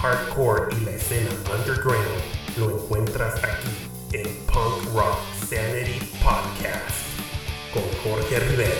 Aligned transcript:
hardcore 0.00 0.74
y 0.80 0.84
la 0.86 0.92
escena 0.92 1.28
underground 1.54 2.08
lo 2.56 2.70
encuentras 2.70 3.34
aquí 3.44 4.16
en 4.16 4.26
Punk 4.46 4.94
Rock 4.94 5.18
Sanity 5.46 6.00
Podcast 6.22 6.90
con 7.74 7.82
Jorge 8.02 8.40
Rivera. 8.40 8.70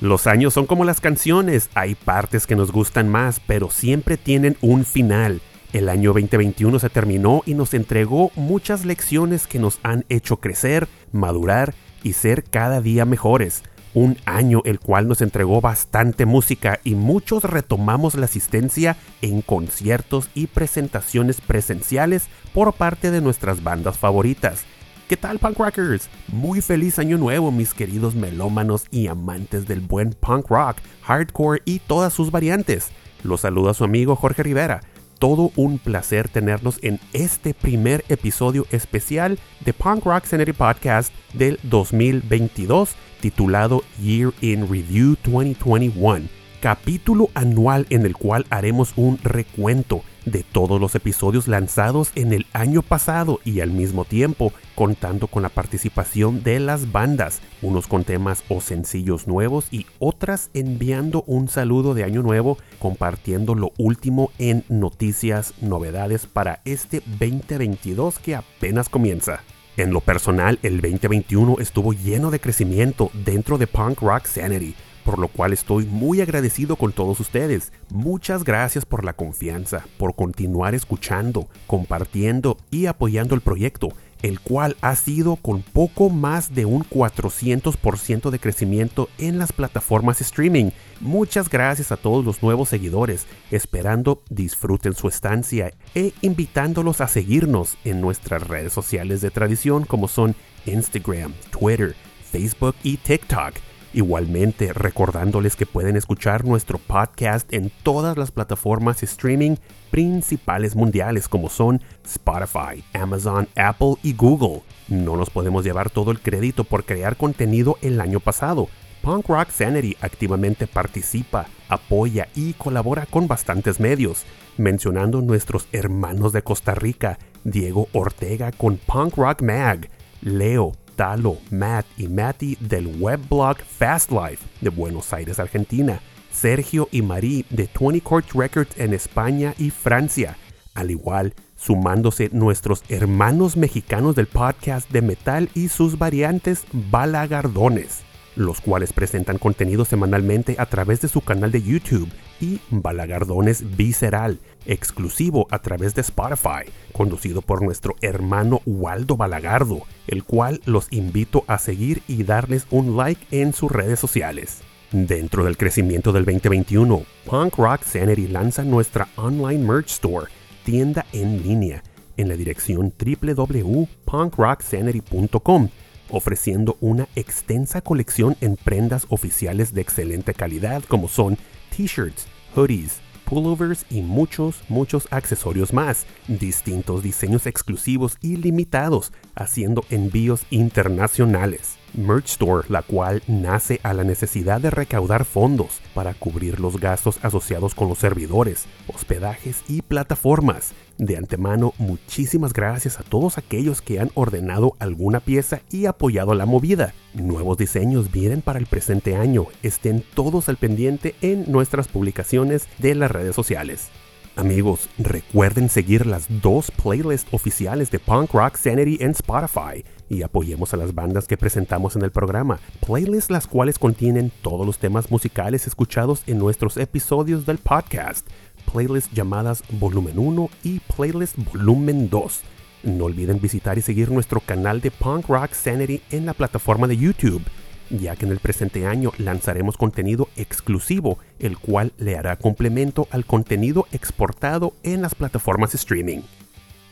Los 0.00 0.26
años 0.26 0.54
son 0.54 0.66
como 0.66 0.84
las 0.84 1.02
canciones, 1.02 1.68
hay 1.74 1.94
partes 1.94 2.46
que 2.46 2.56
nos 2.56 2.72
gustan 2.72 3.10
más, 3.10 3.40
pero 3.46 3.70
siempre 3.70 4.16
tienen 4.16 4.56
un 4.62 4.86
final. 4.86 5.42
El 5.72 5.88
año 5.88 6.12
2021 6.12 6.78
se 6.78 6.90
terminó 6.90 7.42
y 7.44 7.54
nos 7.54 7.74
entregó 7.74 8.30
muchas 8.36 8.84
lecciones 8.84 9.46
que 9.46 9.58
nos 9.58 9.78
han 9.82 10.04
hecho 10.08 10.38
crecer, 10.38 10.88
madurar 11.12 11.74
y 12.02 12.12
ser 12.12 12.44
cada 12.44 12.80
día 12.80 13.04
mejores. 13.04 13.62
Un 13.92 14.18
año 14.26 14.60
el 14.64 14.78
cual 14.78 15.08
nos 15.08 15.22
entregó 15.22 15.60
bastante 15.60 16.26
música 16.26 16.80
y 16.84 16.94
muchos 16.94 17.44
retomamos 17.44 18.14
la 18.14 18.26
asistencia 18.26 18.96
en 19.22 19.40
conciertos 19.42 20.28
y 20.34 20.48
presentaciones 20.48 21.40
presenciales 21.40 22.28
por 22.52 22.74
parte 22.74 23.10
de 23.10 23.20
nuestras 23.20 23.62
bandas 23.62 23.98
favoritas. 23.98 24.64
¿Qué 25.08 25.16
tal, 25.16 25.38
punk 25.38 25.58
rockers? 25.58 26.08
Muy 26.28 26.60
feliz 26.60 26.98
año 26.98 27.16
nuevo, 27.16 27.50
mis 27.52 27.72
queridos 27.72 28.14
melómanos 28.14 28.86
y 28.90 29.06
amantes 29.06 29.66
del 29.66 29.80
buen 29.80 30.10
punk 30.10 30.48
rock, 30.48 30.76
hardcore 31.02 31.62
y 31.64 31.78
todas 31.78 32.12
sus 32.12 32.30
variantes. 32.30 32.90
Los 33.22 33.42
saluda 33.42 33.72
su 33.72 33.84
amigo 33.84 34.16
Jorge 34.16 34.42
Rivera. 34.42 34.82
Todo 35.18 35.50
un 35.56 35.78
placer 35.78 36.28
tenernos 36.28 36.78
en 36.82 37.00
este 37.12 37.54
primer 37.54 38.04
episodio 38.08 38.66
especial 38.70 39.38
de 39.64 39.72
Punk 39.72 40.04
Rock 40.04 40.26
Sanity 40.26 40.52
Podcast 40.52 41.12
del 41.32 41.58
2022, 41.62 42.94
titulado 43.20 43.82
Year 43.98 44.32
in 44.42 44.68
Review 44.70 45.16
2021 45.24 46.28
capítulo 46.60 47.30
anual 47.34 47.86
en 47.90 48.06
el 48.06 48.16
cual 48.16 48.46
haremos 48.50 48.92
un 48.96 49.18
recuento 49.22 50.02
de 50.26 50.42
todos 50.42 50.78
los 50.78 50.94
episodios 50.94 51.48
lanzados 51.48 52.10
en 52.14 52.34
el 52.34 52.46
año 52.52 52.82
pasado 52.82 53.40
y 53.44 53.60
al 53.60 53.70
mismo 53.70 54.04
tiempo 54.04 54.52
contando 54.74 55.28
con 55.28 55.42
la 55.42 55.48
participación 55.48 56.42
de 56.42 56.60
las 56.60 56.92
bandas, 56.92 57.40
unos 57.62 57.86
con 57.86 58.04
temas 58.04 58.44
o 58.50 58.60
sencillos 58.60 59.26
nuevos 59.26 59.68
y 59.70 59.86
otras 59.98 60.50
enviando 60.52 61.22
un 61.26 61.48
saludo 61.48 61.94
de 61.94 62.04
año 62.04 62.22
nuevo 62.22 62.58
compartiendo 62.78 63.54
lo 63.54 63.72
último 63.78 64.30
en 64.38 64.64
noticias, 64.68 65.54
novedades 65.62 66.26
para 66.26 66.60
este 66.64 67.02
2022 67.18 68.18
que 68.18 68.34
apenas 68.34 68.88
comienza. 68.88 69.40
En 69.76 69.92
lo 69.92 70.00
personal, 70.00 70.58
el 70.62 70.80
2021 70.80 71.56
estuvo 71.60 71.92
lleno 71.92 72.30
de 72.30 72.40
crecimiento 72.40 73.10
dentro 73.24 73.58
de 73.58 73.66
Punk 73.66 74.00
Rock 74.00 74.26
Sanity 74.26 74.74
por 75.06 75.20
lo 75.20 75.28
cual 75.28 75.52
estoy 75.52 75.86
muy 75.86 76.20
agradecido 76.20 76.74
con 76.74 76.90
todos 76.90 77.20
ustedes. 77.20 77.72
Muchas 77.90 78.42
gracias 78.42 78.84
por 78.84 79.04
la 79.04 79.12
confianza, 79.12 79.84
por 79.98 80.16
continuar 80.16 80.74
escuchando, 80.74 81.46
compartiendo 81.68 82.58
y 82.72 82.86
apoyando 82.86 83.36
el 83.36 83.40
proyecto, 83.40 83.90
el 84.22 84.40
cual 84.40 84.76
ha 84.80 84.96
sido 84.96 85.36
con 85.36 85.62
poco 85.62 86.10
más 86.10 86.56
de 86.56 86.64
un 86.64 86.82
400% 86.82 88.30
de 88.30 88.38
crecimiento 88.40 89.08
en 89.18 89.38
las 89.38 89.52
plataformas 89.52 90.20
streaming. 90.20 90.70
Muchas 91.00 91.48
gracias 91.48 91.92
a 91.92 91.96
todos 91.96 92.24
los 92.24 92.42
nuevos 92.42 92.68
seguidores, 92.68 93.28
esperando 93.52 94.24
disfruten 94.28 94.94
su 94.94 95.06
estancia 95.06 95.72
e 95.94 96.14
invitándolos 96.20 97.00
a 97.00 97.06
seguirnos 97.06 97.78
en 97.84 98.00
nuestras 98.00 98.42
redes 98.42 98.72
sociales 98.72 99.20
de 99.20 99.30
tradición 99.30 99.84
como 99.84 100.08
son 100.08 100.34
Instagram, 100.64 101.32
Twitter, 101.52 101.94
Facebook 102.32 102.74
y 102.82 102.96
TikTok. 102.96 103.54
Igualmente, 103.92 104.72
recordándoles 104.72 105.56
que 105.56 105.64
pueden 105.64 105.96
escuchar 105.96 106.44
nuestro 106.44 106.78
podcast 106.78 107.50
en 107.52 107.70
todas 107.82 108.16
las 108.16 108.30
plataformas 108.30 109.02
streaming 109.02 109.56
principales 109.90 110.76
mundiales 110.76 111.28
como 111.28 111.48
son 111.48 111.80
Spotify, 112.04 112.84
Amazon, 112.92 113.48
Apple 113.56 113.94
y 114.02 114.12
Google. 114.14 114.62
No 114.88 115.16
nos 115.16 115.30
podemos 115.30 115.64
llevar 115.64 115.90
todo 115.90 116.10
el 116.10 116.20
crédito 116.20 116.64
por 116.64 116.84
crear 116.84 117.16
contenido 117.16 117.78
el 117.80 118.00
año 118.00 118.20
pasado. 118.20 118.68
Punk 119.02 119.28
Rock 119.28 119.50
Sanity 119.50 119.96
activamente 120.00 120.66
participa, 120.66 121.46
apoya 121.68 122.28
y 122.34 122.54
colabora 122.54 123.06
con 123.06 123.28
bastantes 123.28 123.78
medios, 123.78 124.24
mencionando 124.58 125.22
nuestros 125.22 125.68
hermanos 125.72 126.32
de 126.32 126.42
Costa 126.42 126.74
Rica, 126.74 127.18
Diego 127.44 127.88
Ortega 127.92 128.50
con 128.50 128.78
Punk 128.78 129.16
Rock 129.16 129.42
Mag, 129.42 129.88
Leo 130.22 130.72
Talo, 130.96 131.38
Matt 131.50 131.86
y 131.96 132.08
Matty 132.08 132.56
del 132.58 132.86
webblog 132.98 133.58
Fast 133.58 134.10
Life 134.10 134.44
de 134.60 134.70
Buenos 134.70 135.12
Aires, 135.12 135.38
Argentina, 135.38 136.00
Sergio 136.32 136.88
y 136.90 137.02
Marie 137.02 137.44
de 137.50 137.68
20 137.78 138.00
Court 138.00 138.26
Records 138.32 138.76
en 138.78 138.94
España 138.94 139.54
y 139.58 139.70
Francia, 139.70 140.36
al 140.74 140.90
igual 140.90 141.34
sumándose 141.56 142.30
nuestros 142.32 142.82
hermanos 142.88 143.56
mexicanos 143.56 144.14
del 144.14 144.26
podcast 144.26 144.90
de 144.90 145.02
metal 145.02 145.48
y 145.54 145.68
sus 145.68 145.98
variantes 145.98 146.64
Balagardones, 146.72 148.05
los 148.36 148.60
cuales 148.60 148.92
presentan 148.92 149.38
contenido 149.38 149.84
semanalmente 149.84 150.56
a 150.58 150.66
través 150.66 151.00
de 151.00 151.08
su 151.08 151.22
canal 151.22 151.50
de 151.50 151.62
YouTube 151.62 152.08
y 152.40 152.60
Balagardones 152.70 153.76
Visceral, 153.76 154.38
exclusivo 154.66 155.48
a 155.50 155.58
través 155.58 155.94
de 155.94 156.02
Spotify, 156.02 156.70
conducido 156.92 157.42
por 157.42 157.62
nuestro 157.62 157.96
hermano 158.02 158.60
Waldo 158.66 159.16
Balagardo, 159.16 159.80
el 160.06 160.22
cual 160.22 160.60
los 160.66 160.86
invito 160.92 161.44
a 161.46 161.58
seguir 161.58 162.02
y 162.06 162.24
darles 162.24 162.66
un 162.70 162.96
like 162.96 163.26
en 163.30 163.52
sus 163.52 163.72
redes 163.72 163.98
sociales. 163.98 164.62
Dentro 164.92 165.44
del 165.44 165.56
crecimiento 165.56 166.12
del 166.12 166.24
2021, 166.24 167.02
Punk 167.24 167.56
Rock 167.56 167.82
Sanity 167.82 168.28
lanza 168.28 168.62
nuestra 168.62 169.08
online 169.16 169.64
merch 169.64 169.90
store, 169.90 170.26
tienda 170.64 171.04
en 171.12 171.42
línea, 171.42 171.82
en 172.16 172.28
la 172.28 172.36
dirección 172.36 172.94
www.punkrocksanity.com, 172.96 175.68
ofreciendo 176.10 176.76
una 176.80 177.08
extensa 177.16 177.80
colección 177.80 178.36
en 178.40 178.56
prendas 178.56 179.06
oficiales 179.08 179.74
de 179.74 179.80
excelente 179.80 180.34
calidad 180.34 180.82
como 180.84 181.08
son 181.08 181.36
t-shirts, 181.76 182.26
hoodies, 182.54 183.00
pullovers 183.24 183.84
y 183.90 184.00
muchos, 184.00 184.62
muchos 184.68 185.08
accesorios 185.10 185.72
más, 185.72 186.06
distintos 186.28 187.02
diseños 187.02 187.46
exclusivos 187.46 188.16
y 188.22 188.36
limitados, 188.36 189.12
haciendo 189.34 189.84
envíos 189.90 190.46
internacionales. 190.50 191.76
Merch 191.94 192.26
Store, 192.26 192.66
la 192.68 192.82
cual 192.82 193.22
nace 193.26 193.80
a 193.82 193.94
la 193.94 194.04
necesidad 194.04 194.60
de 194.60 194.70
recaudar 194.70 195.24
fondos 195.24 195.80
para 195.94 196.14
cubrir 196.14 196.60
los 196.60 196.78
gastos 196.78 197.18
asociados 197.22 197.74
con 197.74 197.88
los 197.88 197.98
servidores, 197.98 198.66
hospedajes 198.86 199.62
y 199.68 199.82
plataformas. 199.82 200.72
De 200.98 201.16
antemano, 201.16 201.74
muchísimas 201.78 202.52
gracias 202.52 202.98
a 202.98 203.02
todos 203.02 203.38
aquellos 203.38 203.82
que 203.82 204.00
han 204.00 204.10
ordenado 204.14 204.76
alguna 204.78 205.20
pieza 205.20 205.60
y 205.70 205.86
apoyado 205.86 206.34
la 206.34 206.46
movida. 206.46 206.94
Nuevos 207.12 207.58
diseños 207.58 208.10
vienen 208.10 208.40
para 208.40 208.58
el 208.58 208.66
presente 208.66 209.16
año. 209.16 209.46
Estén 209.62 210.02
todos 210.14 210.48
al 210.48 210.56
pendiente 210.56 211.14
en 211.20 211.50
nuestras 211.50 211.88
publicaciones 211.88 212.68
de 212.78 212.94
las 212.94 213.10
redes 213.10 213.34
sociales. 213.34 213.90
Amigos, 214.36 214.90
recuerden 214.98 215.70
seguir 215.70 216.04
las 216.04 216.26
dos 216.42 216.70
playlists 216.70 217.32
oficiales 217.32 217.90
de 217.90 217.98
Punk 217.98 218.34
Rock 218.34 218.56
Sanity 218.56 218.98
en 219.00 219.12
Spotify 219.12 219.82
y 220.10 220.20
apoyemos 220.20 220.74
a 220.74 220.76
las 220.76 220.94
bandas 220.94 221.26
que 221.26 221.38
presentamos 221.38 221.96
en 221.96 222.02
el 222.02 222.10
programa. 222.10 222.60
Playlists 222.86 223.30
las 223.30 223.46
cuales 223.46 223.78
contienen 223.78 224.30
todos 224.42 224.66
los 224.66 224.78
temas 224.78 225.10
musicales 225.10 225.66
escuchados 225.66 226.22
en 226.26 226.38
nuestros 226.38 226.76
episodios 226.76 227.46
del 227.46 227.56
podcast. 227.56 228.26
Playlists 228.70 229.10
llamadas 229.14 229.62
Volumen 229.70 230.18
1 230.18 230.50
y 230.64 230.80
Playlist 230.80 231.36
Volumen 231.54 232.10
2. 232.10 232.40
No 232.82 233.06
olviden 233.06 233.40
visitar 233.40 233.78
y 233.78 233.82
seguir 233.82 234.10
nuestro 234.10 234.40
canal 234.40 234.82
de 234.82 234.90
Punk 234.90 235.28
Rock 235.28 235.54
Sanity 235.54 236.02
en 236.10 236.26
la 236.26 236.34
plataforma 236.34 236.86
de 236.86 236.98
YouTube 236.98 237.42
ya 237.90 238.16
que 238.16 238.26
en 238.26 238.32
el 238.32 238.38
presente 238.38 238.86
año 238.86 239.12
lanzaremos 239.18 239.76
contenido 239.76 240.28
exclusivo, 240.36 241.18
el 241.38 241.58
cual 241.58 241.92
le 241.98 242.16
hará 242.16 242.36
complemento 242.36 243.08
al 243.10 243.24
contenido 243.24 243.86
exportado 243.92 244.74
en 244.82 245.02
las 245.02 245.14
plataformas 245.14 245.74
streaming. 245.74 246.22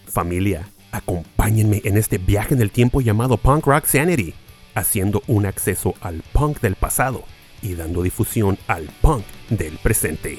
Familia, 0.06 0.69
acompáñenme 0.93 1.81
en 1.85 1.96
este 1.96 2.19
viaje 2.19 2.55
en 2.55 2.62
el 2.62 2.70
tiempo 2.70 3.00
llamado 3.00 3.37
Punk 3.37 3.67
Rock 3.67 3.87
Sanity, 3.87 4.35
haciendo 4.75 5.23
un 5.26 5.46
acceso 5.46 5.94
al 6.00 6.23
punk 6.32 6.61
del 6.61 6.76
pasado 6.76 7.25
y 7.62 7.75
dando 7.75 8.02
difusión 8.02 8.58
al 8.69 8.88
punk 9.00 9.25
del 9.50 9.79
presente. 9.79 10.38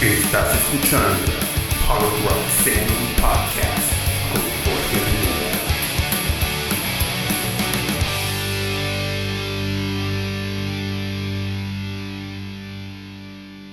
Estás 0.00 0.54
escuchando 0.54 1.47
Sanity 1.88 3.14
Podcast. 3.16 3.92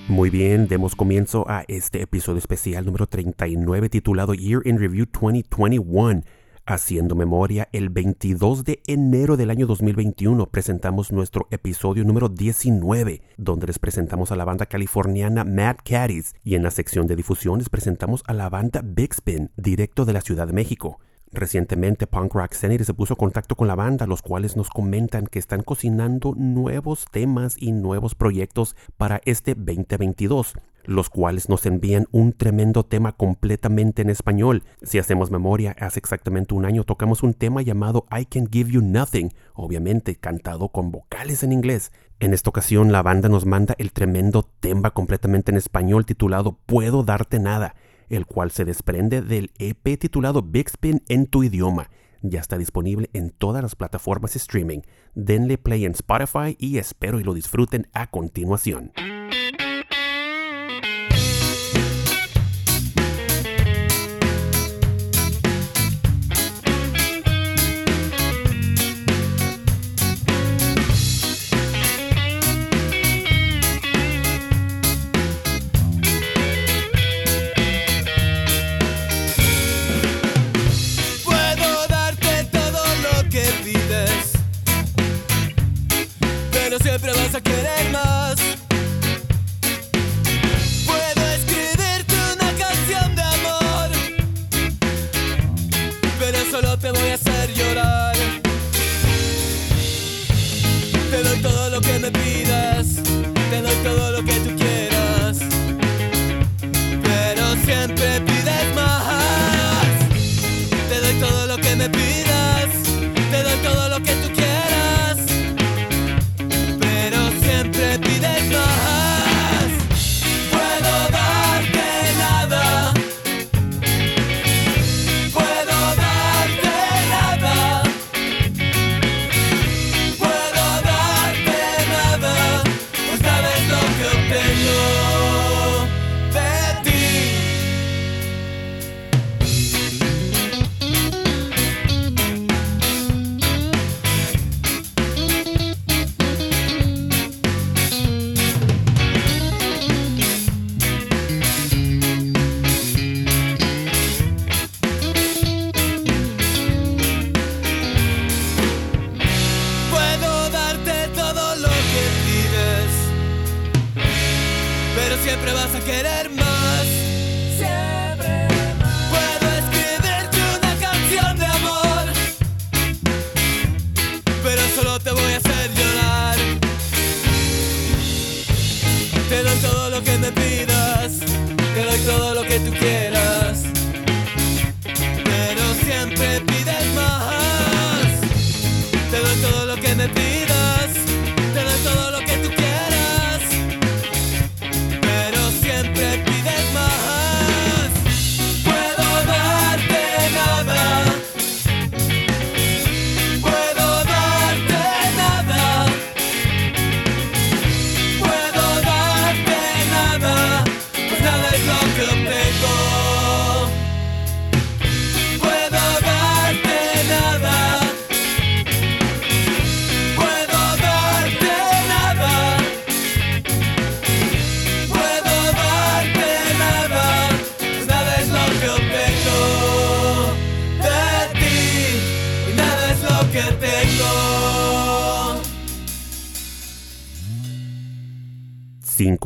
Muy 0.07 0.29
bien, 0.29 0.69
demos 0.69 0.95
comienzo 0.95 1.43
a 1.49 1.65
este 1.67 2.01
episodio 2.03 2.37
especial 2.37 2.85
número 2.85 3.05
39 3.05 3.89
titulado 3.89 4.33
Year 4.33 4.61
in 4.63 4.79
Review 4.79 5.07
2021. 5.11 6.23
Haciendo 6.67 7.13
memoria, 7.13 7.69
el 7.73 7.89
22 7.89 8.63
de 8.63 8.81
enero 8.87 9.37
del 9.37 9.51
año 9.51 9.67
2021 9.67 10.47
presentamos 10.47 11.11
nuestro 11.11 11.47
episodio 11.51 12.03
número 12.03 12.27
19, 12.27 13.21
donde 13.37 13.67
les 13.67 13.77
presentamos 13.77 14.31
a 14.31 14.35
la 14.35 14.45
banda 14.45 14.65
californiana 14.65 15.43
Mad 15.43 15.75
Caddies 15.85 16.33
y 16.43 16.55
en 16.55 16.63
la 16.63 16.71
sección 16.71 17.05
de 17.05 17.15
difusiones 17.15 17.69
presentamos 17.69 18.23
a 18.25 18.33
la 18.33 18.49
banda 18.49 18.81
Big 18.83 19.11
Spin, 19.13 19.51
directo 19.55 20.05
de 20.05 20.13
la 20.13 20.21
Ciudad 20.21 20.47
de 20.47 20.53
México. 20.53 20.99
Recientemente 21.31 22.07
Punk 22.07 22.33
Rock 22.33 22.53
Sanity 22.53 22.83
se 22.83 22.95
puso 22.95 23.13
en 23.13 23.17
contacto 23.17 23.55
con 23.55 23.67
la 23.67 23.75
banda, 23.75 24.07
los 24.07 24.23
cuales 24.23 24.55
nos 24.55 24.71
comentan 24.71 25.27
que 25.27 25.37
están 25.37 25.61
cocinando 25.61 26.33
nuevos 26.35 27.05
temas 27.11 27.57
y 27.59 27.73
nuevos 27.73 28.15
proyectos 28.15 28.75
para 28.97 29.21
este 29.25 29.53
2022 29.53 30.55
los 30.85 31.09
cuales 31.09 31.49
nos 31.49 31.65
envían 31.65 32.07
un 32.11 32.33
tremendo 32.33 32.85
tema 32.85 33.13
completamente 33.13 34.01
en 34.01 34.09
español. 34.09 34.63
Si 34.81 34.99
hacemos 34.99 35.31
memoria, 35.31 35.75
hace 35.79 35.99
exactamente 35.99 36.53
un 36.53 36.65
año 36.65 36.83
tocamos 36.83 37.23
un 37.23 37.33
tema 37.33 37.61
llamado 37.61 38.05
I 38.11 38.25
Can 38.25 38.47
Give 38.51 38.71
You 38.71 38.81
Nothing, 38.81 39.33
obviamente 39.53 40.15
cantado 40.15 40.69
con 40.69 40.91
vocales 40.91 41.43
en 41.43 41.51
inglés. 41.51 41.91
En 42.19 42.33
esta 42.33 42.49
ocasión 42.49 42.91
la 42.91 43.03
banda 43.03 43.29
nos 43.29 43.45
manda 43.45 43.75
el 43.77 43.91
tremendo 43.91 44.43
tema 44.43 44.91
completamente 44.91 45.51
en 45.51 45.57
español 45.57 46.05
titulado 46.05 46.57
Puedo 46.65 47.03
darte 47.03 47.39
nada, 47.39 47.75
el 48.09 48.25
cual 48.25 48.51
se 48.51 48.65
desprende 48.65 49.21
del 49.21 49.51
EP 49.57 49.99
titulado 49.99 50.41
Big 50.41 50.67
Spin 50.67 51.03
en 51.09 51.27
tu 51.27 51.43
idioma. 51.43 51.89
Ya 52.21 52.39
está 52.39 52.57
disponible 52.57 53.09
en 53.13 53.29
todas 53.29 53.61
las 53.61 53.75
plataformas 53.75 54.35
streaming. 54.35 54.79
Denle 55.13 55.57
play 55.57 55.85
en 55.85 55.91
Spotify 55.91 56.55
y 56.57 56.77
espero 56.77 57.19
y 57.19 57.23
lo 57.23 57.33
disfruten 57.33 57.87
a 57.93 58.09
continuación. 58.09 58.91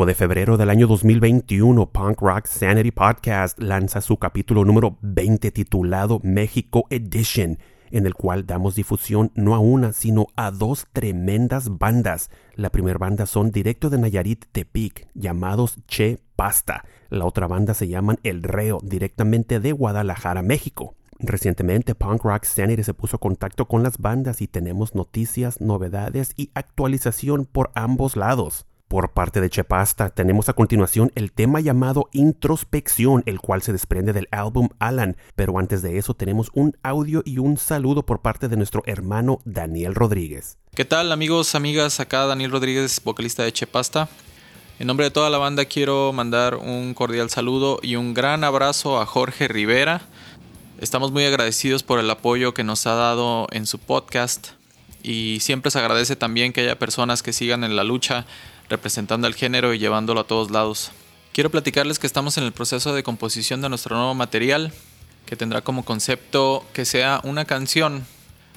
De 0.05 0.15
febrero 0.15 0.57
del 0.57 0.69
año 0.69 0.87
2021, 0.87 1.91
Punk 1.91 2.21
Rock 2.21 2.47
Sanity 2.47 2.91
Podcast 2.91 3.59
lanza 3.59 3.99
su 4.01 4.17
capítulo 4.17 4.63
número 4.63 4.97
20 5.01 5.51
titulado 5.51 6.21
México 6.23 6.85
Edition, 6.89 7.59
en 7.91 8.05
el 8.05 8.13
cual 8.13 8.45
damos 8.45 8.75
difusión 8.75 9.31
no 9.35 9.55
a 9.55 9.59
una, 9.59 9.91
sino 9.91 10.27
a 10.35 10.51
dos 10.51 10.87
tremendas 10.93 11.77
bandas. 11.77 12.31
La 12.55 12.71
primera 12.71 12.97
banda 12.97 13.25
son 13.25 13.51
directo 13.51 13.89
de 13.89 13.97
Nayarit 13.97 14.45
Tepic, 14.51 15.07
llamados 15.13 15.79
Che 15.85 16.19
Pasta. 16.35 16.85
La 17.09 17.25
otra 17.25 17.47
banda 17.47 17.73
se 17.73 17.87
llaman 17.89 18.19
El 18.23 18.43
Reo, 18.43 18.79
directamente 18.81 19.59
de 19.59 19.73
Guadalajara, 19.73 20.41
México. 20.41 20.95
Recientemente 21.19 21.95
Punk 21.95 22.23
Rock 22.23 22.45
Sanity 22.45 22.83
se 22.83 22.93
puso 22.93 23.17
en 23.17 23.19
contacto 23.19 23.67
con 23.67 23.83
las 23.83 23.97
bandas 23.97 24.41
y 24.41 24.47
tenemos 24.47 24.95
noticias, 24.95 25.59
novedades 25.59 26.31
y 26.37 26.49
actualización 26.53 27.45
por 27.45 27.71
ambos 27.75 28.15
lados. 28.15 28.65
Por 28.87 29.11
parte 29.11 29.41
de 29.41 29.49
Chepasta 29.49 30.09
tenemos 30.09 30.47
a 30.49 30.53
continuación 30.53 31.11
el 31.15 31.31
tema 31.33 31.59
llamado 31.59 32.09
Introspección, 32.13 33.21
el 33.25 33.39
cual 33.39 33.61
se 33.61 33.73
desprende 33.73 34.13
del 34.13 34.29
álbum 34.31 34.69
Alan, 34.79 35.17
pero 35.35 35.59
antes 35.59 35.81
de 35.81 35.97
eso 35.97 36.13
tenemos 36.15 36.49
un 36.53 36.75
audio 36.83 37.21
y 37.25 37.37
un 37.37 37.57
saludo 37.57 38.05
por 38.05 38.21
parte 38.21 38.47
de 38.47 38.57
nuestro 38.57 38.81
hermano 38.85 39.41
Daniel 39.43 39.95
Rodríguez. 39.95 40.57
¿Qué 40.73 40.85
tal 40.85 41.11
amigos, 41.11 41.53
amigas? 41.53 41.99
Acá 41.99 42.25
Daniel 42.25 42.51
Rodríguez, 42.51 43.01
vocalista 43.03 43.43
de 43.43 43.51
Chepasta. 43.51 44.07
En 44.79 44.87
nombre 44.87 45.07
de 45.07 45.11
toda 45.11 45.29
la 45.29 45.37
banda 45.37 45.65
quiero 45.65 46.13
mandar 46.13 46.55
un 46.55 46.93
cordial 46.93 47.29
saludo 47.29 47.79
y 47.83 47.97
un 47.97 48.13
gran 48.13 48.45
abrazo 48.45 49.01
a 49.01 49.05
Jorge 49.05 49.49
Rivera. 49.49 50.01
Estamos 50.79 51.11
muy 51.11 51.25
agradecidos 51.25 51.83
por 51.83 51.99
el 51.99 52.09
apoyo 52.09 52.53
que 52.53 52.63
nos 52.63 52.87
ha 52.87 52.93
dado 52.93 53.47
en 53.51 53.67
su 53.67 53.79
podcast 53.79 54.51
y 55.03 55.39
siempre 55.41 55.71
se 55.71 55.79
agradece 55.79 56.15
también 56.15 56.53
que 56.53 56.61
haya 56.61 56.79
personas 56.79 57.21
que 57.21 57.33
sigan 57.33 57.65
en 57.65 57.75
la 57.75 57.83
lucha 57.83 58.25
representando 58.69 59.27
al 59.27 59.35
género 59.35 59.73
y 59.73 59.79
llevándolo 59.79 60.21
a 60.21 60.23
todos 60.23 60.51
lados. 60.51 60.91
Quiero 61.33 61.51
platicarles 61.51 61.99
que 61.99 62.07
estamos 62.07 62.37
en 62.37 62.45
el 62.45 62.53
proceso 62.53 62.93
de 62.93 63.03
composición 63.03 63.61
de 63.61 63.67
nuestro 63.67 63.97
nuevo 63.97 64.15
material, 64.15 64.71
que 65.25 65.35
tendrá 65.35 65.59
como 65.59 65.83
concepto 65.83 66.65
que 66.71 66.85
sea 66.85 67.19
una 67.25 67.43
canción 67.43 68.05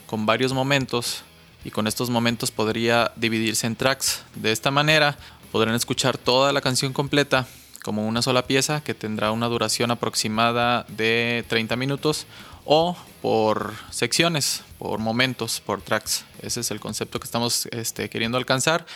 con 0.06 0.24
varios 0.24 0.52
momentos 0.52 1.24
y 1.64 1.72
con 1.72 1.88
estos 1.88 2.08
momentos 2.08 2.52
podría 2.52 3.10
dividirse 3.16 3.66
en 3.66 3.74
tracks. 3.74 4.22
De 4.36 4.52
esta 4.52 4.70
manera 4.70 5.18
podrán 5.50 5.74
escuchar 5.74 6.18
toda 6.18 6.52
la 6.52 6.60
canción 6.60 6.92
completa 6.92 7.48
como 7.82 8.06
una 8.06 8.22
sola 8.22 8.46
pieza 8.46 8.82
que 8.82 8.94
tendrá 8.94 9.32
una 9.32 9.48
duración 9.48 9.90
aproximada 9.90 10.86
de 10.88 11.44
30 11.48 11.76
minutos 11.76 12.26
o 12.64 12.96
por 13.20 13.74
secciones, 13.90 14.62
por 14.78 14.98
momentos, 14.98 15.60
por 15.60 15.82
tracks. 15.82 16.24
Ese 16.40 16.60
es 16.60 16.70
el 16.70 16.80
concepto 16.80 17.18
que 17.20 17.24
estamos 17.24 17.66
este, 17.72 18.08
queriendo 18.08 18.38
alcanzar 18.38 18.86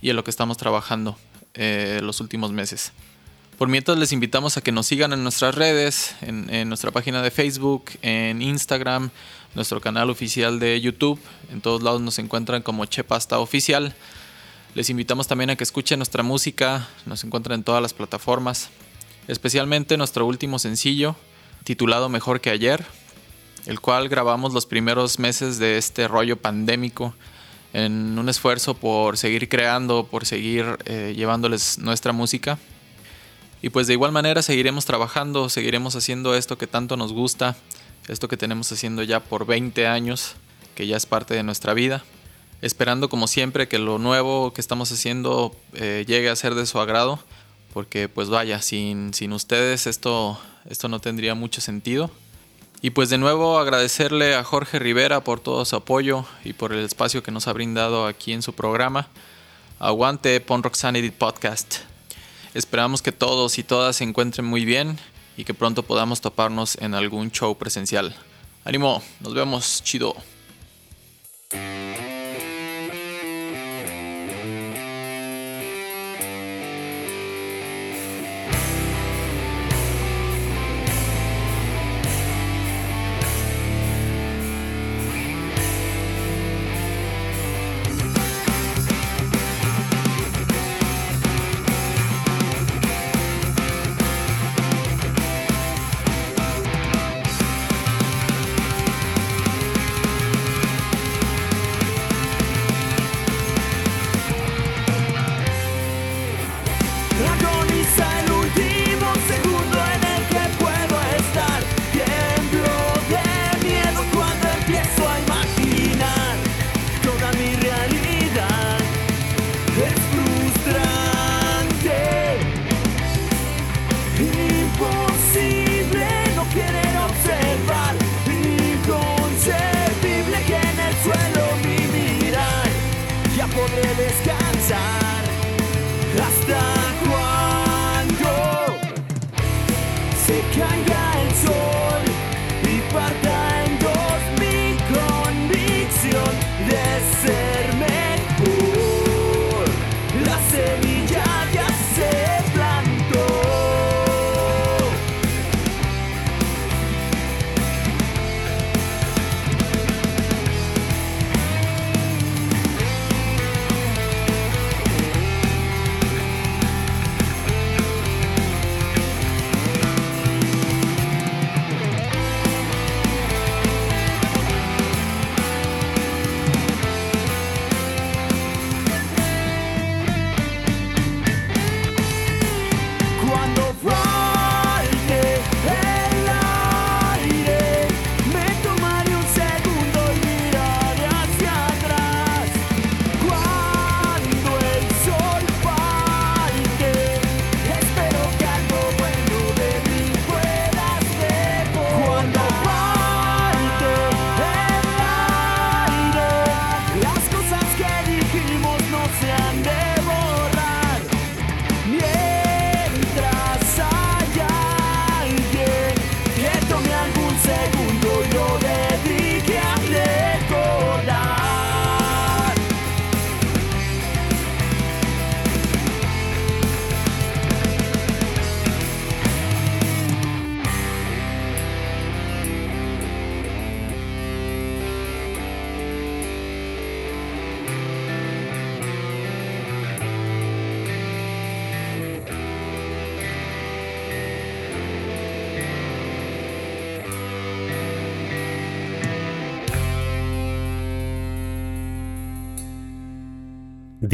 y 0.00 0.10
en 0.10 0.16
lo 0.16 0.24
que 0.24 0.30
estamos 0.30 0.56
trabajando 0.56 1.18
eh, 1.54 2.00
los 2.02 2.20
últimos 2.20 2.52
meses. 2.52 2.92
Por 3.58 3.68
mientras 3.68 3.98
les 3.98 4.12
invitamos 4.12 4.56
a 4.56 4.60
que 4.60 4.70
nos 4.70 4.86
sigan 4.86 5.12
en 5.12 5.22
nuestras 5.22 5.54
redes, 5.54 6.14
en, 6.20 6.52
en, 6.52 6.68
nuestra 6.68 6.90
página 6.90 7.22
de 7.22 7.30
Facebook, 7.30 7.84
en 8.02 8.42
Instagram, 8.42 9.10
nuestro 9.54 9.80
canal 9.80 10.10
oficial 10.10 10.60
de 10.60 10.78
YouTube. 10.80 11.18
En 11.50 11.62
todos 11.62 11.82
lados 11.82 12.02
nos 12.02 12.18
encuentran 12.18 12.62
como 12.62 12.84
Chepasta 12.84 13.38
Oficial. 13.38 13.94
Les 14.76 14.90
invitamos 14.90 15.26
también 15.26 15.48
a 15.48 15.56
que 15.56 15.64
escuchen 15.64 15.98
nuestra 15.98 16.22
música, 16.22 16.86
nos 17.06 17.24
encuentran 17.24 17.60
en 17.60 17.64
todas 17.64 17.80
las 17.80 17.94
plataformas, 17.94 18.68
especialmente 19.26 19.96
nuestro 19.96 20.26
último 20.26 20.58
sencillo, 20.58 21.16
titulado 21.64 22.10
Mejor 22.10 22.42
que 22.42 22.50
ayer, 22.50 22.84
el 23.64 23.80
cual 23.80 24.10
grabamos 24.10 24.52
los 24.52 24.66
primeros 24.66 25.18
meses 25.18 25.58
de 25.58 25.78
este 25.78 26.08
rollo 26.08 26.36
pandémico 26.36 27.14
en 27.72 28.18
un 28.18 28.28
esfuerzo 28.28 28.74
por 28.74 29.16
seguir 29.16 29.48
creando, 29.48 30.08
por 30.10 30.26
seguir 30.26 30.76
eh, 30.84 31.14
llevándoles 31.16 31.78
nuestra 31.78 32.12
música. 32.12 32.58
Y 33.62 33.70
pues 33.70 33.86
de 33.86 33.94
igual 33.94 34.12
manera 34.12 34.42
seguiremos 34.42 34.84
trabajando, 34.84 35.48
seguiremos 35.48 35.96
haciendo 35.96 36.34
esto 36.34 36.58
que 36.58 36.66
tanto 36.66 36.98
nos 36.98 37.14
gusta, 37.14 37.56
esto 38.08 38.28
que 38.28 38.36
tenemos 38.36 38.70
haciendo 38.70 39.02
ya 39.02 39.20
por 39.20 39.46
20 39.46 39.86
años, 39.86 40.34
que 40.74 40.86
ya 40.86 40.98
es 40.98 41.06
parte 41.06 41.32
de 41.32 41.44
nuestra 41.44 41.72
vida 41.72 42.04
esperando 42.66 43.08
como 43.08 43.28
siempre 43.28 43.68
que 43.68 43.78
lo 43.78 43.98
nuevo 43.98 44.52
que 44.52 44.60
estamos 44.60 44.90
haciendo 44.92 45.54
eh, 45.74 46.04
llegue 46.06 46.28
a 46.28 46.36
ser 46.36 46.54
de 46.54 46.66
su 46.66 46.80
agrado, 46.80 47.18
porque 47.72 48.08
pues 48.08 48.28
vaya, 48.28 48.60
sin, 48.60 49.14
sin 49.14 49.32
ustedes 49.32 49.86
esto, 49.86 50.38
esto 50.68 50.88
no 50.88 51.00
tendría 51.00 51.34
mucho 51.34 51.60
sentido. 51.60 52.10
Y 52.82 52.90
pues 52.90 53.08
de 53.08 53.18
nuevo 53.18 53.58
agradecerle 53.58 54.34
a 54.34 54.44
Jorge 54.44 54.78
Rivera 54.78 55.22
por 55.22 55.40
todo 55.40 55.64
su 55.64 55.76
apoyo 55.76 56.26
y 56.44 56.52
por 56.52 56.72
el 56.72 56.84
espacio 56.84 57.22
que 57.22 57.30
nos 57.30 57.48
ha 57.48 57.52
brindado 57.52 58.06
aquí 58.06 58.32
en 58.32 58.42
su 58.42 58.52
programa. 58.52 59.08
Aguante 59.78 60.40
Pon 60.40 60.62
Podcast. 60.62 61.78
Esperamos 62.54 63.02
que 63.02 63.12
todos 63.12 63.58
y 63.58 63.62
todas 63.62 63.96
se 63.96 64.04
encuentren 64.04 64.46
muy 64.46 64.64
bien 64.64 64.98
y 65.36 65.44
que 65.44 65.54
pronto 65.54 65.82
podamos 65.82 66.20
toparnos 66.20 66.76
en 66.80 66.94
algún 66.94 67.30
show 67.30 67.56
presencial. 67.56 68.14
Ánimo, 68.64 69.02
nos 69.20 69.34
vemos, 69.34 69.82
chido. 69.84 70.16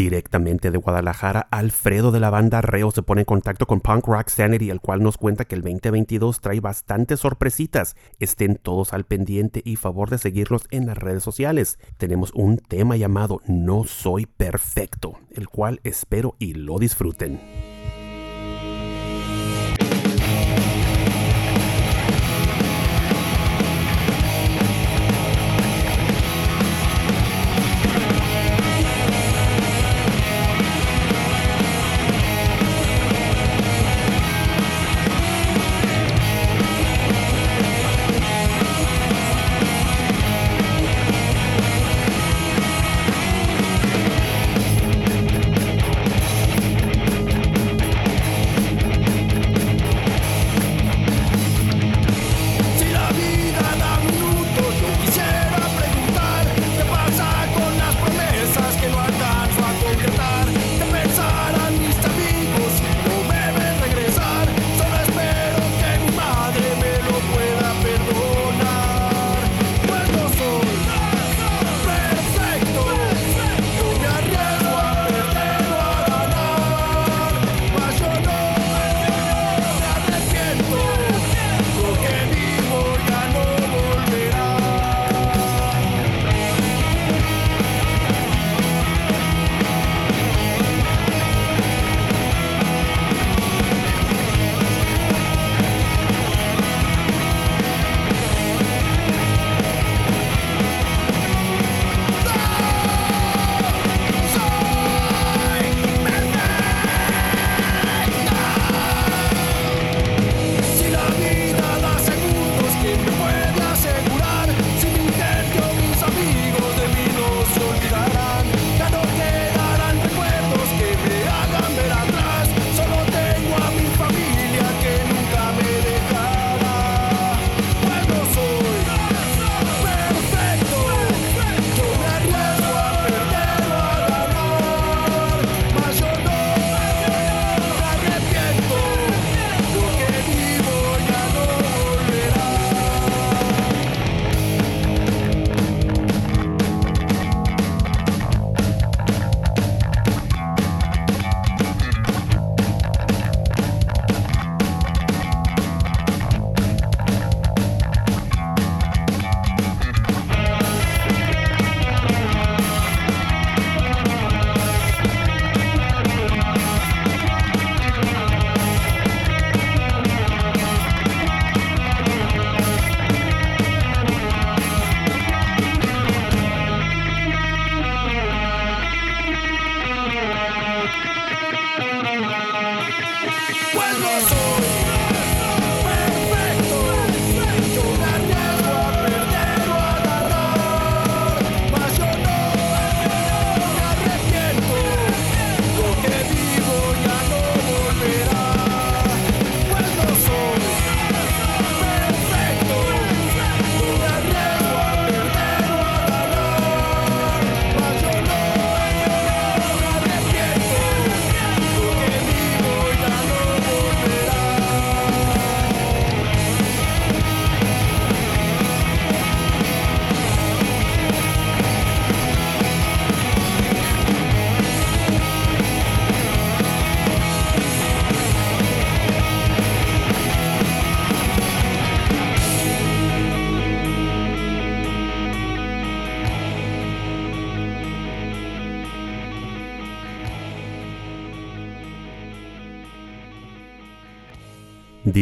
Directamente 0.02 0.72
de 0.72 0.78
Guadalajara, 0.78 1.46
Alfredo 1.52 2.10
de 2.10 2.18
la 2.18 2.28
banda 2.28 2.60
Reo 2.60 2.90
se 2.90 3.04
pone 3.04 3.20
en 3.20 3.24
contacto 3.24 3.68
con 3.68 3.80
Punk 3.80 4.08
Rock 4.08 4.30
Sanity, 4.30 4.68
el 4.68 4.80
cual 4.80 5.00
nos 5.00 5.16
cuenta 5.16 5.44
que 5.44 5.54
el 5.54 5.62
2022 5.62 6.40
trae 6.40 6.58
bastantes 6.58 7.20
sorpresitas. 7.20 7.94
Estén 8.18 8.56
todos 8.56 8.94
al 8.94 9.04
pendiente 9.04 9.62
y 9.64 9.76
favor 9.76 10.10
de 10.10 10.18
seguirlos 10.18 10.64
en 10.72 10.86
las 10.86 10.98
redes 10.98 11.22
sociales. 11.22 11.78
Tenemos 11.98 12.32
un 12.34 12.58
tema 12.58 12.96
llamado 12.96 13.42
No 13.46 13.84
Soy 13.84 14.26
Perfecto, 14.26 15.20
el 15.30 15.48
cual 15.48 15.80
espero 15.84 16.34
y 16.40 16.54
lo 16.54 16.80
disfruten. 16.80 17.71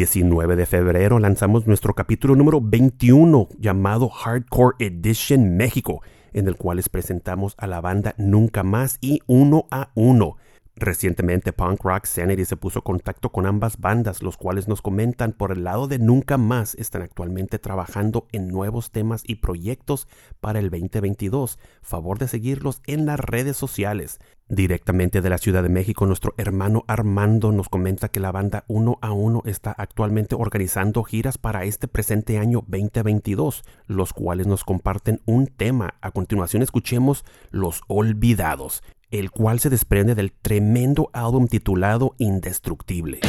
...19 0.01 0.57
de 0.57 0.65
febrero 0.65 1.19
lanzamos 1.19 1.67
nuestro 1.67 1.93
capítulo 1.93 2.35
número 2.35 2.63
21 2.63 3.49
llamado 3.59 4.09
Hardcore 4.09 4.77
Edition 4.79 5.59
México, 5.59 6.01
en 6.33 6.49
el 6.49 6.57
cual 6.57 6.79
les 6.79 6.89
presentamos 6.89 7.55
a 7.59 7.67
la 7.67 7.83
banda 7.83 8.15
Nunca 8.17 8.63
Más 8.63 8.97
y 9.03 9.21
Uno 9.27 9.67
a 9.71 9.91
Uno. 9.95 10.39
Recientemente 10.75 11.53
Punk 11.53 11.85
Rock 11.85 12.07
Sanity 12.07 12.47
se 12.47 12.57
puso 12.57 12.79
en 12.79 12.85
contacto 12.85 13.31
con 13.31 13.45
ambas 13.45 13.79
bandas, 13.79 14.23
los 14.23 14.39
cuales 14.39 14.69
nos 14.69 14.81
comentan 14.81 15.33
por 15.33 15.53
el 15.53 15.65
lado 15.65 15.87
de 15.87 15.99
Nunca 15.99 16.39
Más 16.39 16.77
están 16.77 17.03
actualmente 17.03 17.59
trabajando 17.59 18.27
en 18.33 18.49
nuevos 18.49 18.91
temas 18.91 19.23
y 19.27 19.35
proyectos 19.35 20.09
para 20.41 20.61
el 20.61 20.71
2022. 20.71 21.59
Favor 21.83 22.19
de 22.19 22.27
seguirlos 22.27 22.81
en 22.87 23.05
las 23.05 23.21
redes 23.21 23.59
sociales. 23.59 24.19
Directamente 24.51 25.21
de 25.21 25.31
la 25.31 25.39
Ciudad 25.39 25.63
de 25.63 25.69
México, 25.69 26.07
nuestro 26.07 26.35
hermano 26.37 26.85
Armando 26.89 27.53
nos 27.53 27.69
comenta 27.69 28.09
que 28.09 28.19
la 28.19 28.33
banda 28.33 28.65
Uno 28.67 28.99
a 29.01 29.13
Uno 29.13 29.43
está 29.47 29.71
actualmente 29.71 30.35
organizando 30.35 31.05
giras 31.05 31.39
para 31.39 31.63
este 31.63 31.87
presente 31.87 32.37
año 32.37 32.65
2022, 32.67 33.63
los 33.87 34.13
cuales 34.13 34.49
nos 34.49 34.65
comparten 34.65 35.21
un 35.25 35.47
tema. 35.47 35.95
A 36.01 36.11
continuación 36.11 36.63
escuchemos 36.63 37.25
Los 37.51 37.83
Olvidados 37.87 38.83
el 39.13 39.33
cual 39.33 39.59
se 39.59 39.71
desprende 39.71 40.15
del 40.15 40.31
tremendo 40.31 41.11
álbum 41.13 41.49
titulado 41.49 42.15
Indestructible. 42.19 43.21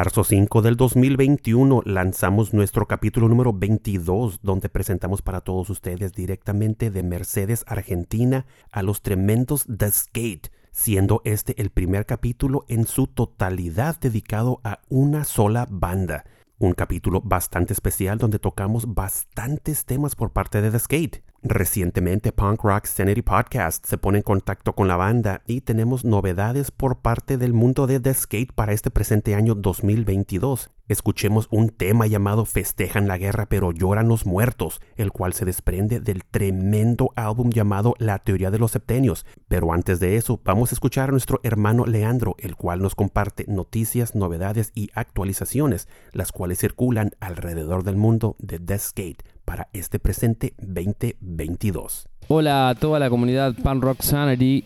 Marzo 0.00 0.24
5 0.24 0.62
del 0.62 0.76
2021 0.78 1.82
lanzamos 1.84 2.54
nuestro 2.54 2.86
capítulo 2.86 3.28
número 3.28 3.52
22 3.52 4.40
donde 4.42 4.70
presentamos 4.70 5.20
para 5.20 5.42
todos 5.42 5.68
ustedes 5.68 6.14
directamente 6.14 6.90
de 6.90 7.02
Mercedes, 7.02 7.64
Argentina 7.66 8.46
a 8.72 8.82
los 8.82 9.02
tremendos 9.02 9.66
The 9.66 9.90
Skate, 9.90 10.50
siendo 10.72 11.20
este 11.26 11.60
el 11.60 11.68
primer 11.68 12.06
capítulo 12.06 12.64
en 12.68 12.86
su 12.86 13.08
totalidad 13.08 14.00
dedicado 14.00 14.62
a 14.64 14.80
una 14.88 15.24
sola 15.24 15.66
banda. 15.68 16.24
Un 16.58 16.72
capítulo 16.72 17.20
bastante 17.20 17.74
especial 17.74 18.16
donde 18.16 18.38
tocamos 18.38 18.94
bastantes 18.94 19.84
temas 19.84 20.16
por 20.16 20.32
parte 20.32 20.62
de 20.62 20.70
The 20.70 20.78
Skate. 20.78 21.29
Recientemente 21.42 22.32
Punk 22.32 22.62
Rock 22.62 22.84
Sanity 22.84 23.22
Podcast 23.22 23.86
se 23.86 23.96
pone 23.96 24.18
en 24.18 24.22
contacto 24.22 24.74
con 24.74 24.88
la 24.88 24.96
banda 24.96 25.40
y 25.46 25.62
tenemos 25.62 26.04
novedades 26.04 26.70
por 26.70 26.98
parte 26.98 27.38
del 27.38 27.54
mundo 27.54 27.86
de 27.86 27.98
The 27.98 28.12
Skate 28.12 28.52
para 28.52 28.74
este 28.74 28.90
presente 28.90 29.34
año 29.34 29.54
2022. 29.54 30.70
Escuchemos 30.90 31.46
un 31.52 31.68
tema 31.68 32.08
llamado 32.08 32.44
Festejan 32.44 33.06
la 33.06 33.16
guerra 33.16 33.46
pero 33.46 33.70
lloran 33.70 34.08
los 34.08 34.26
muertos, 34.26 34.80
el 34.96 35.12
cual 35.12 35.34
se 35.34 35.44
desprende 35.44 36.00
del 36.00 36.24
tremendo 36.24 37.12
álbum 37.14 37.50
llamado 37.50 37.94
La 37.98 38.18
teoría 38.18 38.50
de 38.50 38.58
los 38.58 38.72
septenios. 38.72 39.24
Pero 39.46 39.72
antes 39.72 40.00
de 40.00 40.16
eso, 40.16 40.40
vamos 40.44 40.72
a 40.72 40.74
escuchar 40.74 41.10
a 41.10 41.12
nuestro 41.12 41.38
hermano 41.44 41.86
Leandro, 41.86 42.34
el 42.40 42.56
cual 42.56 42.82
nos 42.82 42.96
comparte 42.96 43.44
noticias, 43.46 44.16
novedades 44.16 44.72
y 44.74 44.90
actualizaciones, 44.92 45.86
las 46.10 46.32
cuales 46.32 46.58
circulan 46.58 47.12
alrededor 47.20 47.84
del 47.84 47.94
mundo 47.94 48.34
de 48.40 48.76
Skate 48.76 49.22
para 49.44 49.68
este 49.72 50.00
presente 50.00 50.54
2022. 50.58 52.08
Hola 52.26 52.68
a 52.68 52.74
toda 52.74 52.98
la 52.98 53.10
comunidad 53.10 53.54
Pan 53.62 53.80
Rock 53.80 54.02
Sanity. 54.02 54.64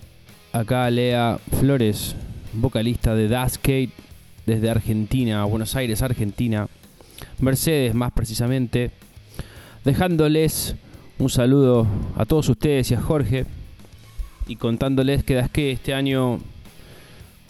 Acá 0.55 0.89
Lea 0.89 1.39
Flores, 1.61 2.17
vocalista 2.55 3.15
de 3.15 3.29
Skate 3.51 4.14
desde 4.47 4.71
Argentina, 4.71 5.45
Buenos 5.45 5.77
Aires, 5.77 6.03
Argentina. 6.03 6.69
Mercedes, 7.41 7.95
más 7.95 8.13
precisamente. 8.13 8.91
Dejándoles 9.85 10.77
un 11.19 11.31
saludo 11.31 11.87
a 12.17 12.25
todos 12.25 12.49
ustedes 12.49 12.91
y 12.91 12.95
a 12.95 13.01
Jorge. 13.01 13.47
Y 14.47 14.57
contándoles 14.57 15.25
que 15.25 15.43
Skate 15.43 15.73
este 15.73 15.95
año 15.95 16.41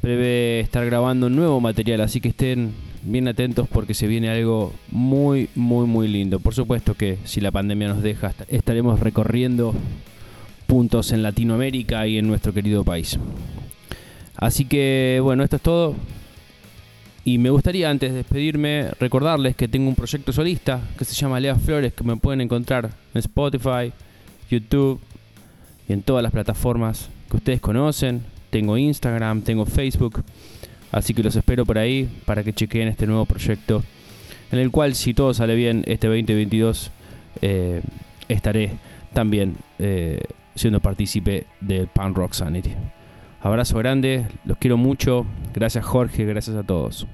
prevé 0.00 0.60
estar 0.60 0.84
grabando 0.84 1.30
nuevo 1.30 1.60
material, 1.60 2.02
así 2.02 2.20
que 2.20 2.28
estén 2.28 2.74
bien 3.02 3.26
atentos 3.26 3.68
porque 3.68 3.94
se 3.94 4.06
viene 4.06 4.28
algo 4.30 4.72
muy, 4.90 5.48
muy, 5.54 5.86
muy 5.86 6.08
lindo. 6.08 6.40
Por 6.40 6.54
supuesto 6.54 6.94
que 6.94 7.18
si 7.24 7.40
la 7.40 7.50
pandemia 7.50 7.88
nos 7.88 8.02
deja, 8.02 8.32
estaremos 8.48 9.00
recorriendo 9.00 9.74
puntos 10.66 11.12
en 11.12 11.22
Latinoamérica 11.22 12.06
y 12.06 12.18
en 12.18 12.26
nuestro 12.26 12.52
querido 12.52 12.84
país. 12.84 13.18
Así 14.36 14.64
que 14.64 15.20
bueno, 15.22 15.42
esto 15.44 15.56
es 15.56 15.62
todo. 15.62 15.94
Y 17.24 17.38
me 17.38 17.48
gustaría 17.48 17.88
antes 17.88 18.10
de 18.10 18.18
despedirme 18.18 18.90
recordarles 19.00 19.56
que 19.56 19.66
tengo 19.66 19.88
un 19.88 19.94
proyecto 19.94 20.32
solista 20.32 20.80
que 20.98 21.06
se 21.06 21.14
llama 21.14 21.40
Lea 21.40 21.56
Flores 21.56 21.94
que 21.94 22.04
me 22.04 22.16
pueden 22.16 22.42
encontrar 22.42 22.90
en 23.14 23.18
Spotify, 23.18 23.92
YouTube 24.50 25.00
y 25.88 25.94
en 25.94 26.02
todas 26.02 26.22
las 26.22 26.32
plataformas 26.32 27.08
que 27.30 27.36
ustedes 27.38 27.60
conocen. 27.60 28.22
Tengo 28.50 28.76
Instagram, 28.76 29.40
tengo 29.40 29.64
Facebook. 29.64 30.22
Así 30.92 31.14
que 31.14 31.22
los 31.22 31.34
espero 31.34 31.64
por 31.64 31.78
ahí 31.78 32.08
para 32.26 32.44
que 32.44 32.52
chequeen 32.52 32.88
este 32.88 33.06
nuevo 33.06 33.24
proyecto. 33.24 33.82
En 34.52 34.58
el 34.58 34.70
cual, 34.70 34.94
si 34.94 35.14
todo 35.14 35.32
sale 35.32 35.54
bien, 35.54 35.82
este 35.86 36.06
2022 36.06 36.90
eh, 37.40 37.80
estaré 38.28 38.72
también 39.14 39.56
eh, 39.78 40.20
siendo 40.54 40.80
partícipe 40.80 41.46
del 41.60 41.88
Pan 41.88 42.14
Rock 42.14 42.34
Sanity. 42.34 42.70
Abrazo 43.44 43.76
grande, 43.76 44.26
los 44.46 44.56
quiero 44.56 44.78
mucho. 44.78 45.26
Gracias 45.52 45.84
Jorge, 45.84 46.24
gracias 46.24 46.56
a 46.56 46.62
todos. 46.62 47.06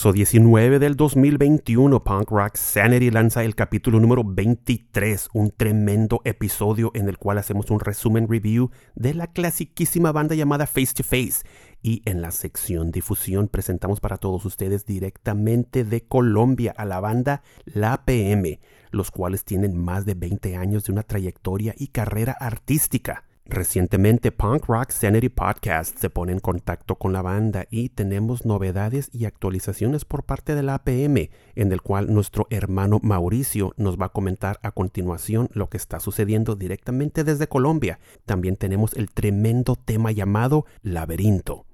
Marzo 0.00 0.14
19 0.14 0.78
del 0.78 0.96
2021, 0.96 2.02
Punk 2.02 2.30
Rock 2.30 2.56
Sanity 2.56 3.10
lanza 3.10 3.44
el 3.44 3.54
capítulo 3.54 4.00
número 4.00 4.24
23, 4.24 5.28
un 5.34 5.50
tremendo 5.50 6.22
episodio 6.24 6.90
en 6.94 7.06
el 7.10 7.18
cual 7.18 7.36
hacemos 7.36 7.70
un 7.70 7.80
resumen 7.80 8.26
review 8.26 8.70
de 8.94 9.12
la 9.12 9.26
clasiquísima 9.26 10.10
banda 10.10 10.34
llamada 10.34 10.66
Face 10.66 10.94
to 10.94 11.02
Face. 11.02 11.44
Y 11.82 12.00
en 12.06 12.22
la 12.22 12.30
sección 12.30 12.92
difusión 12.92 13.48
presentamos 13.48 14.00
para 14.00 14.16
todos 14.16 14.46
ustedes 14.46 14.86
directamente 14.86 15.84
de 15.84 16.00
Colombia 16.00 16.72
a 16.78 16.86
la 16.86 17.00
banda 17.00 17.42
La 17.66 18.06
PM, 18.06 18.58
los 18.92 19.10
cuales 19.10 19.44
tienen 19.44 19.76
más 19.76 20.06
de 20.06 20.14
20 20.14 20.56
años 20.56 20.84
de 20.84 20.92
una 20.92 21.02
trayectoria 21.02 21.74
y 21.76 21.88
carrera 21.88 22.34
artística. 22.40 23.24
Recientemente 23.50 24.30
Punk 24.30 24.66
Rock 24.66 24.92
Sanity 24.92 25.28
Podcast 25.28 25.98
se 25.98 26.08
pone 26.08 26.30
en 26.30 26.38
contacto 26.38 26.94
con 26.94 27.12
la 27.12 27.20
banda 27.20 27.66
y 27.68 27.88
tenemos 27.88 28.46
novedades 28.46 29.10
y 29.12 29.24
actualizaciones 29.24 30.04
por 30.04 30.22
parte 30.22 30.54
de 30.54 30.62
la 30.62 30.74
APM, 30.74 31.30
en 31.56 31.72
el 31.72 31.82
cual 31.82 32.14
nuestro 32.14 32.46
hermano 32.50 33.00
Mauricio 33.02 33.74
nos 33.76 33.98
va 33.98 34.06
a 34.06 34.10
comentar 34.10 34.60
a 34.62 34.70
continuación 34.70 35.48
lo 35.52 35.68
que 35.68 35.78
está 35.78 35.98
sucediendo 35.98 36.54
directamente 36.54 37.24
desde 37.24 37.48
Colombia. 37.48 37.98
También 38.24 38.54
tenemos 38.54 38.94
el 38.94 39.10
tremendo 39.10 39.74
tema 39.74 40.12
llamado 40.12 40.64
Laberinto. 40.82 41.66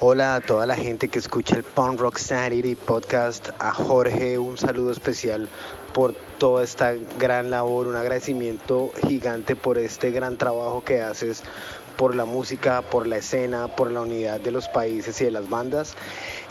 Hola 0.00 0.36
a 0.36 0.40
toda 0.40 0.64
la 0.64 0.76
gente 0.76 1.08
que 1.08 1.18
escucha 1.18 1.56
el 1.56 1.64
Punk 1.64 1.98
Rock 1.98 2.18
Sanity 2.18 2.76
Podcast, 2.76 3.48
a 3.58 3.72
Jorge 3.72 4.38
un 4.38 4.56
saludo 4.56 4.92
especial 4.92 5.48
por 5.92 6.14
toda 6.38 6.62
esta 6.62 6.94
gran 7.18 7.50
labor, 7.50 7.88
un 7.88 7.96
agradecimiento 7.96 8.92
gigante 9.08 9.56
por 9.56 9.76
este 9.76 10.12
gran 10.12 10.36
trabajo 10.36 10.84
que 10.84 11.02
haces 11.02 11.42
por 11.96 12.14
la 12.14 12.26
música, 12.26 12.82
por 12.82 13.08
la 13.08 13.16
escena, 13.16 13.66
por 13.66 13.90
la 13.90 14.02
unidad 14.02 14.38
de 14.38 14.52
los 14.52 14.68
países 14.68 15.20
y 15.20 15.24
de 15.24 15.32
las 15.32 15.50
bandas. 15.50 15.96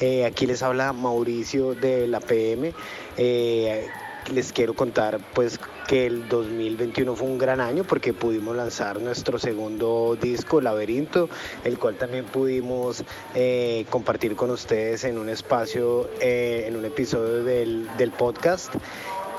Eh, 0.01 0.25
aquí 0.25 0.45
les 0.45 0.61
habla 0.61 0.91
Mauricio 0.91 1.73
de 1.73 2.05
la 2.05 2.19
PM. 2.19 2.73
Eh, 3.15 3.87
les 4.29 4.51
quiero 4.51 4.73
contar 4.73 5.19
pues 5.33 5.59
que 5.87 6.05
el 6.05 6.27
2021 6.27 7.15
fue 7.15 7.27
un 7.27 7.37
gran 7.37 7.61
año 7.61 7.83
porque 7.83 8.13
pudimos 8.13 8.55
lanzar 8.55 8.99
nuestro 9.01 9.39
segundo 9.39 10.17
disco, 10.19 10.61
Laberinto, 10.61 11.29
el 11.63 11.77
cual 11.79 11.95
también 11.95 12.25
pudimos 12.25 13.03
eh, 13.35 13.85
compartir 13.89 14.35
con 14.35 14.51
ustedes 14.51 15.03
en 15.03 15.17
un 15.17 15.29
espacio, 15.29 16.09
eh, 16.19 16.65
en 16.67 16.75
un 16.75 16.85
episodio 16.85 17.43
del, 17.43 17.87
del 17.97 18.11
podcast. 18.11 18.73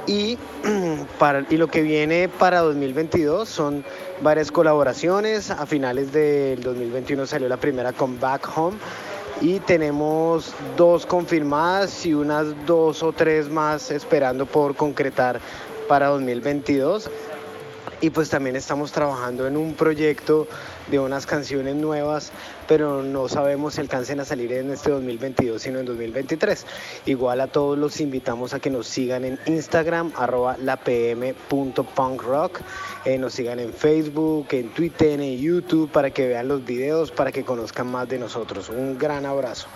Y, 0.07 0.38
para, 1.18 1.44
y 1.51 1.59
lo 1.59 1.68
que 1.68 1.83
viene 1.83 2.29
para 2.29 2.61
2022 2.61 3.48
son 3.48 3.85
varias 4.22 4.51
colaboraciones. 4.51 5.51
A 5.51 5.66
finales 5.66 6.12
del 6.12 6.62
2021 6.62 7.27
salió 7.27 7.48
la 7.48 7.59
primera 7.59 7.92
con 7.92 8.18
Back 8.18 8.48
Home 8.57 8.79
y 9.40 9.61
tenemos 9.61 10.53
dos 10.77 11.07
confirmadas 11.07 12.05
y 12.07 12.14
unas 12.14 12.46
dos 12.66 13.03
o 13.03 13.12
tres 13.12 13.48
más 13.48 13.90
esperando 13.90 14.46
por 14.46 14.74
concretar 14.74 15.40
para 15.88 16.09
2022. 16.09 17.11
Y 18.01 18.11
pues 18.11 18.31
también 18.31 18.57
estamos 18.57 18.92
trabajando 18.92 19.46
en 19.46 19.57
un 19.57 19.74
proyecto 19.74 20.46
de 20.88 20.98
unas 20.98 21.27
canciones 21.27 21.74
nuevas, 21.74 22.31
pero 22.68 23.02
no 23.02 23.28
sabemos 23.28 23.74
si 23.74 23.81
alcancen 23.81 24.20
a 24.20 24.24
salir 24.24 24.52
en 24.52 24.70
este 24.70 24.90
2022, 24.90 25.61
sino 25.61 25.81
en 25.81 25.87
2023. 25.87 26.66
Igual 27.07 27.40
a 27.40 27.48
todos 27.48 27.76
los 27.76 28.00
invitamos 28.00 28.54
a 28.54 28.61
que 28.61 28.70
nos 28.70 28.87
sigan 28.87 29.24
en 29.24 29.38
Instagram, 29.46 30.12
arroba 30.14 30.57
lapm.punkrock, 30.59 32.61
eh, 33.04 33.18
nos 33.18 33.33
sigan 33.33 33.59
en 33.59 33.72
Facebook, 33.72 34.46
en 34.50 34.68
Twitter, 34.68 35.20
en 35.20 35.38
YouTube, 35.38 35.90
para 35.90 36.11
que 36.11 36.28
vean 36.28 36.46
los 36.46 36.64
videos, 36.64 37.11
para 37.11 37.33
que 37.33 37.44
conozcan 37.44 37.90
más 37.90 38.09
de 38.09 38.18
nosotros. 38.18 38.68
Un 38.68 38.98
gran 38.98 39.26
abrazo. 39.26 39.68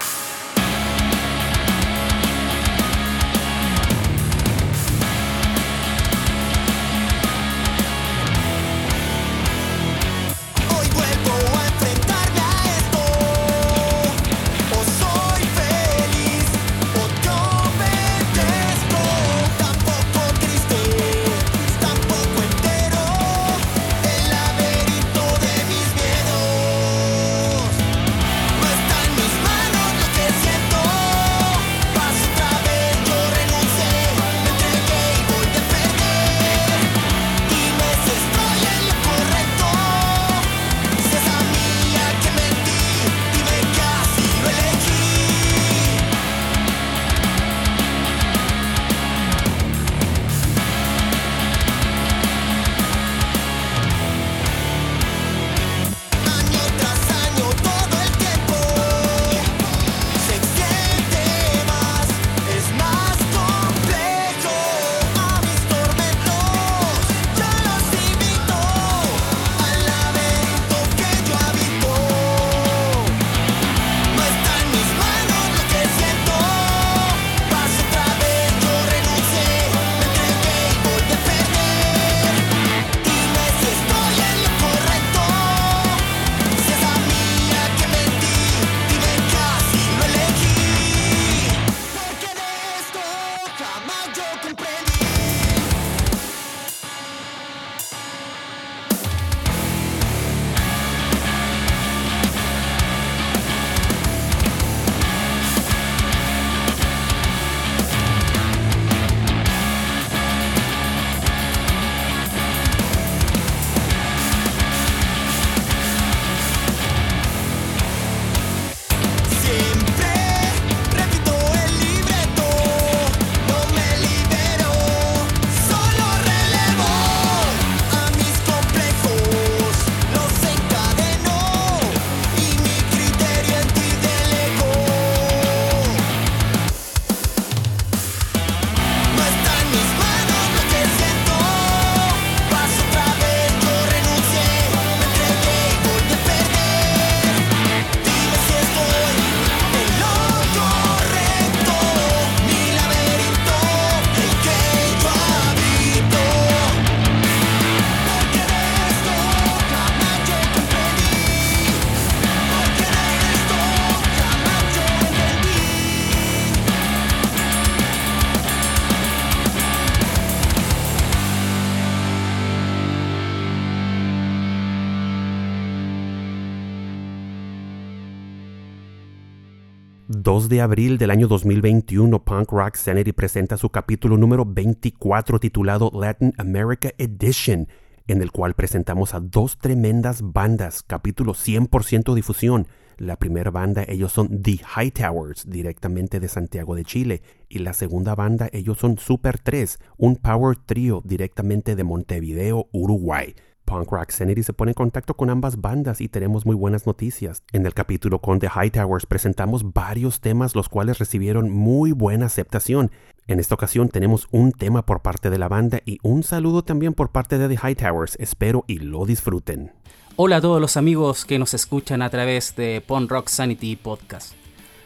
...2 180.43 180.49
de 180.49 180.61
abril 180.61 180.99
del 180.99 181.13
año 181.13 181.29
2021, 181.29 182.25
Punk 182.25 182.51
Rock 182.51 182.75
Sanity 182.75 183.13
presenta 183.13 183.57
su 183.57 183.71
capítulo 183.71 184.17
número 184.17 184.45
24 184.45 185.39
titulado 185.39 185.93
Latin 185.95 186.33
America 186.37 186.91
Edition, 186.99 187.69
en 188.09 188.23
el 188.23 188.33
cual 188.33 188.55
presentamos 188.55 189.15
a 189.15 189.21
dos 189.21 189.59
tremendas 189.59 190.21
bandas, 190.21 190.83
capítulo 190.83 191.35
100% 191.35 192.13
difusión. 192.15 192.67
La 192.97 193.17
primera 193.21 193.53
banda, 193.53 193.85
ellos 193.87 194.11
son 194.11 194.43
The 194.43 194.59
Hightowers, 194.59 195.49
directamente 195.49 196.19
de 196.19 196.27
Santiago 196.27 196.75
de 196.75 196.85
Chile. 196.85 197.23
Y 197.49 197.61
la 197.61 197.73
segunda 197.73 198.17
banda, 198.17 198.49
ellos 198.53 198.79
son 198.79 198.99
Super 198.99 199.39
3, 199.39 199.79
un 199.97 200.17
power 200.17 200.57
trio 200.57 201.03
directamente 201.05 201.77
de 201.77 201.85
Montevideo, 201.85 202.69
Uruguay. 202.73 203.37
Punk 203.65 203.91
Rock 203.91 204.11
Sanity 204.11 204.43
se 204.43 204.53
pone 204.53 204.71
en 204.71 204.75
contacto 204.75 205.15
con 205.15 205.31
ambas 205.31 205.61
bandas 205.61 206.01
y 206.01 206.09
tenemos 206.09 206.45
muy 206.47 206.55
buenas 206.55 206.87
noticias. 206.87 207.43
En 207.53 207.65
el 207.67 207.75
capítulo 207.75 208.21
con 208.21 208.39
The 208.39 208.49
Hightowers 208.49 209.07
presentamos 209.07 209.73
varios 209.73 210.21
temas 210.21 210.55
los 210.55 210.69
cuales 210.69 210.99
recibieron 210.99 211.51
muy 211.51 211.93
buena 211.93 212.27
aceptación. 212.27 212.91
En 213.29 213.39
esta 213.41 213.55
ocasión 213.55 213.89
tenemos 213.89 214.29
un 214.31 214.53
tema 214.53 214.85
por 214.85 215.01
parte 215.01 215.31
de 215.31 215.39
la 215.39 215.49
banda 215.49 215.81
y 215.85 215.99
un 216.03 216.23
saludo 216.23 216.63
también 216.63 216.93
por 216.93 217.11
parte 217.11 217.39
de 217.39 217.49
The 217.49 217.57
Hightowers. 217.57 218.17
Espero 218.19 218.65
y 218.67 218.79
lo 218.79 219.07
disfruten. 219.07 219.73
Hola 220.17 220.37
a 220.37 220.41
todos 220.41 220.61
los 220.61 220.77
amigos 220.77 221.25
que 221.25 221.39
nos 221.39 221.55
escuchan 221.55 222.03
a 222.03 222.11
través 222.11 222.55
de 222.57 222.83
Pon 222.87 223.09
Rock 223.09 223.29
Sanity 223.29 223.77
Podcast. 223.77 224.35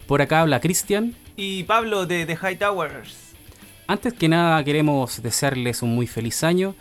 Por 0.07 0.23
acá 0.23 0.43
habla 0.43 0.61
Cristian. 0.61 1.17
Y 1.35 1.65
Pablo 1.65 2.07
de 2.07 2.27
The 2.27 2.37
High 2.37 2.59
Towers. 2.59 3.35
Antes 3.89 4.15
que 4.15 4.29
nada 4.29 4.63
queremos 4.65 5.23
desearles 5.23 5.83
un 5.83 5.95
muy 5.95 6.07
feliz 6.07 6.45
año 6.45 6.75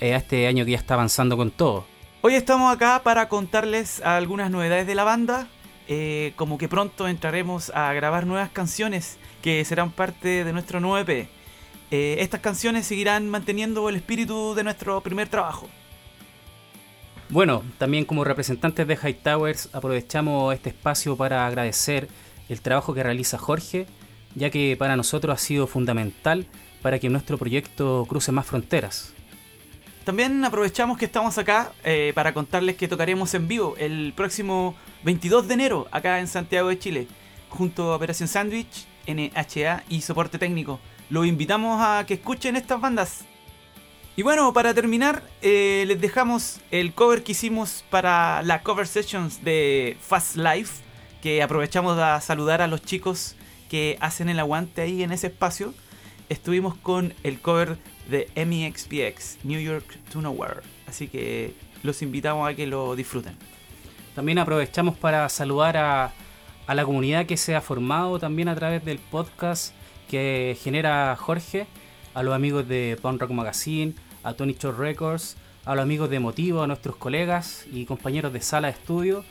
eh, 0.00 0.14
a 0.14 0.18
este 0.18 0.46
año 0.46 0.64
que 0.64 0.72
ya 0.72 0.78
está 0.78 0.94
avanzando 0.94 1.36
con 1.36 1.50
todo. 1.50 1.86
Hoy 2.22 2.34
estamos 2.34 2.72
acá 2.72 3.02
para 3.04 3.28
contarles 3.28 4.00
algunas 4.00 4.50
novedades 4.50 4.86
de 4.86 4.94
la 4.94 5.04
banda. 5.04 5.48
eh, 5.86 6.32
como 6.36 6.56
que 6.58 6.68
pronto 6.68 7.08
entraremos 7.08 7.70
a 7.74 7.92
grabar 7.92 8.26
nuevas 8.26 8.50
canciones 8.50 9.18
que 9.42 9.64
serán 9.64 9.90
parte 9.90 10.44
de 10.44 10.52
nuestro 10.52 10.80
nuevo 10.80 10.98
EP. 10.98 11.28
Eh, 11.90 12.16
estas 12.20 12.40
canciones 12.40 12.86
seguirán 12.86 13.28
manteniendo 13.28 13.88
el 13.88 13.96
espíritu 13.96 14.54
de 14.54 14.64
nuestro 14.64 15.00
primer 15.02 15.28
trabajo. 15.28 15.68
Bueno, 17.28 17.62
también 17.78 18.04
como 18.04 18.24
representantes 18.24 18.86
de 18.86 18.96
High 18.96 19.22
Towers 19.22 19.68
aprovechamos 19.72 20.54
este 20.54 20.70
espacio 20.70 21.16
para 21.16 21.46
agradecer 21.46 22.08
el 22.48 22.60
trabajo 22.60 22.94
que 22.94 23.02
realiza 23.02 23.38
Jorge, 23.38 23.86
ya 24.34 24.50
que 24.50 24.76
para 24.78 24.96
nosotros 24.96 25.34
ha 25.34 25.38
sido 25.38 25.66
fundamental 25.66 26.46
para 26.82 26.98
que 26.98 27.08
nuestro 27.08 27.38
proyecto 27.38 28.04
cruce 28.08 28.32
más 28.32 28.46
fronteras. 28.46 29.14
También 30.04 30.44
aprovechamos 30.44 30.98
que 30.98 31.06
estamos 31.06 31.38
acá 31.38 31.72
eh, 31.82 32.12
para 32.14 32.34
contarles 32.34 32.76
que 32.76 32.88
tocaremos 32.88 33.32
en 33.32 33.48
vivo 33.48 33.74
el 33.78 34.12
próximo 34.14 34.74
22 35.02 35.48
de 35.48 35.54
enero 35.54 35.88
acá 35.90 36.20
en 36.20 36.28
Santiago 36.28 36.68
de 36.68 36.78
Chile, 36.78 37.08
junto 37.48 37.90
a 37.90 37.96
Operación 37.96 38.28
Sandwich, 38.28 38.86
NHA 39.06 39.84
y 39.88 40.02
Soporte 40.02 40.38
Técnico. 40.38 40.78
Los 41.08 41.26
invitamos 41.26 41.80
a 41.80 42.04
que 42.06 42.14
escuchen 42.14 42.54
estas 42.56 42.82
bandas. 42.82 43.24
Y 44.14 44.22
bueno, 44.22 44.52
para 44.52 44.74
terminar, 44.74 45.22
eh, 45.40 45.84
les 45.86 45.98
dejamos 45.98 46.60
el 46.70 46.92
cover 46.92 47.22
que 47.24 47.32
hicimos 47.32 47.82
para 47.88 48.42
la 48.42 48.62
cover 48.62 48.86
sessions 48.86 49.42
de 49.42 49.96
Fast 50.02 50.36
Life, 50.36 50.84
que 51.22 51.42
aprovechamos 51.42 51.98
a 51.98 52.20
saludar 52.20 52.60
a 52.60 52.66
los 52.66 52.82
chicos 52.82 53.36
que 53.70 53.96
hacen 54.00 54.28
el 54.28 54.38
aguante 54.38 54.82
ahí 54.82 55.02
en 55.02 55.12
ese 55.12 55.28
espacio. 55.28 55.72
Estuvimos 56.28 56.74
con 56.74 57.14
el 57.22 57.40
cover 57.40 57.78
de 58.08 58.28
MEXPX, 58.36 59.38
New 59.44 59.60
York 59.60 59.98
to. 60.12 60.22
Así 60.86 61.08
que 61.08 61.54
los 61.82 62.02
invitamos 62.02 62.48
a 62.48 62.54
que 62.54 62.66
lo 62.66 62.96
disfruten. 62.96 63.36
También 64.14 64.38
aprovechamos 64.38 64.96
para 64.96 65.28
saludar 65.28 65.76
a, 65.76 66.12
la 66.66 66.84
comunidad 66.84 67.26
que 67.26 67.36
se 67.36 67.54
ha 67.54 67.60
formado 67.60 68.18
también 68.18 68.48
a 68.48 68.54
través 68.54 68.84
del 68.84 68.98
podcast 68.98 69.74
que 70.08 70.56
genera 70.62 71.16
Jorge, 71.16 71.66
a 72.14 72.22
los 72.22 72.34
amigos 72.34 72.66
de 72.68 72.96
Punk 73.02 73.20
Rock 73.20 73.32
Magazine, 73.32 73.94
a 74.22 74.34
Tony 74.34 74.56
Short 74.58 74.78
Records, 74.78 75.36
a 75.64 75.74
los 75.74 75.82
amigos 75.82 76.08
de 76.10 76.20
Motivo, 76.20 76.62
a 76.62 76.66
nuestros 76.66 76.96
colegas 76.96 77.66
y 77.72 77.84
compañeros 77.84 78.32
de 78.32 78.40
sala 78.40 78.68
de 78.68 78.74
estudio. 78.74 79.24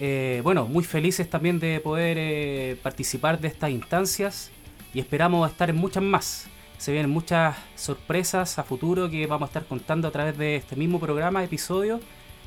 Eh, 0.00 0.40
bueno, 0.42 0.66
muy 0.66 0.84
felices 0.84 1.30
también 1.30 1.58
de 1.58 1.80
poder 1.80 2.16
eh, 2.18 2.76
participar 2.82 3.40
de 3.40 3.48
estas 3.48 3.70
instancias 3.70 4.50
y 4.92 5.00
esperamos 5.00 5.50
estar 5.50 5.70
en 5.70 5.76
muchas 5.76 6.02
más. 6.02 6.48
Se 6.78 6.92
vienen 6.92 7.10
muchas 7.10 7.56
sorpresas 7.74 8.58
a 8.58 8.62
futuro 8.62 9.10
que 9.10 9.26
vamos 9.26 9.48
a 9.48 9.50
estar 9.50 9.64
contando 9.66 10.08
a 10.08 10.10
través 10.10 10.36
de 10.36 10.56
este 10.56 10.76
mismo 10.76 11.00
programa, 11.00 11.42
episodio. 11.42 12.00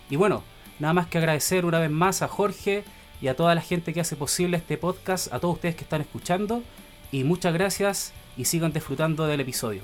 Y 0.10 0.16
bueno, 0.16 0.44
nada 0.80 0.94
más 0.94 1.08
que 1.08 1.18
agradecer 1.18 1.66
una 1.66 1.80
vez 1.80 1.90
más 1.90 2.22
a 2.22 2.28
Jorge 2.28 2.84
y 3.22 3.28
a 3.28 3.36
toda 3.36 3.56
la 3.56 3.62
gente 3.62 3.94
que 3.94 4.02
hace 4.02 4.16
posible 4.16 4.58
este 4.58 4.78
podcast, 4.78 5.34
a 5.34 5.40
todos 5.40 5.56
ustedes 5.56 5.76
que 5.76 5.84
están 5.84 6.02
escuchando. 6.02 6.64
Y 7.12 7.24
muchas 7.24 7.54
gracias 7.54 8.14
y 8.38 8.46
sigan 8.46 8.72
disfrutando 8.72 9.26
del 9.26 9.42
episodio. 9.42 9.82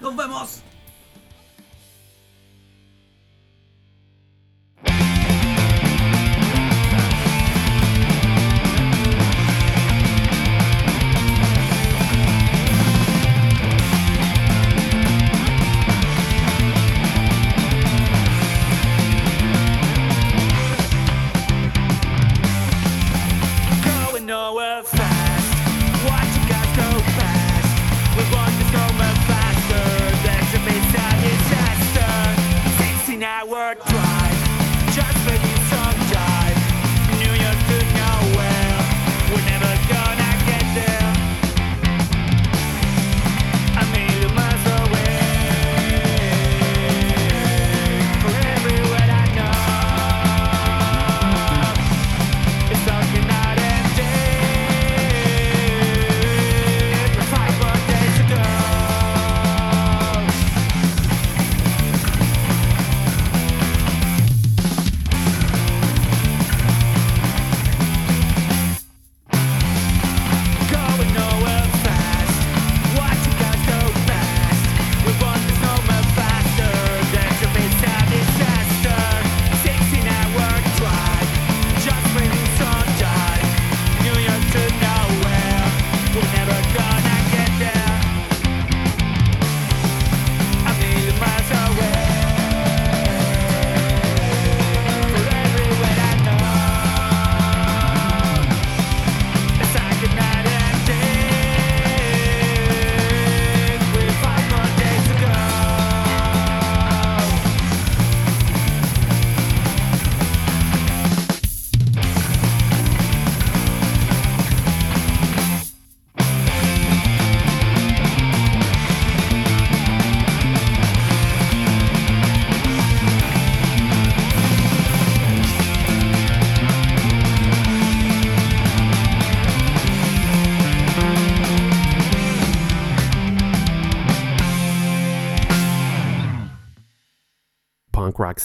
¡Nos 0.00 0.16
vemos! 0.16 0.62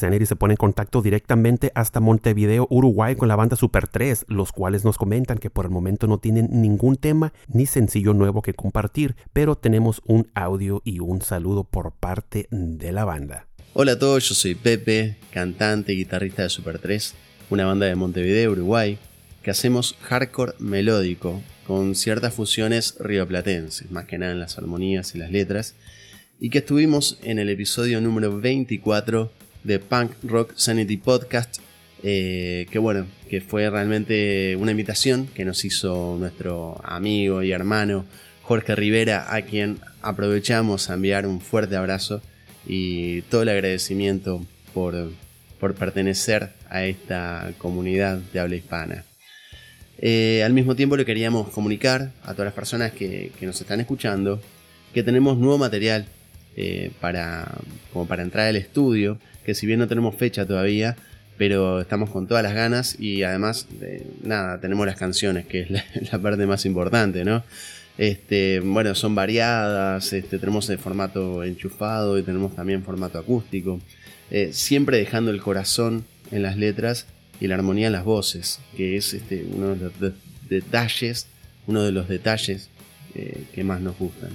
Sanity 0.03 0.25
se 0.25 0.35
pone 0.35 0.55
en 0.55 0.57
contacto 0.57 1.01
directamente 1.01 1.71
hasta 1.75 2.01
Montevideo, 2.01 2.67
Uruguay 2.69 3.15
con 3.15 3.29
la 3.29 3.37
banda 3.37 3.55
Super 3.55 3.87
3, 3.87 4.25
los 4.27 4.51
cuales 4.51 4.83
nos 4.83 4.97
comentan 4.97 5.37
que 5.37 5.49
por 5.49 5.63
el 5.63 5.71
momento 5.71 6.07
no 6.07 6.17
tienen 6.17 6.49
ningún 6.51 6.97
tema 6.97 7.31
ni 7.47 7.65
sencillo 7.65 8.13
nuevo 8.13 8.41
que 8.41 8.53
compartir, 8.53 9.15
pero 9.31 9.55
tenemos 9.55 10.01
un 10.05 10.29
audio 10.33 10.81
y 10.83 10.99
un 10.99 11.21
saludo 11.21 11.63
por 11.63 11.93
parte 11.93 12.49
de 12.51 12.91
la 12.91 13.05
banda. 13.05 13.47
Hola 13.71 13.93
a 13.93 13.99
todos, 13.99 14.27
yo 14.27 14.35
soy 14.35 14.55
Pepe, 14.55 15.15
cantante 15.31 15.93
y 15.93 15.95
guitarrista 15.99 16.43
de 16.43 16.49
Super 16.49 16.79
3, 16.79 17.15
una 17.49 17.65
banda 17.65 17.85
de 17.85 17.95
Montevideo, 17.95 18.51
Uruguay, 18.51 18.97
que 19.41 19.51
hacemos 19.51 19.95
hardcore 20.01 20.55
melódico 20.59 21.41
con 21.65 21.95
ciertas 21.95 22.33
fusiones 22.33 22.95
rioplatenses, 22.99 23.89
más 23.89 24.03
que 24.03 24.17
nada 24.17 24.33
en 24.33 24.41
las 24.41 24.57
armonías 24.57 25.15
y 25.15 25.17
las 25.17 25.31
letras, 25.31 25.75
y 26.41 26.49
que 26.49 26.57
estuvimos 26.57 27.19
en 27.23 27.39
el 27.39 27.47
episodio 27.47 28.01
número 28.01 28.37
24 28.37 29.31
de 29.63 29.79
Punk 29.79 30.11
Rock 30.23 30.53
Sanity 30.55 30.97
Podcast, 30.97 31.57
eh, 32.03 32.67
que 32.69 32.79
bueno, 32.79 33.07
que 33.29 33.41
fue 33.41 33.69
realmente 33.69 34.55
una 34.57 34.71
invitación 34.71 35.27
que 35.27 35.45
nos 35.45 35.63
hizo 35.65 36.17
nuestro 36.19 36.81
amigo 36.83 37.43
y 37.43 37.51
hermano 37.51 38.05
Jorge 38.41 38.75
Rivera, 38.75 39.33
a 39.33 39.41
quien 39.43 39.79
aprovechamos 40.01 40.89
a 40.89 40.95
enviar 40.95 41.25
un 41.25 41.39
fuerte 41.39 41.75
abrazo 41.75 42.21
y 42.65 43.21
todo 43.23 43.43
el 43.43 43.49
agradecimiento 43.49 44.45
por, 44.73 45.11
por 45.59 45.75
pertenecer 45.75 46.49
a 46.69 46.83
esta 46.83 47.53
comunidad 47.57 48.17
de 48.17 48.39
habla 48.39 48.55
hispana. 48.55 49.05
Eh, 49.97 50.43
al 50.43 50.51
mismo 50.51 50.75
tiempo 50.75 50.97
le 50.97 51.05
queríamos 51.05 51.49
comunicar 51.49 52.11
a 52.23 52.33
todas 52.33 52.45
las 52.45 52.53
personas 52.53 52.91
que, 52.91 53.31
que 53.39 53.45
nos 53.45 53.61
están 53.61 53.79
escuchando 53.79 54.41
que 54.93 55.03
tenemos 55.03 55.37
nuevo 55.37 55.57
material 55.57 56.05
eh, 56.55 56.91
para, 56.99 57.51
como 57.91 58.07
para 58.07 58.23
entrar 58.23 58.47
al 58.47 58.55
estudio, 58.55 59.17
que 59.45 59.53
si 59.55 59.65
bien 59.65 59.79
no 59.79 59.87
tenemos 59.87 60.15
fecha 60.15 60.45
todavía, 60.45 60.95
pero 61.37 61.81
estamos 61.81 62.09
con 62.09 62.27
todas 62.27 62.43
las 62.43 62.53
ganas 62.53 62.99
y 62.99 63.23
además, 63.23 63.67
nada, 64.23 64.59
tenemos 64.61 64.85
las 64.85 64.95
canciones, 64.97 65.45
que 65.47 65.61
es 65.61 65.69
la, 66.11 66.19
parte 66.19 66.45
más 66.45 66.65
importante, 66.65 67.25
¿no? 67.25 67.43
Este, 67.97 68.59
bueno, 68.59 68.95
son 68.95 69.13
variadas, 69.15 70.13
este, 70.13 70.39
tenemos 70.39 70.69
el 70.69 70.79
formato 70.79 71.43
enchufado 71.43 72.17
y 72.17 72.23
tenemos 72.23 72.55
también 72.55 72.83
formato 72.83 73.19
acústico, 73.19 73.79
eh, 74.31 74.49
siempre 74.51 74.97
dejando 74.97 75.31
el 75.31 75.41
corazón 75.41 76.05
en 76.31 76.41
las 76.41 76.57
letras 76.57 77.05
y 77.39 77.47
la 77.47 77.55
armonía 77.55 77.87
en 77.87 77.93
las 77.93 78.03
voces, 78.03 78.59
que 78.77 78.95
es 78.97 79.13
este, 79.13 79.45
uno 79.51 79.75
de 79.75 79.85
los 79.85 79.99
de- 79.99 80.13
detalles, 80.49 81.27
uno 81.67 81.83
de 81.83 81.91
los 81.91 82.07
detalles 82.07 82.69
eh, 83.15 83.43
que 83.53 83.63
más 83.63 83.81
nos 83.81 83.97
gustan. 83.97 84.31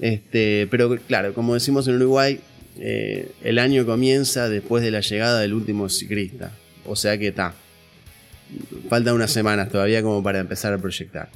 Este, 0.00 0.66
pero 0.70 0.96
claro, 1.06 1.34
como 1.34 1.54
decimos 1.54 1.86
en 1.86 1.96
Uruguay, 1.96 2.40
eh, 2.78 3.30
el 3.42 3.58
año 3.58 3.84
comienza 3.84 4.48
después 4.48 4.82
de 4.82 4.90
la 4.90 5.00
llegada 5.00 5.40
del 5.40 5.52
último 5.52 5.88
ciclista, 5.90 6.52
o 6.86 6.96
sea 6.96 7.18
que 7.18 7.28
está, 7.28 7.54
faltan 8.88 9.14
unas 9.14 9.30
semanas 9.30 9.68
todavía 9.70 10.02
como 10.02 10.22
para 10.22 10.38
empezar 10.38 10.72
a 10.72 10.78
proyectar. 10.78 11.28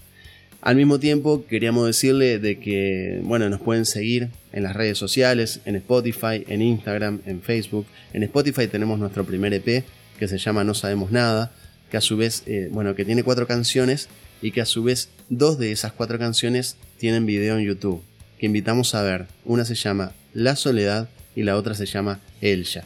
Al 0.63 0.77
mismo 0.77 0.99
tiempo, 0.99 1.45
queríamos 1.47 1.87
decirle 1.87 2.39
de 2.39 2.59
que, 2.59 3.21
bueno, 3.23 3.51
nos 3.51 3.61
pueden 3.61 3.85
seguir 3.85 4.31
en 4.51 4.63
las 4.63 4.75
redes 4.75 4.97
sociales, 4.97 5.61
en 5.67 5.77
Spotify, 5.77 6.43
en 6.49 6.63
Instagram, 6.63 7.21
en 7.27 7.43
Facebook. 7.43 7.85
En 8.15 8.23
Spotify 8.23 8.67
tenemos 8.67 8.99
nuestro 8.99 9.27
primer 9.27 9.53
EP 9.53 9.85
que 10.19 10.27
se 10.27 10.39
llama 10.39 10.65
No 10.65 10.73
Sabemos 10.73 11.13
Nada, 11.13 11.53
que 11.91 11.99
a 11.99 12.01
su 12.01 12.17
vez, 12.17 12.45
eh, 12.47 12.71
bueno, 12.73 12.95
que 12.95 13.05
tiene 13.05 13.23
cuatro 13.23 13.47
canciones 13.47 14.09
y 14.41 14.53
que 14.53 14.63
a 14.63 14.65
su 14.65 14.83
vez 14.83 15.11
dos 15.29 15.59
de 15.59 15.71
esas 15.71 15.93
cuatro 15.93 16.19
canciones 16.19 16.77
tienen 16.97 17.27
video 17.27 17.59
en 17.59 17.67
YouTube, 17.67 18.03
que 18.45 18.47
invitamos 18.49 18.95
a 18.95 19.03
ver. 19.03 19.25
Una 19.47 19.65
se 19.65 19.75
llama 19.75 20.13
La 20.35 20.55
Soledad 20.55 21.09
y 21.35 21.45
la 21.45 21.57
otra 21.57 21.73
se 21.73 21.87
llama 21.87 22.21
Elja. 22.43 22.85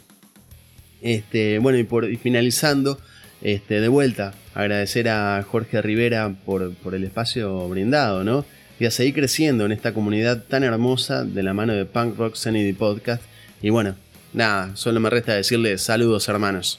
Este, 1.03 1.59
bueno, 1.59 1.79
y, 1.79 1.83
por, 1.83 2.17
finalizando, 2.19 3.01
este, 3.43 3.81
de 3.81 3.89
vuelta, 3.89 4.35
agradecer 4.55 5.09
a 5.09 5.43
Jorge 5.43 5.83
Rivera 5.83 6.33
por, 6.47 6.75
por 6.75 6.95
el 6.95 7.03
espacio 7.03 7.69
brindado, 7.69 8.23
¿no? 8.23 8.45
Y 8.79 8.87
a 8.87 8.93
seguir 8.93 9.15
creciendo 9.15 9.67
en 9.67 9.73
esta 9.73 9.93
comunidad 9.93 10.45
tan 10.45 10.63
hermosa 10.63 11.25
de 11.25 11.43
la 11.43 11.55
mano 11.55 11.73
de 11.73 11.87
Punk 11.87 12.17
Rock 12.17 12.37
Sanity 12.37 12.73
Podcast. 12.75 13.25
Y 13.61 13.71
bueno, 13.71 13.97
nada, 14.33 14.77
solo 14.77 15.01
me 15.01 15.11
resta 15.11 15.35
decirle 15.35 15.77
saludos 15.79 16.29
hermanos. 16.29 16.79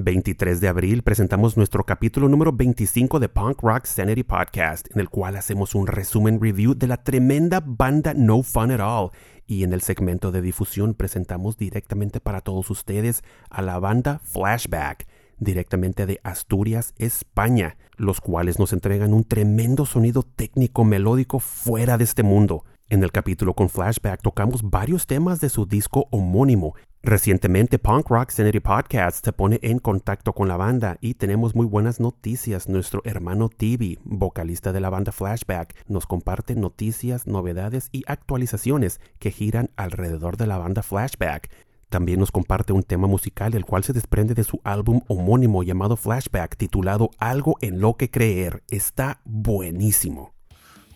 23 0.00 0.60
de 0.60 0.68
abril 0.68 1.02
presentamos 1.02 1.56
nuestro 1.56 1.82
capítulo 1.82 2.28
número 2.28 2.52
25 2.52 3.18
de 3.18 3.28
Punk 3.28 3.60
Rock 3.62 3.84
Sanity 3.84 4.22
Podcast, 4.22 4.86
en 4.94 5.00
el 5.00 5.08
cual 5.08 5.34
hacemos 5.34 5.74
un 5.74 5.88
resumen 5.88 6.40
review 6.40 6.74
de 6.74 6.86
la 6.86 7.02
tremenda 7.02 7.60
banda 7.66 8.14
No 8.14 8.44
Fun 8.44 8.70
at 8.70 8.78
All. 8.78 9.10
Y 9.48 9.64
en 9.64 9.72
el 9.72 9.80
segmento 9.80 10.30
de 10.30 10.40
difusión 10.40 10.94
presentamos 10.94 11.56
directamente 11.56 12.20
para 12.20 12.42
todos 12.42 12.70
ustedes 12.70 13.24
a 13.50 13.60
la 13.60 13.80
banda 13.80 14.20
Flashback, 14.22 15.08
directamente 15.40 16.06
de 16.06 16.20
Asturias, 16.22 16.94
España, 16.98 17.76
los 17.96 18.20
cuales 18.20 18.60
nos 18.60 18.72
entregan 18.72 19.12
un 19.12 19.24
tremendo 19.24 19.84
sonido 19.84 20.22
técnico 20.22 20.84
melódico 20.84 21.40
fuera 21.40 21.98
de 21.98 22.04
este 22.04 22.22
mundo. 22.22 22.64
En 22.88 23.02
el 23.02 23.10
capítulo 23.10 23.52
con 23.52 23.68
Flashback 23.68 24.22
tocamos 24.22 24.62
varios 24.62 25.08
temas 25.08 25.40
de 25.40 25.48
su 25.48 25.66
disco 25.66 26.06
homónimo. 26.10 26.74
Recientemente 27.02 27.78
Punk 27.78 28.08
Rock 28.08 28.30
Sanity 28.30 28.58
Podcast 28.58 29.24
se 29.24 29.32
pone 29.32 29.60
en 29.62 29.78
contacto 29.78 30.32
con 30.32 30.48
la 30.48 30.56
banda 30.56 30.98
y 31.00 31.14
tenemos 31.14 31.54
muy 31.54 31.64
buenas 31.64 32.00
noticias. 32.00 32.68
Nuestro 32.68 33.02
hermano 33.04 33.48
Tibi, 33.48 34.00
vocalista 34.02 34.72
de 34.72 34.80
la 34.80 34.90
banda 34.90 35.12
Flashback, 35.12 35.76
nos 35.86 36.06
comparte 36.06 36.56
noticias, 36.56 37.28
novedades 37.28 37.88
y 37.92 38.02
actualizaciones 38.08 39.00
que 39.20 39.30
giran 39.30 39.70
alrededor 39.76 40.36
de 40.36 40.48
la 40.48 40.58
banda 40.58 40.82
Flashback. 40.82 41.48
También 41.88 42.18
nos 42.18 42.32
comparte 42.32 42.72
un 42.72 42.82
tema 42.82 43.06
musical 43.06 43.54
el 43.54 43.64
cual 43.64 43.84
se 43.84 43.92
desprende 43.92 44.34
de 44.34 44.44
su 44.44 44.60
álbum 44.64 45.00
homónimo 45.06 45.62
llamado 45.62 45.96
Flashback 45.96 46.56
titulado 46.56 47.10
Algo 47.18 47.56
en 47.60 47.80
lo 47.80 47.94
que 47.94 48.10
creer. 48.10 48.64
Está 48.68 49.20
buenísimo. 49.24 50.34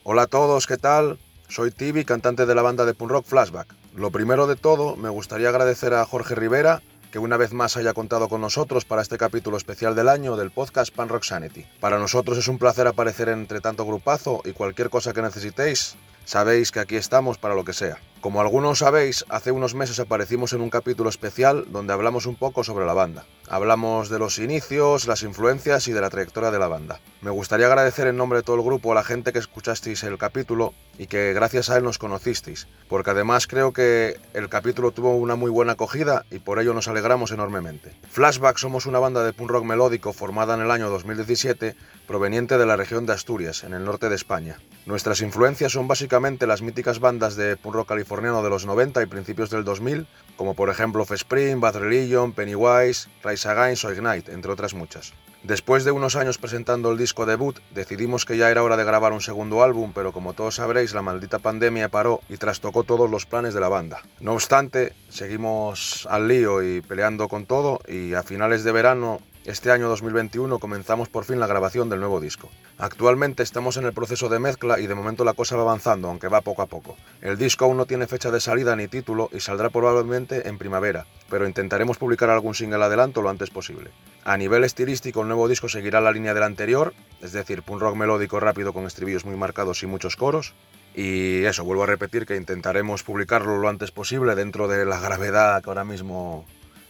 Hola 0.03 0.22
a 0.22 0.26
todos, 0.26 0.66
¿qué 0.66 0.76
tal? 0.76 1.20
Soy 1.53 1.70
Tibi, 1.70 2.07
cantante 2.07 2.46
de 2.46 2.55
la 2.55 2.62
banda 2.62 2.86
de 2.86 2.94
punk 2.94 3.11
rock 3.11 3.26
Flashback. 3.26 3.74
Lo 3.94 4.11
primero 4.11 4.46
de 4.46 4.57
todo, 4.57 4.96
me 4.96 5.11
gustaría 5.11 5.50
agradecer 5.50 5.92
a 5.92 6.07
Jorge 6.07 6.34
Rivera 6.34 6.80
que 7.11 7.18
una 7.18 7.36
vez 7.36 7.53
más 7.53 7.76
haya 7.76 7.92
contado 7.92 8.30
con 8.30 8.40
nosotros 8.40 8.86
para 8.86 9.03
este 9.03 9.18
capítulo 9.18 9.59
especial 9.59 9.94
del 9.94 10.09
año 10.09 10.34
del 10.36 10.50
podcast 10.50 10.96
Pan 10.96 11.11
Rock 11.11 11.24
Sanity. 11.24 11.66
Para 11.78 11.98
nosotros 11.98 12.38
es 12.38 12.48
un 12.48 12.57
placer 12.57 12.86
aparecer 12.86 13.28
entre 13.28 13.61
tanto 13.61 13.84
grupazo 13.84 14.40
y 14.46 14.53
cualquier 14.53 14.88
cosa 14.88 15.12
que 15.12 15.20
necesitéis, 15.20 15.96
sabéis 16.24 16.70
que 16.72 16.80
aquí 16.80 16.96
estamos 16.96 17.38
para 17.38 17.54
lo 17.54 17.64
que 17.64 17.72
sea. 17.72 17.98
Como 18.22 18.40
algunos 18.40 18.78
sabéis, 18.78 19.24
hace 19.30 19.50
unos 19.50 19.74
meses 19.74 19.98
aparecimos 19.98 20.52
en 20.52 20.60
un 20.60 20.70
capítulo 20.70 21.10
especial 21.10 21.64
donde 21.70 21.92
hablamos 21.92 22.26
un 22.26 22.36
poco 22.36 22.62
sobre 22.62 22.86
la 22.86 22.94
banda. 22.94 23.24
Hablamos 23.48 24.10
de 24.10 24.20
los 24.20 24.38
inicios, 24.38 25.08
las 25.08 25.24
influencias 25.24 25.88
y 25.88 25.92
de 25.92 26.00
la 26.00 26.08
trayectoria 26.08 26.52
de 26.52 26.60
la 26.60 26.68
banda. 26.68 27.00
Me 27.20 27.32
gustaría 27.32 27.66
agradecer 27.66 28.06
en 28.06 28.16
nombre 28.16 28.38
de 28.38 28.42
todo 28.44 28.54
el 28.54 28.62
grupo 28.62 28.92
a 28.92 28.94
la 28.94 29.02
gente 29.02 29.32
que 29.32 29.40
escuchasteis 29.40 30.04
el 30.04 30.18
capítulo 30.18 30.72
y 30.98 31.08
que 31.08 31.32
gracias 31.32 31.68
a 31.68 31.76
él 31.76 31.82
nos 31.82 31.98
conocisteis, 31.98 32.68
porque 32.88 33.10
además 33.10 33.48
creo 33.48 33.72
que 33.72 34.20
el 34.34 34.48
capítulo 34.48 34.92
tuvo 34.92 35.16
una 35.16 35.34
muy 35.34 35.50
buena 35.50 35.72
acogida 35.72 36.24
y 36.30 36.38
por 36.38 36.60
ello 36.60 36.74
nos 36.74 36.86
alegramos 36.86 37.32
enormemente. 37.32 37.92
Flashback 38.08 38.56
somos 38.56 38.86
una 38.86 39.00
banda 39.00 39.24
de 39.24 39.32
punk 39.32 39.50
rock 39.50 39.64
melódico 39.64 40.12
formada 40.12 40.54
en 40.54 40.60
el 40.60 40.70
año 40.70 40.90
2017 40.90 41.74
proveniente 42.12 42.58
de 42.58 42.66
la 42.66 42.76
región 42.76 43.06
de 43.06 43.14
Asturias, 43.14 43.64
en 43.64 43.72
el 43.72 43.86
norte 43.86 44.10
de 44.10 44.16
España. 44.16 44.58
Nuestras 44.84 45.22
influencias 45.22 45.72
son 45.72 45.88
básicamente 45.88 46.46
las 46.46 46.60
míticas 46.60 47.00
bandas 47.00 47.36
de 47.36 47.56
punk 47.56 47.74
rock 47.74 47.88
californiano 47.88 48.42
de 48.42 48.50
los 48.50 48.66
90 48.66 49.02
y 49.02 49.06
principios 49.06 49.48
del 49.48 49.64
2000, 49.64 50.06
como 50.36 50.52
por 50.52 50.68
ejemplo 50.68 51.04
Offspring, 51.04 51.58
Bad 51.62 51.78
Religion, 51.78 52.34
Pennywise, 52.34 53.08
Rise 53.24 53.48
Against 53.48 53.86
o 53.86 53.92
Ignite, 53.94 54.30
entre 54.30 54.52
otras 54.52 54.74
muchas. 54.74 55.14
Después 55.42 55.84
de 55.84 55.90
unos 55.90 56.14
años 56.14 56.36
presentando 56.36 56.92
el 56.92 56.98
disco 56.98 57.24
debut, 57.24 57.60
decidimos 57.70 58.26
que 58.26 58.36
ya 58.36 58.50
era 58.50 58.62
hora 58.62 58.76
de 58.76 58.84
grabar 58.84 59.14
un 59.14 59.22
segundo 59.22 59.62
álbum, 59.62 59.92
pero 59.94 60.12
como 60.12 60.34
todos 60.34 60.56
sabréis, 60.56 60.92
la 60.92 61.00
maldita 61.00 61.38
pandemia 61.38 61.88
paró 61.88 62.20
y 62.28 62.36
trastocó 62.36 62.84
todos 62.84 63.10
los 63.10 63.24
planes 63.24 63.54
de 63.54 63.60
la 63.60 63.70
banda. 63.70 64.02
No 64.20 64.34
obstante, 64.34 64.92
seguimos 65.08 66.06
al 66.10 66.28
lío 66.28 66.62
y 66.62 66.82
peleando 66.82 67.28
con 67.28 67.46
todo 67.46 67.80
y 67.88 68.12
a 68.12 68.22
finales 68.22 68.64
de 68.64 68.72
verano 68.72 69.22
este 69.45 69.72
año 69.72 69.88
2021 69.88 70.59
comenzamos 70.61 71.09
por 71.09 71.24
fin 71.24 71.40
la 71.40 71.49
grabación 71.49 71.88
del 71.88 71.99
nuevo 71.99 72.20
disco. 72.20 72.49
Actualmente 72.78 73.43
estamos 73.43 73.76
en 73.76 73.84
el 73.84 73.93
proceso 73.93 74.28
de 74.28 74.38
mezcla 74.38 74.78
y 74.78 74.86
de 74.86 74.95
momento 74.95 75.24
la 75.24 75.34
cosa 75.34 75.57
va 75.57 75.62
avanzando, 75.62 76.09
aunque 76.09 76.28
va 76.28 76.43
poco 76.43 76.62
a 76.62 76.66
poco. 76.66 76.97
El 77.20 77.36
disco 77.36 77.64
aún 77.64 77.76
no 77.76 77.86
tiene 77.86 78.07
fecha 78.07 78.30
de 78.30 78.40
salida 78.40 78.76
ni 78.76 78.86
título 78.86 79.30
y 79.32 79.40
saldrá 79.40 79.70
probablemente 79.70 80.49
en 80.49 80.59
primavera, 80.59 81.07
pero 81.28 81.47
intentaremos 81.47 81.99
publicar 81.99 82.30
algún 82.30 82.55
single 82.55 82.84
adelanto 82.84 83.20
lo 83.20 83.30
antes 83.30 83.51
posible. 83.51 83.90
A 84.24 84.36
nivel 84.36 84.62
estilístico 84.62 85.22
el 85.22 85.28
nuevo 85.28 85.49
disco 85.49 85.68
seguirá 85.68 86.01
la 86.01 86.12
línea 86.12 86.34
del 86.34 86.45
anterior, 86.45 86.95
es 87.20 87.32
decir, 87.32 87.62
punk 87.62 87.80
rock 87.80 87.97
melódico 87.97 88.38
rápido 88.38 88.72
con 88.72 88.86
estribillos 88.86 89.24
muy 89.24 89.36
marcados 89.36 89.82
y 89.82 89.86
muchos 89.86 90.14
coros. 90.14 90.55
Y 90.95 91.45
eso, 91.45 91.64
vuelvo 91.64 91.82
a 91.82 91.86
repetir 91.86 92.26
que 92.26 92.36
intentaremos 92.36 93.03
publicarlo 93.03 93.59
lo 93.59 93.68
antes 93.68 93.90
posible 93.90 94.34
dentro 94.34 94.68
de 94.68 94.84
la 94.84 95.01
gravedad 95.01 95.62
que 95.62 95.70
ahora 95.70 95.84
mismo 95.84 96.45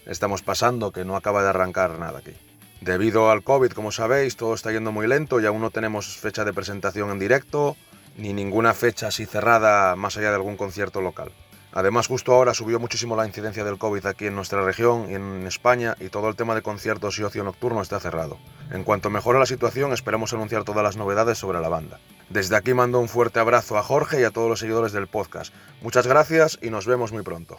estamos 0.07 0.43
pasando, 0.43 0.93
que 0.93 1.05
no 1.05 1.17
acaba 1.17 1.43
de 1.43 1.49
arrancar 1.51 1.99
nada 1.99 2.19
aquí. 2.21 2.33
Debido 2.81 3.31
al 3.31 3.45
COVID, 3.45 3.73
como 3.73 3.93
sabéis, 3.93 4.37
todo 4.37 4.55
está 4.55 4.73
yendo 4.73 4.91
muy 4.91 5.07
lento 5.07 5.41
y 5.41 5.47
aún 5.47 5.61
no 5.61 5.71
tenemos 5.71 6.17
fecha 6.17 6.45
de 6.45 6.53
presentación 6.53 7.11
en 7.11 7.19
directo, 7.19 7.77
ni 8.17 8.33
ninguna 8.33 8.75
fecha 8.75 9.09
así 9.09 9.25
cerrada 9.27 9.95
más 9.97 10.17
allá 10.17 10.31
de 10.31 10.37
algún 10.37 10.57
concierto 10.57 11.01
local. 11.01 11.31
Además, 11.75 12.07
justo 12.07 12.35
ahora 12.35 12.53
subió 12.53 12.79
muchísimo 12.79 13.17
la 13.17 13.27
incidencia 13.27 13.65
del 13.65 13.79
COVID 13.79 14.05
aquí 14.05 14.27
en 14.27 14.35
nuestra 14.35 14.63
región 14.63 15.11
y 15.11 15.15
en 15.15 15.47
España 15.47 15.97
y 16.01 16.11
todo 16.11 16.29
el 16.29 16.37
tema 16.37 16.55
de 16.55 16.61
conciertos 16.61 17.19
y 17.19 17.23
ocio 17.23 17.45
nocturno 17.45 17.81
está 17.81 17.99
cerrado. 17.99 18.37
En 18.71 18.85
cuanto 18.85 19.09
mejore 19.09 19.39
la 19.39 19.47
situación, 19.47 19.93
esperamos 19.93 20.35
anunciar 20.35 20.65
todas 20.65 20.83
las 20.83 20.97
novedades 20.97 21.39
sobre 21.39 21.61
la 21.61 21.71
banda. 21.71 21.99
Desde 22.29 22.57
aquí 22.57 22.75
mando 22.75 23.01
un 23.01 23.09
fuerte 23.09 23.41
abrazo 23.41 23.79
a 23.79 23.83
Jorge 23.83 24.21
y 24.21 24.25
a 24.25 24.31
todos 24.31 24.51
los 24.51 24.61
seguidores 24.61 24.93
del 24.93 25.07
podcast. 25.07 25.55
Muchas 25.81 26.07
gracias 26.07 26.59
y 26.61 26.69
nos 26.69 26.87
vemos 26.87 27.11
muy 27.11 27.23
pronto. 27.23 27.59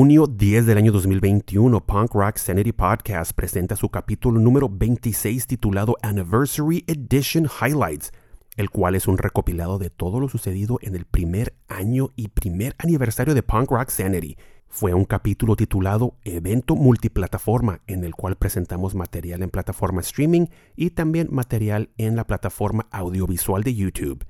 Junio 0.00 0.26
10 0.26 0.64
del 0.64 0.78
año 0.78 0.92
2021, 0.92 1.84
Punk 1.84 2.14
Rock 2.14 2.38
Sanity 2.38 2.72
Podcast 2.72 3.34
presenta 3.34 3.76
su 3.76 3.90
capítulo 3.90 4.40
número 4.40 4.66
26 4.66 5.46
titulado 5.46 5.94
Anniversary 6.00 6.84
Edition 6.86 7.46
Highlights, 7.46 8.10
el 8.56 8.70
cual 8.70 8.94
es 8.94 9.06
un 9.06 9.18
recopilado 9.18 9.78
de 9.78 9.90
todo 9.90 10.18
lo 10.18 10.30
sucedido 10.30 10.78
en 10.80 10.96
el 10.96 11.04
primer 11.04 11.52
año 11.68 12.12
y 12.16 12.28
primer 12.28 12.74
aniversario 12.78 13.34
de 13.34 13.42
Punk 13.42 13.72
Rock 13.72 13.90
Sanity. 13.90 14.38
Fue 14.68 14.94
un 14.94 15.04
capítulo 15.04 15.54
titulado 15.54 16.14
Evento 16.24 16.76
Multiplataforma, 16.76 17.82
en 17.86 18.02
el 18.02 18.14
cual 18.14 18.36
presentamos 18.36 18.94
material 18.94 19.42
en 19.42 19.50
plataforma 19.50 20.00
streaming 20.00 20.46
y 20.76 20.92
también 20.92 21.28
material 21.30 21.90
en 21.98 22.16
la 22.16 22.26
plataforma 22.26 22.86
audiovisual 22.90 23.62
de 23.62 23.74
YouTube. 23.74 24.24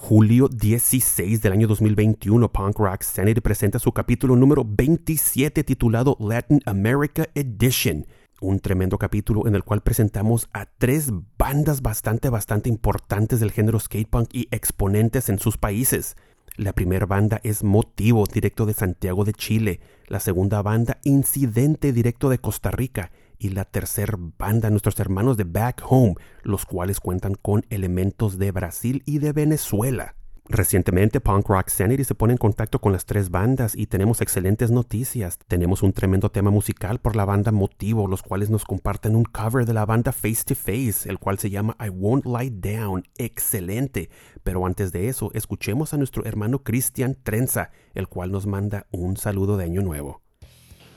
Julio 0.00 0.48
16 0.48 1.42
del 1.42 1.52
año 1.52 1.66
2021, 1.66 2.52
Punk 2.52 2.78
Rock 2.78 3.02
Sanity 3.02 3.40
presenta 3.40 3.80
su 3.80 3.92
capítulo 3.92 4.36
número 4.36 4.64
27 4.64 5.64
titulado 5.64 6.16
Latin 6.20 6.60
America 6.66 7.28
Edition. 7.34 8.06
Un 8.40 8.60
tremendo 8.60 8.96
capítulo 8.96 9.48
en 9.48 9.56
el 9.56 9.64
cual 9.64 9.82
presentamos 9.82 10.48
a 10.52 10.66
tres 10.66 11.10
bandas 11.36 11.82
bastante, 11.82 12.30
bastante 12.30 12.68
importantes 12.68 13.40
del 13.40 13.50
género 13.50 13.80
skatepunk 13.80 14.28
y 14.32 14.46
exponentes 14.52 15.28
en 15.28 15.40
sus 15.40 15.58
países. 15.58 16.16
La 16.56 16.72
primera 16.72 17.04
banda 17.04 17.40
es 17.42 17.64
Motivo, 17.64 18.24
directo 18.32 18.66
de 18.66 18.74
Santiago 18.74 19.24
de 19.24 19.32
Chile. 19.32 19.80
La 20.06 20.20
segunda 20.20 20.62
banda, 20.62 21.00
Incidente, 21.02 21.92
directo 21.92 22.30
de 22.30 22.38
Costa 22.38 22.70
Rica. 22.70 23.10
Y 23.38 23.50
la 23.50 23.64
tercera 23.64 24.16
banda, 24.38 24.70
nuestros 24.70 24.98
hermanos 25.00 25.36
de 25.36 25.44
Back 25.44 25.82
Home, 25.88 26.14
los 26.42 26.66
cuales 26.66 27.00
cuentan 27.00 27.34
con 27.34 27.64
elementos 27.70 28.38
de 28.38 28.50
Brasil 28.50 29.02
y 29.06 29.18
de 29.18 29.32
Venezuela. 29.32 30.16
Recientemente 30.50 31.20
Punk 31.20 31.46
Rock 31.46 31.68
Sanity 31.68 32.04
se 32.04 32.14
pone 32.14 32.32
en 32.32 32.38
contacto 32.38 32.80
con 32.80 32.90
las 32.90 33.04
tres 33.04 33.28
bandas 33.28 33.76
y 33.76 33.86
tenemos 33.86 34.22
excelentes 34.22 34.70
noticias. 34.70 35.38
Tenemos 35.46 35.82
un 35.82 35.92
tremendo 35.92 36.30
tema 36.30 36.50
musical 36.50 37.00
por 37.00 37.16
la 37.16 37.26
banda 37.26 37.52
Motivo, 37.52 38.06
los 38.06 38.22
cuales 38.22 38.48
nos 38.48 38.64
comparten 38.64 39.14
un 39.14 39.24
cover 39.24 39.66
de 39.66 39.74
la 39.74 39.84
banda 39.84 40.10
Face 40.10 40.44
to 40.46 40.54
Face, 40.54 41.06
el 41.06 41.18
cual 41.18 41.38
se 41.38 41.50
llama 41.50 41.76
I 41.78 41.90
Won't 41.90 42.24
Lie 42.24 42.50
Down. 42.50 43.04
Excelente. 43.18 44.08
Pero 44.42 44.64
antes 44.64 44.90
de 44.90 45.10
eso, 45.10 45.30
escuchemos 45.34 45.92
a 45.92 45.98
nuestro 45.98 46.24
hermano 46.24 46.62
Cristian 46.62 47.14
Trenza, 47.22 47.70
el 47.92 48.08
cual 48.08 48.32
nos 48.32 48.46
manda 48.46 48.86
un 48.90 49.18
saludo 49.18 49.58
de 49.58 49.64
Año 49.64 49.82
Nuevo. 49.82 50.22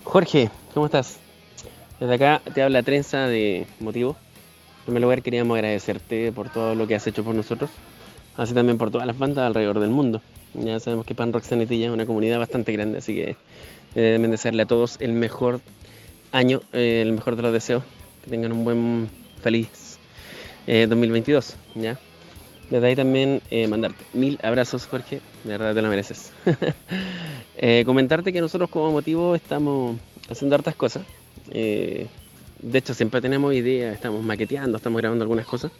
Jorge, 0.05 0.49
¿cómo 0.73 0.85
estás? 0.85 1.19
Desde 2.01 2.15
acá 2.15 2.41
te 2.55 2.63
habla 2.63 2.81
Trenza 2.81 3.27
de 3.27 3.67
Motivo. 3.79 4.15
En 4.79 4.85
primer 4.85 5.03
lugar 5.03 5.21
queríamos 5.21 5.53
agradecerte 5.53 6.31
por 6.31 6.49
todo 6.49 6.73
lo 6.73 6.87
que 6.87 6.95
has 6.95 7.05
hecho 7.05 7.23
por 7.23 7.35
nosotros, 7.35 7.69
así 8.35 8.55
también 8.55 8.79
por 8.79 8.89
todas 8.89 9.05
las 9.05 9.19
bandas 9.19 9.45
alrededor 9.45 9.79
del 9.79 9.91
mundo. 9.91 10.19
Ya 10.55 10.79
sabemos 10.79 11.05
que 11.05 11.13
Pan 11.13 11.31
Rock 11.31 11.43
Sanity 11.43 11.77
ya 11.77 11.85
es 11.85 11.91
una 11.91 12.07
comunidad 12.07 12.39
bastante 12.39 12.71
grande, 12.71 12.97
así 12.97 13.13
que 13.13 13.29
eh, 13.29 13.35
deben 13.93 14.31
desearle 14.31 14.63
a 14.63 14.65
todos 14.65 14.97
el 14.99 15.13
mejor 15.13 15.61
año, 16.31 16.61
eh, 16.73 17.03
el 17.03 17.13
mejor 17.13 17.35
de 17.35 17.43
los 17.43 17.53
deseos, 17.53 17.83
que 18.23 18.31
tengan 18.31 18.51
un 18.51 18.63
buen, 18.63 19.07
feliz 19.43 19.99
eh, 20.65 20.87
2022, 20.89 21.55
¿ya? 21.75 21.99
Desde 22.71 22.87
ahí 22.87 22.95
también 22.95 23.43
eh, 23.51 23.67
mandarte 23.67 24.03
mil 24.13 24.39
abrazos, 24.41 24.87
Jorge, 24.87 25.21
de 25.43 25.51
verdad 25.51 25.75
te 25.75 25.83
lo 25.83 25.87
mereces. 25.87 26.31
Comentarte 27.85 28.33
que 28.33 28.41
nosotros 28.41 28.71
como 28.71 28.91
motivo 28.91 29.35
estamos 29.35 29.97
haciendo 30.27 30.55
hartas 30.55 30.75
cosas. 30.75 31.03
Eh, 31.49 32.07
de 32.61 32.77
hecho, 32.77 32.93
siempre 32.93 33.21
tenemos 33.21 33.53
ideas, 33.53 33.95
estamos 33.95 34.23
maqueteando, 34.23 34.77
estamos 34.77 35.01
grabando 35.01 35.23
algunas 35.23 35.45
cosas. 35.45 35.71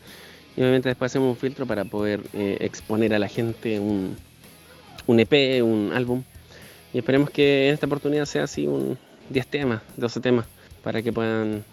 Y 0.57 0.61
obviamente 0.61 0.89
después 0.89 1.11
hacemos 1.11 1.29
un 1.29 1.37
filtro 1.37 1.65
para 1.65 1.85
poder 1.85 2.21
eh, 2.33 2.57
exponer 2.61 3.13
a 3.13 3.19
la 3.19 3.27
gente 3.27 3.79
un, 3.79 4.17
un 5.07 5.19
EP, 5.19 5.63
un 5.63 5.91
álbum. 5.93 6.23
Y 6.93 6.97
esperemos 6.97 7.29
que 7.29 7.67
en 7.67 7.73
esta 7.73 7.85
oportunidad 7.85 8.25
sea 8.25 8.43
así 8.43 8.67
un 8.67 8.97
10 9.29 9.47
temas, 9.47 9.81
12 9.97 10.19
temas, 10.19 10.45
para 10.83 11.01
que 11.01 11.13
puedan 11.13 11.63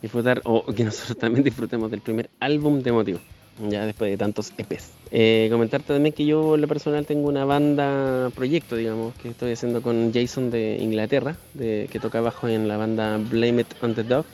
disfrutar 0.00 0.40
o 0.44 0.64
que 0.66 0.84
nosotros 0.84 1.16
también 1.18 1.44
disfrutemos 1.44 1.90
del 1.90 2.00
primer 2.00 2.30
álbum 2.40 2.80
de 2.82 2.92
motivo, 2.92 3.20
ya 3.68 3.86
después 3.86 4.10
de 4.10 4.16
tantos 4.16 4.52
EPs. 4.56 4.90
Eh, 5.10 5.48
comentarte 5.50 5.92
también 5.92 6.14
que 6.14 6.24
yo 6.24 6.54
en 6.54 6.62
lo 6.62 6.68
personal 6.68 7.04
tengo 7.04 7.28
una 7.28 7.44
banda 7.44 8.30
proyecto, 8.34 8.76
digamos, 8.76 9.14
que 9.16 9.28
estoy 9.28 9.52
haciendo 9.52 9.82
con 9.82 10.12
Jason 10.12 10.50
de 10.50 10.78
Inglaterra, 10.80 11.36
de, 11.54 11.88
que 11.90 12.00
toca 12.00 12.20
bajo 12.20 12.48
en 12.48 12.66
la 12.66 12.76
banda 12.78 13.18
Blame 13.18 13.60
It 13.62 13.68
on 13.82 13.94
the 13.94 14.02
Dog. 14.04 14.24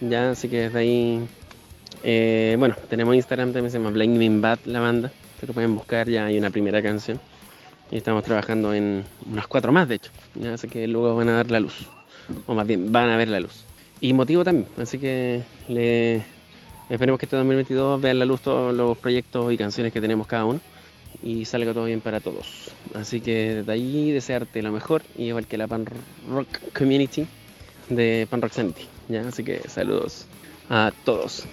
Ya, 0.00 0.30
así 0.30 0.48
que 0.48 0.62
desde 0.62 0.78
ahí 0.78 1.26
Eh, 2.04 2.56
bueno, 2.58 2.74
tenemos 2.88 3.14
Instagram 3.14 3.52
también, 3.52 3.70
se 3.70 3.78
llama 3.78 3.90
Blaming 3.90 4.40
Bad 4.40 4.60
la 4.64 4.80
banda. 4.80 5.12
Se 5.40 5.46
lo 5.46 5.54
pueden 5.54 5.74
buscar, 5.74 6.08
ya 6.08 6.26
hay 6.26 6.38
una 6.38 6.50
primera 6.50 6.82
canción. 6.82 7.20
Y 7.90 7.96
estamos 7.96 8.24
trabajando 8.24 8.74
en 8.74 9.04
unas 9.30 9.46
cuatro 9.46 9.70
más, 9.72 9.88
de 9.88 9.96
hecho. 9.96 10.10
Ya, 10.34 10.54
así 10.54 10.68
que 10.68 10.86
luego 10.88 11.14
van 11.14 11.28
a 11.28 11.32
dar 11.32 11.50
la 11.50 11.60
luz. 11.60 11.86
O 12.46 12.54
más 12.54 12.66
bien, 12.66 12.90
van 12.92 13.10
a 13.10 13.16
ver 13.16 13.28
la 13.28 13.40
luz. 13.40 13.64
Y 14.00 14.12
motivo 14.14 14.44
también. 14.44 14.66
Así 14.78 14.98
que 14.98 15.42
le... 15.68 16.22
esperemos 16.92 17.18
que 17.18 17.26
este 17.26 17.36
2022 17.36 18.00
vean 18.00 18.18
la 18.18 18.26
luz 18.26 18.42
todos 18.42 18.74
los 18.74 18.98
proyectos 18.98 19.50
y 19.52 19.56
canciones 19.56 19.92
que 19.92 20.00
tenemos 20.00 20.26
cada 20.26 20.44
uno. 20.44 20.60
Y 21.22 21.44
salga 21.44 21.72
todo 21.72 21.84
bien 21.84 22.00
para 22.00 22.20
todos. 22.20 22.70
Así 22.94 23.20
que 23.20 23.54
desde 23.54 23.72
ahí 23.72 24.10
desearte 24.10 24.62
lo 24.62 24.72
mejor. 24.72 25.02
Y 25.16 25.24
igual 25.24 25.46
que 25.46 25.56
la 25.56 25.68
Pan 25.68 25.86
Rock 26.28 26.48
Community 26.76 27.26
de 27.88 28.26
Pan 28.28 28.42
Rock 28.42 28.52
Sanity. 28.52 28.86
¿ya? 29.08 29.26
Así 29.28 29.44
que 29.44 29.60
saludos 29.68 30.26
a 30.68 30.92
todos. 31.04 31.46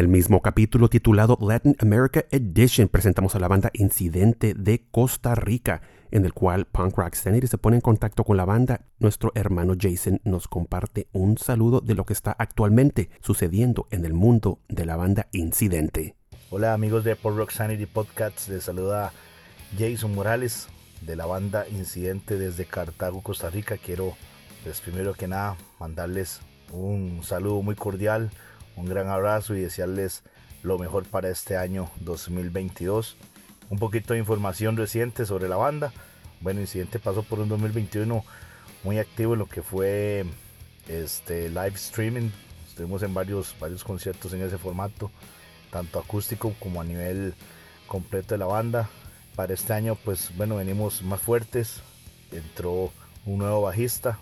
El 0.00 0.08
mismo 0.08 0.40
capítulo 0.40 0.88
titulado 0.88 1.36
Latin 1.42 1.76
America 1.78 2.24
Edition 2.30 2.88
presentamos 2.88 3.34
a 3.34 3.38
la 3.38 3.48
banda 3.48 3.70
Incidente 3.74 4.54
de 4.54 4.86
Costa 4.90 5.34
Rica, 5.34 5.82
en 6.10 6.24
el 6.24 6.32
cual 6.32 6.64
Punk 6.64 6.96
Rock 6.96 7.12
Sanity 7.12 7.46
se 7.46 7.58
pone 7.58 7.76
en 7.76 7.82
contacto 7.82 8.24
con 8.24 8.38
la 8.38 8.46
banda. 8.46 8.86
Nuestro 8.98 9.30
hermano 9.34 9.74
Jason 9.78 10.18
nos 10.24 10.48
comparte 10.48 11.08
un 11.12 11.36
saludo 11.36 11.82
de 11.82 11.94
lo 11.94 12.06
que 12.06 12.14
está 12.14 12.32
actualmente 12.32 13.10
sucediendo 13.20 13.88
en 13.90 14.06
el 14.06 14.14
mundo 14.14 14.60
de 14.70 14.86
la 14.86 14.96
banda 14.96 15.28
Incidente. 15.32 16.16
Hola 16.48 16.72
amigos 16.72 17.04
de 17.04 17.14
Punk 17.14 17.36
Rock 17.36 17.50
Sanity 17.50 17.84
Podcasts, 17.84 18.48
les 18.48 18.64
saluda 18.64 19.12
Jason 19.78 20.14
Morales 20.14 20.68
de 21.02 21.14
la 21.14 21.26
banda 21.26 21.68
Incidente 21.68 22.38
desde 22.38 22.64
Cartago, 22.64 23.20
Costa 23.22 23.50
Rica. 23.50 23.76
Quiero, 23.76 24.16
pues 24.64 24.80
primero 24.80 25.12
que 25.12 25.28
nada, 25.28 25.58
mandarles 25.78 26.40
un 26.72 27.20
saludo 27.22 27.60
muy 27.60 27.74
cordial 27.74 28.30
un 28.76 28.86
gran 28.86 29.08
abrazo 29.08 29.54
y 29.54 29.60
desearles 29.60 30.22
lo 30.62 30.78
mejor 30.78 31.04
para 31.04 31.28
este 31.30 31.56
año 31.56 31.90
2022. 32.00 33.16
Un 33.70 33.78
poquito 33.78 34.14
de 34.14 34.18
información 34.18 34.76
reciente 34.76 35.26
sobre 35.26 35.48
la 35.48 35.56
banda. 35.56 35.92
Bueno, 36.40 36.60
Incidente 36.60 36.98
pasó 36.98 37.22
por 37.22 37.40
un 37.40 37.48
2021 37.48 38.24
muy 38.82 38.98
activo 38.98 39.34
en 39.34 39.38
lo 39.38 39.46
que 39.46 39.62
fue 39.62 40.24
este 40.88 41.48
live 41.48 41.74
streaming. 41.74 42.30
Estuvimos 42.68 43.02
en 43.02 43.14
varios, 43.14 43.54
varios 43.60 43.84
conciertos 43.84 44.32
en 44.32 44.42
ese 44.42 44.58
formato, 44.58 45.10
tanto 45.70 45.98
acústico 45.98 46.54
como 46.58 46.80
a 46.80 46.84
nivel 46.84 47.34
completo 47.86 48.34
de 48.34 48.38
la 48.38 48.46
banda. 48.46 48.88
Para 49.36 49.54
este 49.54 49.72
año, 49.72 49.96
pues 49.96 50.36
bueno, 50.36 50.56
venimos 50.56 51.02
más 51.02 51.20
fuertes. 51.20 51.82
Entró 52.32 52.92
un 53.26 53.38
nuevo 53.38 53.62
bajista, 53.62 54.18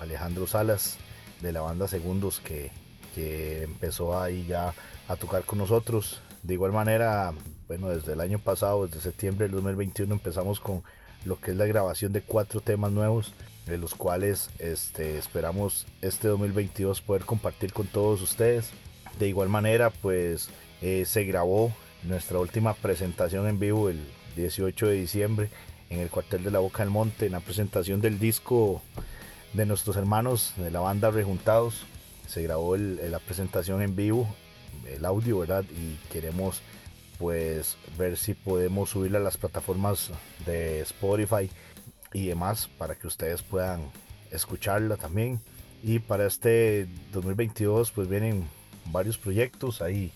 Alejandro 0.00 0.46
Salas, 0.46 0.98
de 1.40 1.52
la 1.52 1.60
banda 1.60 1.88
Segundos, 1.88 2.40
que 2.40 2.70
que 3.16 3.62
empezó 3.62 4.20
ahí 4.20 4.44
ya 4.46 4.74
a 5.08 5.16
tocar 5.16 5.44
con 5.44 5.58
nosotros. 5.58 6.20
De 6.42 6.52
igual 6.52 6.72
manera, 6.72 7.32
bueno, 7.66 7.88
desde 7.88 8.12
el 8.12 8.20
año 8.20 8.38
pasado, 8.38 8.86
desde 8.86 9.00
septiembre 9.00 9.46
del 9.46 9.56
2021 9.56 10.12
empezamos 10.12 10.60
con 10.60 10.82
lo 11.24 11.40
que 11.40 11.52
es 11.52 11.56
la 11.56 11.64
grabación 11.64 12.12
de 12.12 12.20
cuatro 12.20 12.60
temas 12.60 12.92
nuevos, 12.92 13.32
de 13.64 13.78
los 13.78 13.94
cuales 13.94 14.50
este, 14.58 15.16
esperamos 15.16 15.86
este 16.02 16.28
2022 16.28 17.00
poder 17.00 17.24
compartir 17.24 17.72
con 17.72 17.86
todos 17.86 18.20
ustedes. 18.20 18.70
De 19.18 19.26
igual 19.26 19.48
manera, 19.48 19.88
pues 19.90 20.50
eh, 20.82 21.04
se 21.06 21.24
grabó 21.24 21.72
nuestra 22.02 22.38
última 22.38 22.74
presentación 22.74 23.48
en 23.48 23.58
vivo 23.58 23.88
el 23.88 23.98
18 24.36 24.88
de 24.88 24.94
diciembre 24.94 25.50
en 25.88 26.00
el 26.00 26.10
cuartel 26.10 26.44
de 26.44 26.50
la 26.50 26.58
Boca 26.58 26.82
del 26.82 26.90
Monte, 26.90 27.26
en 27.26 27.32
la 27.32 27.40
presentación 27.40 28.02
del 28.02 28.18
disco 28.18 28.82
de 29.54 29.64
nuestros 29.64 29.96
hermanos 29.96 30.52
de 30.58 30.70
la 30.70 30.80
banda 30.80 31.10
Rejuntados. 31.10 31.86
Se 32.26 32.42
grabó 32.42 32.74
el- 32.74 33.10
la 33.10 33.18
presentación 33.18 33.82
en 33.82 33.96
vivo, 33.96 34.28
el 34.88 35.04
audio, 35.04 35.38
¿verdad? 35.40 35.64
Y 35.70 35.96
queremos 36.12 36.60
pues 37.18 37.76
ver 37.96 38.16
si 38.18 38.34
podemos 38.34 38.90
subirla 38.90 39.18
a 39.18 39.22
las 39.22 39.38
plataformas 39.38 40.10
de 40.44 40.80
Spotify 40.80 41.50
y 42.12 42.26
demás 42.26 42.68
para 42.76 42.94
que 42.94 43.06
ustedes 43.06 43.42
puedan 43.42 43.80
escucharla 44.30 44.96
también. 44.96 45.40
Y 45.82 45.98
para 45.98 46.26
este 46.26 46.86
2022 47.12 47.90
pues 47.92 48.08
vienen 48.08 48.48
varios 48.86 49.16
proyectos 49.18 49.80
ahí. 49.82 50.12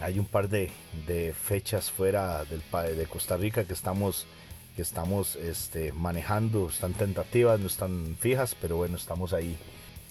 Hay 0.00 0.18
un 0.18 0.26
par 0.26 0.48
de, 0.48 0.70
de 1.06 1.32
fechas 1.32 1.90
fuera 1.90 2.44
del, 2.44 2.62
de 2.96 3.06
Costa 3.06 3.36
Rica 3.36 3.64
que 3.64 3.72
estamos, 3.72 4.26
que 4.74 4.82
estamos 4.82 5.36
este, 5.36 5.92
manejando. 5.92 6.68
Están 6.68 6.92
tentativas, 6.92 7.60
no 7.60 7.66
están 7.66 8.16
fijas, 8.20 8.54
pero 8.60 8.76
bueno, 8.76 8.96
estamos 8.96 9.32
ahí 9.32 9.56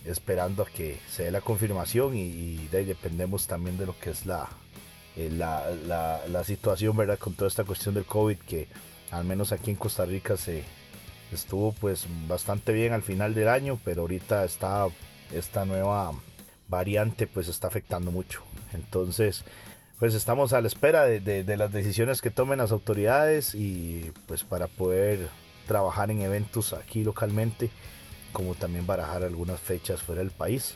esperando 0.06 0.64
a 0.64 0.66
que 0.68 1.00
se 1.10 1.24
dé 1.24 1.32
la 1.32 1.42
confirmación 1.42 2.16
y, 2.16 2.68
de 2.72 2.78
ahí 2.80 2.86
dependemos 2.86 3.48
también 3.48 3.78
de 3.78 3.86
lo 3.86 3.98
que 4.00 4.12
es 4.12 4.26
la, 4.26 4.48
eh, 5.16 5.30
la, 5.32 5.70
la- 5.88 6.22
la 6.28 6.44
situación, 6.44 6.96
¿verdad? 6.96 7.18
Con 7.20 7.34
toda 7.34 7.48
esta 7.48 7.64
cuestión 7.64 7.96
del 7.96 8.06
COVID 8.06 8.38
que 8.38 8.68
al 9.12 9.24
menos 9.26 9.52
aquí 9.52 9.72
en 9.72 9.78
Costa 9.78 10.06
Rica 10.06 10.38
se 10.38 10.64
estuvo 11.32 11.72
pues 11.74 12.06
bastante 12.28 12.72
bien 12.74 12.94
al 12.94 13.02
final 13.02 13.34
del 13.34 13.50
año, 13.50 13.80
pero 13.84 14.02
ahorita 14.02 14.44
está 14.46 14.88
esta 15.34 15.66
nueva 15.66 16.12
variante 16.68 17.28
pues 17.28 17.48
está 17.48 17.68
afectando 17.68 18.12
mucho. 18.12 18.42
Entonces, 18.74 19.44
pues 20.00 20.14
estamos 20.14 20.54
a 20.54 20.62
la 20.62 20.68
espera 20.68 21.06
de, 21.06 21.20
de- 21.20 21.44
de 21.44 21.58
las 21.58 21.72
decisiones 21.72 22.22
que 22.22 22.30
tomen 22.32 22.60
las 22.60 22.72
autoridades 22.72 23.56
y 23.56 24.12
pues 24.28 24.44
para 24.44 24.68
poder 24.68 25.28
trabajar 25.68 26.12
en 26.12 26.22
eventos 26.22 26.74
aquí 26.74 27.04
localmente, 27.04 27.70
como 28.36 28.54
también 28.54 28.86
barajar 28.86 29.24
algunas 29.24 29.62
fechas 29.62 30.02
fuera 30.02 30.20
del 30.20 30.30
país. 30.30 30.76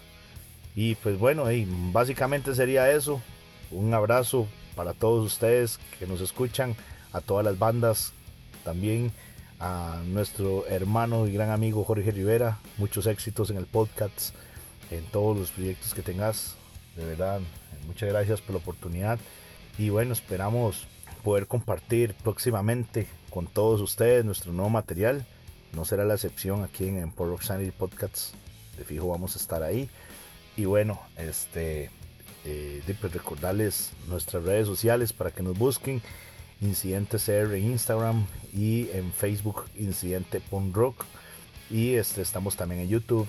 Y 0.76 0.95
pues 0.95 1.20
bueno, 1.20 1.43
básicamente 1.91 2.55
sería 2.55 2.89
eso. 2.89 3.22
Un 3.70 3.93
abrazo 3.93 4.47
para 4.78 4.93
todos 4.93 5.26
ustedes 5.26 5.78
que 5.99 6.07
nos 6.07 6.22
escuchan, 6.22 6.74
a 7.12 7.20
todas 7.20 7.43
las 7.43 7.60
bandas, 7.60 8.14
también 8.64 9.12
a 9.60 10.01
nuestro 10.05 10.66
hermano 10.68 11.28
y 11.28 11.34
gran 11.34 11.51
amigo 11.51 11.84
Jorge 11.84 12.12
Rivera. 12.12 12.60
Muchos 12.78 13.07
éxitos 13.07 13.49
en 13.49 13.57
el 13.57 13.66
podcast, 13.66 14.34
en 14.89 15.03
todos 15.07 15.38
los 15.38 15.51
proyectos 15.51 15.93
que 15.93 16.01
tengas. 16.01 16.55
De 16.95 17.03
verdad, 17.03 17.41
muchas 17.88 18.07
gracias 18.07 18.39
por 18.39 18.55
la 18.55 18.62
oportunidad. 18.62 19.20
Y 19.78 19.89
bueno, 19.89 20.14
esperamos 20.14 20.88
poder 21.26 21.45
compartir 21.45 22.14
próximamente 22.24 23.05
con 23.30 23.47
todos 23.47 23.82
ustedes 23.82 24.24
nuestro 24.24 24.53
nuevo 24.53 24.70
material. 24.70 25.26
No 25.74 25.86
será 25.86 26.06
la 26.06 26.16
excepción 26.16 26.64
aquí 26.64 26.88
en, 26.88 26.98
en 26.98 27.14
Rock 27.16 27.42
Sanity 27.42 27.72
Podcasts. 27.72 28.34
De 28.78 28.84
fijo 28.84 29.08
vamos 29.08 29.36
a 29.36 29.40
estar 29.40 29.64
ahí. 29.64 29.90
Y 30.56 30.66
bueno, 30.66 31.00
este 31.18 31.92
eh, 32.46 32.82
pues, 33.00 33.14
recordarles 33.14 33.92
nuestras 34.08 34.44
redes 34.44 34.68
sociales 34.68 35.14
para 35.14 35.32
que 35.32 35.44
nos 35.44 35.58
busquen. 35.58 36.02
Incidente 36.62 37.18
CR 37.18 37.56
en 37.56 37.72
Instagram 37.72 38.26
y 38.54 38.90
en 38.92 39.14
Facebook 39.14 39.66
Incidente 39.78 40.42
Punk 40.42 40.76
Rock. 40.76 41.06
Y 41.70 41.94
este, 41.94 42.22
estamos 42.22 42.56
también 42.56 42.82
en 42.82 42.90
YouTube, 42.90 43.28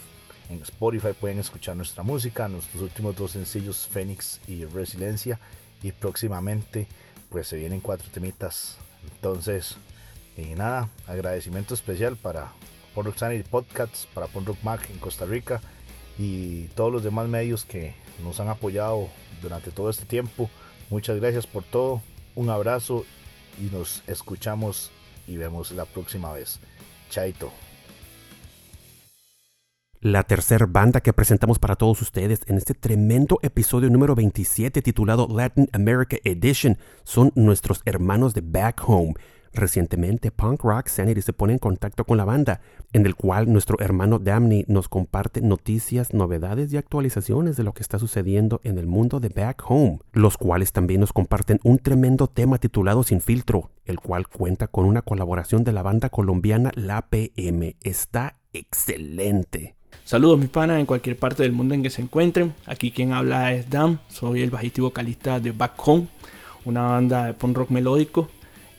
en 0.48 0.62
Spotify 0.62 1.12
pueden 1.18 1.38
escuchar 1.38 1.76
nuestra 1.76 2.02
música, 2.02 2.48
nuestros 2.48 2.82
últimos 2.82 3.14
dos 3.14 3.32
sencillos, 3.32 3.86
Fénix 3.86 4.40
y 4.48 4.64
Resiliencia. 4.64 5.38
Y 5.82 5.92
próximamente 5.92 6.86
pues 7.28 7.46
se 7.46 7.56
vienen 7.56 7.80
cuatro 7.80 8.08
temitas. 8.10 8.76
Entonces, 9.14 9.76
y 10.40 10.54
nada, 10.54 10.88
agradecimiento 11.06 11.74
especial 11.74 12.16
para 12.16 12.52
Punk 12.94 13.06
Rock 13.06 13.16
Sanity 13.18 13.48
Podcasts, 13.48 14.08
para 14.14 14.26
Punk 14.26 14.48
Rock 14.48 14.58
Mac 14.62 14.88
en 14.90 14.98
Costa 14.98 15.24
Rica 15.24 15.60
y 16.18 16.64
todos 16.74 16.92
los 16.92 17.02
demás 17.02 17.28
medios 17.28 17.64
que 17.64 17.94
nos 18.22 18.40
han 18.40 18.48
apoyado 18.48 19.08
durante 19.42 19.70
todo 19.70 19.90
este 19.90 20.04
tiempo. 20.04 20.50
Muchas 20.90 21.20
gracias 21.20 21.46
por 21.46 21.62
todo. 21.62 22.02
Un 22.34 22.50
abrazo 22.50 23.04
y 23.58 23.74
nos 23.74 24.02
escuchamos 24.06 24.90
y 25.26 25.36
vemos 25.36 25.70
la 25.72 25.84
próxima 25.84 26.32
vez. 26.32 26.60
Chaito. 27.10 27.52
La 30.02 30.22
tercer 30.22 30.66
banda 30.66 31.02
que 31.02 31.12
presentamos 31.12 31.58
para 31.58 31.76
todos 31.76 32.00
ustedes 32.00 32.40
en 32.46 32.56
este 32.56 32.72
tremendo 32.72 33.38
episodio 33.42 33.90
número 33.90 34.14
27 34.14 34.80
titulado 34.80 35.28
Latin 35.28 35.68
America 35.72 36.16
Edition 36.24 36.78
son 37.04 37.32
nuestros 37.34 37.82
hermanos 37.84 38.32
de 38.32 38.40
Back 38.40 38.82
Home. 38.86 39.12
Recientemente 39.52 40.30
Punk 40.30 40.62
Rock 40.62 40.86
Sanity 40.86 41.22
se 41.22 41.32
pone 41.32 41.54
en 41.54 41.58
contacto 41.58 42.04
con 42.04 42.16
la 42.16 42.24
banda, 42.24 42.60
en 42.92 43.04
el 43.04 43.16
cual 43.16 43.52
nuestro 43.52 43.76
hermano 43.80 44.20
Damney 44.20 44.64
nos 44.68 44.88
comparte 44.88 45.40
noticias, 45.40 46.14
novedades 46.14 46.72
y 46.72 46.76
actualizaciones 46.76 47.56
de 47.56 47.64
lo 47.64 47.72
que 47.72 47.82
está 47.82 47.98
sucediendo 47.98 48.60
en 48.62 48.78
el 48.78 48.86
mundo 48.86 49.18
de 49.18 49.28
Back 49.28 49.64
Home, 49.66 49.98
los 50.12 50.36
cuales 50.36 50.72
también 50.72 51.00
nos 51.00 51.12
comparten 51.12 51.58
un 51.64 51.78
tremendo 51.78 52.28
tema 52.28 52.58
titulado 52.58 53.02
Sin 53.02 53.20
Filtro, 53.20 53.70
el 53.86 53.98
cual 53.98 54.28
cuenta 54.28 54.68
con 54.68 54.84
una 54.84 55.02
colaboración 55.02 55.64
de 55.64 55.72
la 55.72 55.82
banda 55.82 56.10
colombiana 56.10 56.70
La 56.76 57.08
PM. 57.08 57.76
Está 57.82 58.36
excelente. 58.52 59.74
Saludos 60.04 60.38
mis 60.38 60.48
panas 60.48 60.78
en 60.78 60.86
cualquier 60.86 61.16
parte 61.18 61.42
del 61.42 61.52
mundo 61.52 61.74
en 61.74 61.82
que 61.82 61.90
se 61.90 62.02
encuentren. 62.02 62.54
Aquí 62.66 62.92
quien 62.92 63.12
habla 63.12 63.52
es 63.52 63.68
Dam, 63.68 63.98
soy 64.08 64.42
el 64.42 64.50
bajista 64.50 64.80
y 64.80 64.82
vocalista 64.82 65.40
de 65.40 65.50
Back 65.50 65.72
Home, 65.84 66.06
una 66.64 66.82
banda 66.82 67.26
de 67.26 67.34
punk 67.34 67.56
rock 67.56 67.70
melódico 67.70 68.28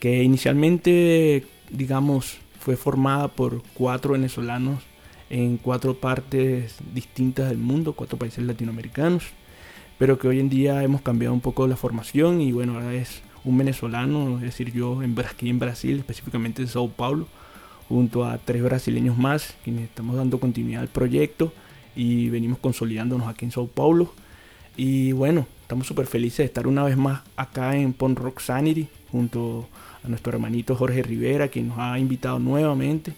que 0.02 0.24
inicialmente, 0.24 1.46
digamos, 1.70 2.40
fue 2.60 2.76
formada 2.76 3.28
por 3.28 3.62
cuatro 3.76 4.14
venezolanos 4.14 4.82
en 5.30 5.58
cuatro 5.58 5.94
partes 5.94 6.78
distintas 6.92 7.50
del 7.50 7.60
mundo, 7.60 7.94
cuatro 7.94 8.18
países 8.18 8.44
latinoamericanos, 8.44 9.26
pero 10.00 10.18
que 10.18 10.28
hoy 10.28 10.40
en 10.40 10.50
día 10.50 10.84
hemos 10.84 11.04
cambiado 11.04 11.36
un 11.36 11.40
poco 11.40 11.68
la 11.68 11.78
formación 11.78 12.42
y 12.42 12.52
bueno, 12.52 12.74
ahora 12.74 12.96
es 12.96 13.22
un 13.44 13.60
venezolano, 13.60 14.38
es 14.38 14.42
decir, 14.42 14.74
yo 14.74 15.04
en, 15.04 15.16
aquí 15.20 15.50
en 15.50 15.60
Brasil, 15.60 16.00
específicamente 16.00 16.64
en 16.64 16.68
Sao 16.68 16.90
Paulo, 16.90 17.28
junto 17.88 18.26
a 18.26 18.40
tres 18.40 18.64
brasileños 18.64 19.20
más, 19.20 19.56
quienes 19.64 19.84
estamos 19.84 20.16
dando 20.16 20.40
continuidad 20.40 20.82
al 20.82 20.88
proyecto 20.88 21.54
y 21.96 22.30
venimos 22.30 22.58
consolidándonos 22.58 23.28
aquí 23.28 23.46
en 23.46 23.52
Sao 23.52 23.68
Paulo. 23.68 24.12
Y 24.76 25.12
bueno, 25.12 25.46
estamos 25.62 25.86
súper 25.86 26.08
felices 26.08 26.40
de 26.40 26.46
estar 26.46 26.66
una 26.66 26.84
vez 26.84 26.98
más 26.98 27.22
acá 27.36 27.76
en 27.76 27.94
Punk 27.94 28.18
Rock 28.18 28.40
Sanity, 28.40 28.88
junto 29.12 29.68
a 29.91 29.91
nuestro 30.10 30.34
hermanito 30.34 30.76
Jorge 30.76 31.04
Rivera, 31.04 31.48
quien 31.48 31.70
nos 31.70 31.78
ha 31.80 31.98
invitado 32.00 32.40
nuevamente. 32.40 33.14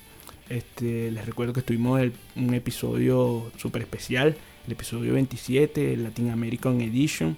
Este, 0.50 1.10
les 1.12 1.26
recuerdo 1.26 1.54
que 1.54 1.62
estuvimos 1.62 2.02
en 2.02 2.14
un 2.36 2.54
episodio 2.54 3.52
súper 3.58 3.84
especial, 3.84 4.36
el 4.66 4.72
episodio 4.74 5.14
27, 5.14 5.94
el 5.94 6.04
Latin 6.04 6.30
American 6.30 6.82
Edition, 6.82 7.38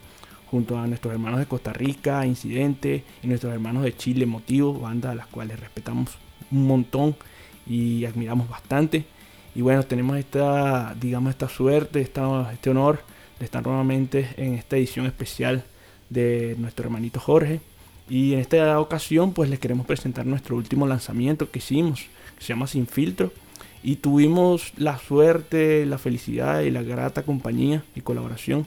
junto 0.50 0.78
a 0.78 0.88
nuestros 0.88 1.14
hermanos 1.14 1.40
de 1.40 1.46
Costa 1.46 1.74
Rica, 1.74 2.26
Incidente, 2.26 3.04
y 3.24 3.28
nuestros 3.28 3.54
hermanos 3.54 3.84
de 3.84 3.96
Chile, 3.96 4.26
Motivo, 4.26 4.74
banda 4.80 5.12
a 5.12 5.16
las 5.16 5.28
cuales 5.28 5.60
respetamos 5.60 6.18
un 6.52 6.68
montón 6.68 7.16
y 7.68 8.06
admiramos 8.06 8.50
bastante. 8.50 9.06
Y 9.54 9.62
bueno, 9.62 9.84
tenemos 9.84 10.18
esta, 10.18 10.96
digamos, 11.00 11.30
esta 11.32 11.48
suerte, 11.48 12.02
esta, 12.02 12.52
este 12.52 12.70
honor 12.72 13.02
de 13.40 13.46
estar 13.46 13.66
nuevamente 13.66 14.30
en 14.38 14.56
esta 14.56 14.78
edición 14.78 15.06
especial 15.06 15.64
de 16.10 16.56
nuestro 16.58 16.86
hermanito 16.86 17.20
Jorge. 17.20 17.62
Y 18.10 18.34
en 18.34 18.40
esta 18.40 18.80
ocasión, 18.80 19.34
pues 19.34 19.50
les 19.50 19.60
queremos 19.60 19.86
presentar 19.86 20.26
nuestro 20.26 20.56
último 20.56 20.86
lanzamiento 20.86 21.50
que 21.50 21.60
hicimos, 21.60 22.02
que 22.38 22.44
se 22.44 22.50
llama 22.50 22.68
Sin 22.68 22.88
Filtro. 22.88 23.32
Y 23.84 23.98
tuvimos 23.98 24.74
la 24.78 24.98
suerte, 24.98 25.86
la 25.86 25.98
felicidad 25.98 26.62
y 26.62 26.72
la 26.72 26.82
grata 26.84 27.24
compañía 27.24 27.84
y 27.96 28.02
colaboración 28.02 28.66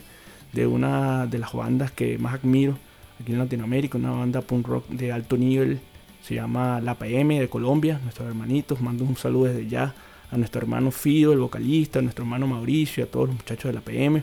de 0.53 0.66
una 0.66 1.26
de 1.26 1.39
las 1.39 1.53
bandas 1.53 1.91
que 1.91 2.18
más 2.18 2.34
admiro 2.34 2.78
aquí 3.20 3.32
en 3.32 3.39
Latinoamérica, 3.39 3.99
una 3.99 4.12
banda 4.12 4.41
punk 4.41 4.66
rock 4.66 4.89
de 4.89 5.12
alto 5.12 5.36
nivel, 5.36 5.80
se 6.22 6.34
llama 6.34 6.80
La 6.80 6.95
PM 6.95 7.41
de 7.41 7.49
Colombia, 7.49 8.01
nuestros 8.03 8.28
hermanitos, 8.28 8.80
mando 8.80 9.05
un 9.05 9.16
saludo 9.16 9.47
desde 9.47 9.68
ya 9.68 9.95
a 10.30 10.36
nuestro 10.36 10.61
hermano 10.61 10.91
Fido, 10.91 11.32
el 11.32 11.39
vocalista, 11.39 11.99
a 11.99 12.03
nuestro 12.03 12.24
hermano 12.24 12.47
Mauricio, 12.47 13.05
a 13.05 13.07
todos 13.07 13.28
los 13.28 13.36
muchachos 13.36 13.70
de 13.70 13.72
la 13.72 13.80
PM, 13.80 14.22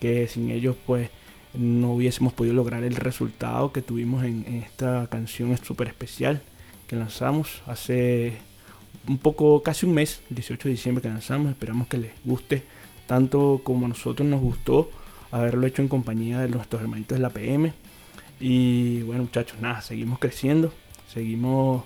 que 0.00 0.26
sin 0.28 0.50
ellos 0.50 0.76
pues 0.86 1.10
no 1.56 1.92
hubiésemos 1.92 2.32
podido 2.32 2.54
lograr 2.54 2.84
el 2.84 2.96
resultado 2.96 3.72
que 3.72 3.82
tuvimos 3.82 4.24
en, 4.24 4.44
esta 4.64 5.06
canción 5.08 5.56
súper 5.58 5.88
especial 5.88 6.42
que 6.86 6.96
lanzamos 6.96 7.62
hace 7.66 8.34
un 9.08 9.18
poco, 9.18 9.62
casi 9.62 9.86
un 9.86 9.94
mes, 9.94 10.22
el 10.30 10.36
18 10.36 10.68
de 10.68 10.74
diciembre 10.74 11.02
que 11.02 11.08
lanzamos, 11.08 11.50
esperamos 11.50 11.88
que 11.88 11.98
les 11.98 12.12
guste 12.24 12.64
tanto 13.06 13.60
como 13.62 13.86
a 13.86 13.88
nosotros 13.88 14.28
nos 14.28 14.40
gustó 14.40 14.90
haberlo 15.30 15.66
hecho 15.66 15.82
en 15.82 15.88
compañía 15.88 16.40
de 16.40 16.48
nuestros 16.48 16.82
hermanitos 16.82 17.18
de 17.18 17.22
la 17.22 17.30
PM. 17.30 17.72
Y 18.40 19.02
bueno 19.02 19.22
muchachos, 19.22 19.60
nada, 19.60 19.80
seguimos 19.80 20.18
creciendo, 20.18 20.72
seguimos 21.12 21.84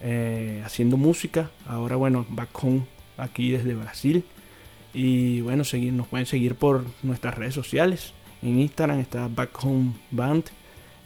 eh, 0.00 0.62
haciendo 0.64 0.96
música. 0.96 1.50
Ahora, 1.66 1.96
bueno, 1.96 2.26
back 2.30 2.50
home 2.62 2.82
aquí 3.16 3.50
desde 3.50 3.74
Brasil. 3.74 4.24
Y 4.92 5.40
bueno, 5.42 5.64
seguir, 5.64 5.92
nos 5.92 6.08
pueden 6.08 6.26
seguir 6.26 6.54
por 6.54 6.84
nuestras 7.02 7.36
redes 7.36 7.54
sociales. 7.54 8.14
En 8.42 8.58
Instagram 8.58 9.00
está 9.00 9.28
Back 9.28 9.64
Home 9.64 9.92
Band. 10.10 10.44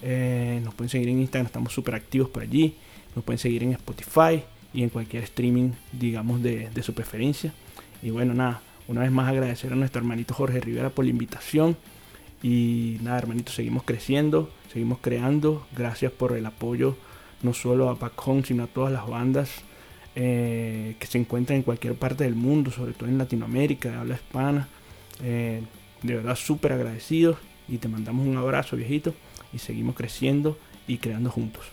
Eh, 0.02 0.60
nos 0.62 0.74
pueden 0.74 0.88
seguir 0.88 1.08
en 1.08 1.20
Instagram, 1.20 1.46
estamos 1.46 1.72
súper 1.72 1.94
activos 1.94 2.28
por 2.28 2.42
allí. 2.42 2.76
Nos 3.14 3.24
pueden 3.24 3.38
seguir 3.38 3.62
en 3.62 3.72
Spotify 3.72 4.42
y 4.72 4.82
en 4.82 4.88
cualquier 4.88 5.24
streaming, 5.24 5.70
digamos, 5.92 6.42
de, 6.42 6.70
de 6.70 6.82
su 6.82 6.94
preferencia. 6.94 7.52
Y 8.02 8.10
bueno, 8.10 8.34
nada, 8.34 8.60
una 8.86 9.00
vez 9.00 9.10
más 9.10 9.28
agradecer 9.28 9.72
a 9.72 9.76
nuestro 9.76 10.00
hermanito 10.00 10.34
Jorge 10.34 10.60
Rivera 10.60 10.90
por 10.90 11.04
la 11.04 11.10
invitación. 11.10 11.76
Y 12.42 12.98
nada, 13.02 13.18
hermanito, 13.18 13.50
seguimos 13.52 13.84
creciendo, 13.84 14.50
seguimos 14.72 14.98
creando. 15.00 15.66
Gracias 15.76 16.12
por 16.12 16.36
el 16.36 16.44
apoyo, 16.44 16.96
no 17.42 17.54
solo 17.54 17.88
a 17.88 17.94
Back 17.94 18.20
Home, 18.26 18.44
sino 18.44 18.64
a 18.64 18.66
todas 18.66 18.92
las 18.92 19.06
bandas 19.08 19.50
eh, 20.14 20.94
que 20.98 21.06
se 21.06 21.18
encuentran 21.18 21.56
en 21.56 21.62
cualquier 21.62 21.94
parte 21.94 22.24
del 22.24 22.34
mundo, 22.34 22.70
sobre 22.70 22.92
todo 22.92 23.08
en 23.08 23.18
Latinoamérica, 23.18 23.90
de 23.90 23.96
habla 23.96 24.14
hispana. 24.16 24.68
Eh, 25.22 25.62
de 26.04 26.14
verdad, 26.14 26.36
súper 26.36 26.72
agradecidos. 26.72 27.38
Y 27.66 27.78
te 27.78 27.88
mandamos 27.88 28.26
un 28.26 28.36
abrazo, 28.36 28.76
viejito. 28.76 29.14
Y 29.52 29.58
seguimos 29.58 29.96
creciendo 29.96 30.58
y 30.86 30.98
creando 30.98 31.30
juntos. 31.30 31.64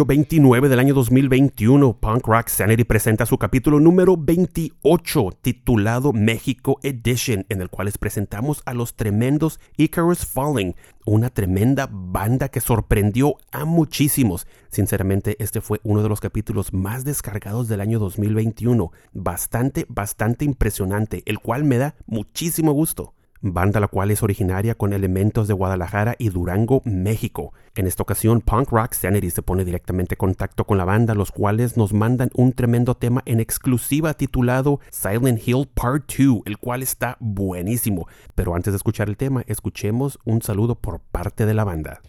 Julio 0.00 0.06
29 0.06 0.70
del 0.70 0.78
año 0.78 0.94
2021, 0.94 1.98
Punk 2.00 2.26
Rock 2.26 2.48
Sanity 2.48 2.84
presenta 2.84 3.26
su 3.26 3.36
capítulo 3.36 3.80
número 3.80 4.16
28, 4.16 5.28
titulado 5.42 6.14
México 6.14 6.80
Edition, 6.82 7.44
en 7.50 7.60
el 7.60 7.68
cual 7.68 7.84
les 7.84 7.98
presentamos 7.98 8.62
a 8.64 8.72
los 8.72 8.94
tremendos 8.94 9.60
Icarus 9.76 10.24
Falling, 10.24 10.74
una 11.04 11.28
tremenda 11.28 11.86
banda 11.92 12.48
que 12.48 12.62
sorprendió 12.62 13.34
a 13.52 13.66
muchísimos. 13.66 14.46
Sinceramente, 14.70 15.36
este 15.38 15.60
fue 15.60 15.80
uno 15.82 16.02
de 16.02 16.08
los 16.08 16.22
capítulos 16.22 16.72
más 16.72 17.04
descargados 17.04 17.68
del 17.68 17.82
año 17.82 17.98
2021. 17.98 18.92
Bastante, 19.12 19.84
bastante 19.90 20.46
impresionante, 20.46 21.22
el 21.26 21.40
cual 21.40 21.64
me 21.64 21.76
da 21.76 21.94
muchísimo 22.06 22.72
gusto 22.72 23.12
banda 23.42 23.80
la 23.80 23.88
cual 23.88 24.10
es 24.10 24.22
originaria 24.22 24.74
con 24.74 24.92
elementos 24.92 25.48
de 25.48 25.54
Guadalajara 25.54 26.14
y 26.18 26.28
Durango, 26.28 26.82
México. 26.84 27.52
En 27.74 27.86
esta 27.86 28.02
ocasión, 28.02 28.40
Punk 28.40 28.70
Rock 28.70 28.92
Sanity 28.92 29.30
se 29.30 29.42
pone 29.42 29.64
directamente 29.64 30.14
en 30.14 30.18
contacto 30.18 30.64
con 30.64 30.76
la 30.78 30.84
banda, 30.84 31.14
los 31.14 31.32
cuales 31.32 31.76
nos 31.76 31.92
mandan 31.92 32.30
un 32.34 32.52
tremendo 32.52 32.94
tema 32.96 33.22
en 33.24 33.40
exclusiva 33.40 34.14
titulado 34.14 34.80
Silent 34.90 35.46
Hill 35.46 35.68
Part 35.72 36.12
2, 36.16 36.42
el 36.44 36.58
cual 36.58 36.82
está 36.82 37.16
buenísimo. 37.20 38.06
Pero 38.34 38.54
antes 38.54 38.72
de 38.72 38.76
escuchar 38.76 39.08
el 39.08 39.16
tema, 39.16 39.42
escuchemos 39.46 40.18
un 40.24 40.42
saludo 40.42 40.74
por 40.74 41.00
parte 41.00 41.46
de 41.46 41.54
la 41.54 41.64
banda. 41.64 42.02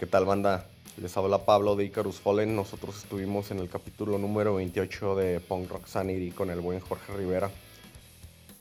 ¿Qué 0.00 0.06
tal 0.06 0.24
banda? 0.24 0.66
Les 1.00 1.16
habla 1.16 1.44
Pablo 1.44 1.76
de 1.76 1.84
Icarus 1.84 2.18
Fallen. 2.18 2.56
Nosotros 2.56 2.96
estuvimos 2.96 3.52
en 3.52 3.58
el 3.58 3.68
capítulo 3.68 4.18
número 4.18 4.56
28 4.56 5.14
de 5.14 5.40
Punk 5.40 5.70
Rock 5.70 5.86
Sanity 5.86 6.32
con 6.32 6.50
el 6.50 6.60
buen 6.60 6.80
Jorge 6.80 7.12
Rivera. 7.16 7.50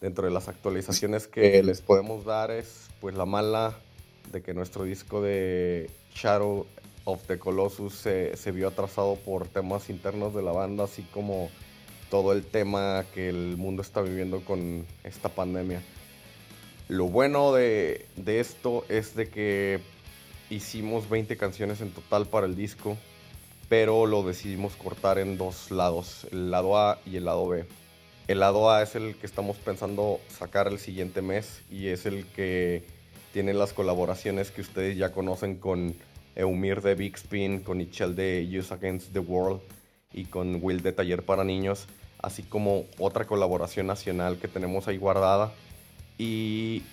Dentro 0.02 0.26
de 0.26 0.32
las 0.32 0.48
actualizaciones 0.48 1.28
que 1.28 1.64
les 1.64 1.82
podemos 1.82 2.24
dar 2.24 2.52
es 2.52 2.88
pues 3.02 3.16
la 3.16 3.26
mala 3.26 3.74
de 4.32 4.44
que 4.44 4.54
nuestro 4.54 4.84
disco 4.84 5.22
de 5.22 5.90
Shadow 6.14 6.68
of 7.06 7.24
the 7.28 7.40
Colossus 7.40 7.96
se, 7.96 8.38
se 8.38 8.52
vio 8.52 8.68
atrasado 8.68 9.16
por 9.16 9.48
temas 9.48 9.90
internos 9.90 10.36
de 10.36 10.44
la 10.44 10.52
banda, 10.52 10.84
así 10.84 11.02
como 11.14 11.50
todo 12.12 12.34
el 12.34 12.46
tema 12.46 13.06
que 13.14 13.30
el 13.30 13.58
mundo 13.58 13.82
está 13.82 14.02
viviendo 14.02 14.42
con 14.42 14.86
esta 15.04 15.30
pandemia. 15.30 15.82
Lo 16.90 17.06
bueno 17.06 17.54
de, 17.54 18.06
de 18.16 18.40
esto 18.40 18.86
es 18.90 19.16
de 19.16 19.30
que 19.30 19.80
hicimos 20.50 21.10
20 21.10 21.38
canciones 21.38 21.82
en 21.82 21.92
total 21.92 22.28
para 22.28 22.46
el 22.46 22.56
disco, 22.56 22.98
pero 23.68 24.06
lo 24.06 24.24
decidimos 24.24 24.76
cortar 24.76 25.18
en 25.18 25.38
dos 25.38 25.72
lados, 25.72 26.28
el 26.32 26.52
lado 26.52 26.78
A 26.78 27.00
y 27.06 27.18
el 27.18 27.26
lado 27.26 27.48
B. 27.48 27.66
El 28.28 28.42
lado 28.42 28.78
es 28.82 28.96
el 28.96 29.16
que 29.16 29.26
estamos 29.26 29.56
pensando 29.56 30.20
sacar 30.28 30.68
el 30.68 30.80
siguiente 30.80 31.22
mes 31.22 31.62
y 31.72 31.88
es 31.88 32.06
el 32.06 32.26
que 32.26 32.84
tiene 33.32 33.54
las 33.54 33.72
colaboraciones 33.72 34.52
que 34.52 34.60
ustedes 34.60 34.98
ya 34.98 35.14
conocen 35.14 35.56
con 35.56 35.96
Eumir 36.36 36.82
de 36.82 36.96
Big 36.96 37.16
Spin, 37.16 37.62
con 37.62 37.78
Michelle 37.78 38.16
de 38.16 38.46
Use 38.60 38.74
Against 38.74 39.14
the 39.14 39.20
World 39.20 39.62
y 40.12 40.26
con 40.26 40.60
Will 40.62 40.82
de 40.82 40.92
Taller 40.92 41.24
para 41.24 41.46
Niños, 41.46 41.88
así 42.20 42.44
como 42.44 42.84
otra 43.00 43.26
colaboración 43.26 43.88
nacional 43.88 44.38
que 44.40 44.50
tenemos 44.50 44.90
ahí 44.90 44.98
guardada. 44.98 45.54
Y 46.18 46.84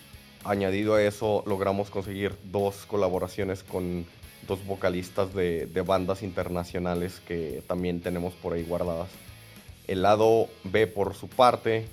añadido 0.44 0.94
a 0.94 1.02
eso, 1.02 1.42
logramos 1.46 1.90
conseguir 1.90 2.36
dos 2.44 2.86
colaboraciones 2.86 3.64
con 3.64 4.06
dos 4.46 4.64
vocalistas 4.66 5.34
de 5.34 5.84
bandas 5.84 6.22
internacionales 6.22 7.20
que 7.26 7.64
también 7.66 8.02
tenemos 8.02 8.34
por 8.34 8.52
ahí 8.52 8.62
guardadas. 8.62 9.08
El 9.86 10.02
lado 10.02 10.48
B, 10.64 10.86
por 10.86 11.14
su 11.14 11.28
parte, 11.28 11.86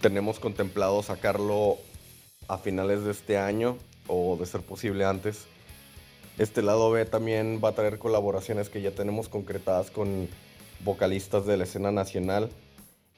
tenemos 0.00 0.40
contemplado 0.40 1.02
sacarlo 1.02 1.78
a 2.48 2.58
finales 2.58 3.04
de 3.04 3.10
este 3.10 3.38
año 3.38 3.76
o 4.06 4.36
de 4.36 4.46
ser 4.46 4.62
posible 4.62 5.04
antes. 5.04 5.46
Este 6.38 6.62
lado 6.62 6.90
B 6.90 7.04
también 7.04 7.60
va 7.62 7.70
a 7.70 7.74
traer 7.74 7.98
colaboraciones 7.98 8.68
que 8.68 8.82
ya 8.82 8.90
tenemos 8.90 9.28
concretadas 9.28 9.90
con 9.90 10.28
vocalistas 10.80 11.46
de 11.46 11.56
la 11.56 11.64
escena 11.64 11.92
nacional 11.92 12.50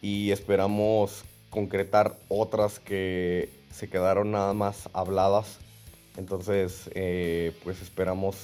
y 0.02 0.32
esperamos 0.32 1.24
concretar 1.50 2.18
otras 2.28 2.78
que 2.78 3.48
se 3.72 3.88
quedaron 3.88 4.32
nada 4.32 4.52
más 4.54 4.88
habladas. 4.92 5.58
Entonces, 6.16 6.90
eh, 6.94 7.52
pues 7.62 7.80
esperamos 7.80 8.36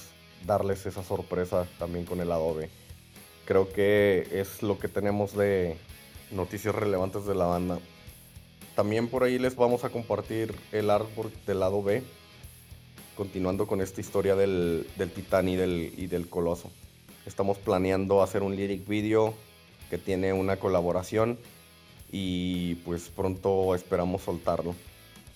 darles 0.46 0.86
esa 0.86 1.02
sorpresa 1.02 1.66
también 1.78 2.04
con 2.04 2.20
el 2.20 2.28
lado 2.28 2.54
B. 2.54 2.68
Creo 3.44 3.68
que 3.72 4.28
es 4.30 4.62
lo 4.62 4.78
que 4.78 4.88
tenemos 4.88 5.36
de 5.36 5.76
noticias 6.30 6.74
relevantes 6.74 7.26
de 7.26 7.34
la 7.34 7.46
banda. 7.46 7.78
También 8.76 9.08
por 9.08 9.24
ahí 9.24 9.38
les 9.38 9.56
vamos 9.56 9.84
a 9.84 9.90
compartir 9.90 10.54
el 10.70 10.90
artwork 10.90 11.32
del 11.44 11.60
lado 11.60 11.82
B, 11.82 12.02
continuando 13.16 13.66
con 13.66 13.80
esta 13.80 14.00
historia 14.00 14.36
del, 14.36 14.86
del 14.96 15.10
titán 15.10 15.48
y 15.48 15.56
del, 15.56 15.92
y 15.96 16.06
del 16.06 16.28
coloso. 16.28 16.70
Estamos 17.26 17.58
planeando 17.58 18.22
hacer 18.22 18.42
un 18.42 18.54
lyric 18.54 18.86
video 18.86 19.34
que 19.90 19.98
tiene 19.98 20.32
una 20.32 20.56
colaboración 20.56 21.38
y 22.10 22.76
pues 22.76 23.08
pronto 23.08 23.74
esperamos 23.74 24.22
soltarlo. 24.22 24.74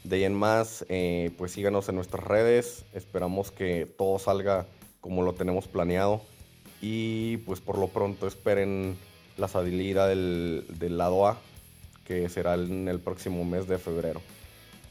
De 0.04 0.16
ahí 0.16 0.24
en 0.24 0.34
más, 0.34 0.86
eh, 0.88 1.32
pues 1.36 1.52
síganos 1.52 1.88
en 1.88 1.96
nuestras 1.96 2.22
redes, 2.22 2.84
esperamos 2.94 3.50
que 3.50 3.84
todo 3.84 4.20
salga 4.20 4.66
como 5.00 5.22
lo 5.22 5.34
tenemos 5.34 5.66
planeado 5.66 6.22
y 6.80 7.38
pues 7.38 7.60
por 7.60 7.78
lo 7.78 7.88
pronto 7.88 8.26
esperen 8.26 8.96
la 9.36 9.48
salida 9.48 10.06
del, 10.06 10.64
del 10.68 10.98
lado 10.98 11.26
A 11.26 11.38
que 12.04 12.28
será 12.28 12.54
en 12.54 12.88
el 12.88 13.00
próximo 13.00 13.44
mes 13.44 13.66
de 13.66 13.78
febrero. 13.78 14.22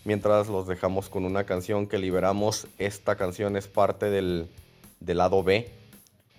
Mientras 0.04 0.48
los 0.48 0.68
dejamos 0.68 1.10
con 1.10 1.26
una 1.26 1.46
canción 1.46 1.88
que 1.88 1.98
liberamos, 1.98 2.68
esta 2.78 3.16
canción 3.16 3.58
es 3.58 3.68
parte 3.68 4.10
del, 4.10 4.48
del 5.00 5.18
lado 5.18 5.42
B, 5.42 5.68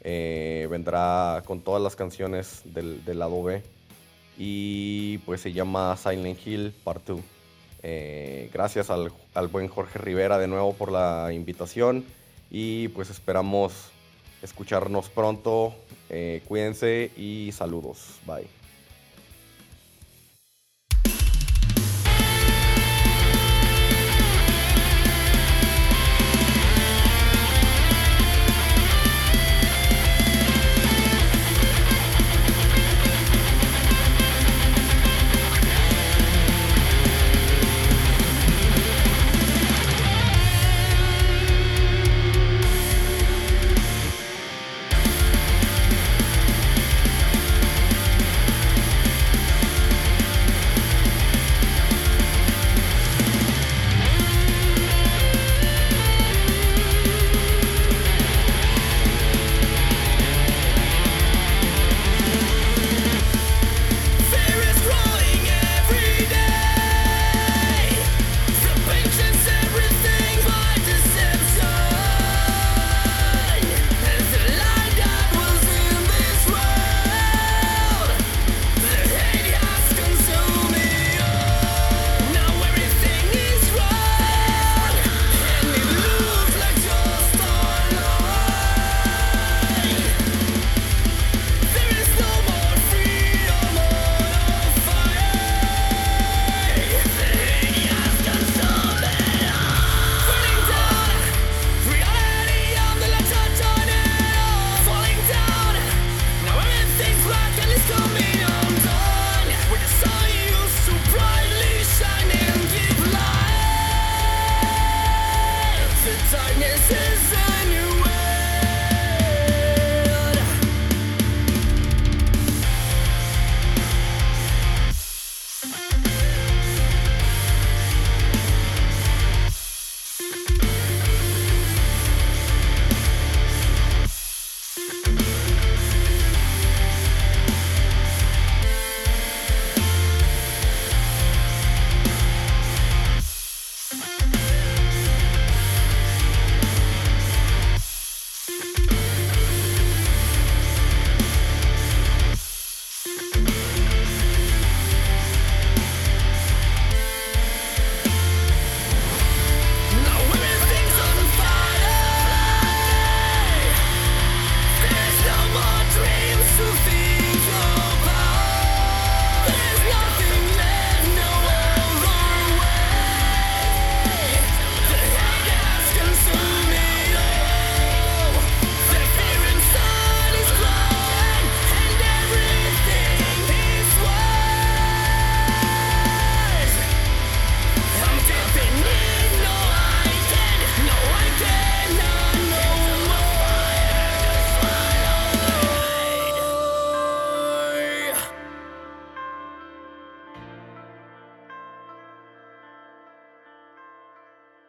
eh, 0.02 0.68
vendrá 0.70 1.42
con 1.46 1.62
todas 1.62 1.82
las 1.82 1.96
canciones 1.96 2.62
del, 2.64 3.04
del, 3.04 3.18
lado 3.18 3.42
B 3.42 3.62
y 4.38 5.18
pues 5.18 5.40
se 5.40 5.52
llama 5.52 5.96
Silent 5.96 6.46
Hill 6.46 6.72
Part 6.84 7.06
2. 7.06 7.20
Eh, 7.82 8.50
gracias 8.52 8.88
al, 8.90 9.10
al, 9.34 9.48
buen 9.48 9.66
Jorge 9.66 9.98
Rivera 9.98 10.38
de 10.38 10.46
nuevo 10.46 10.74
por 10.74 10.92
la 10.92 11.32
invitación 11.32 12.04
y 12.50 12.88
pues 12.88 13.10
esperamos 13.10 13.90
escucharnos 14.42 15.08
pronto. 15.08 15.74
Eh, 16.08 16.42
cuídense 16.46 17.10
y 17.16 17.50
saludos. 17.52 18.18
Bye. 18.26 18.65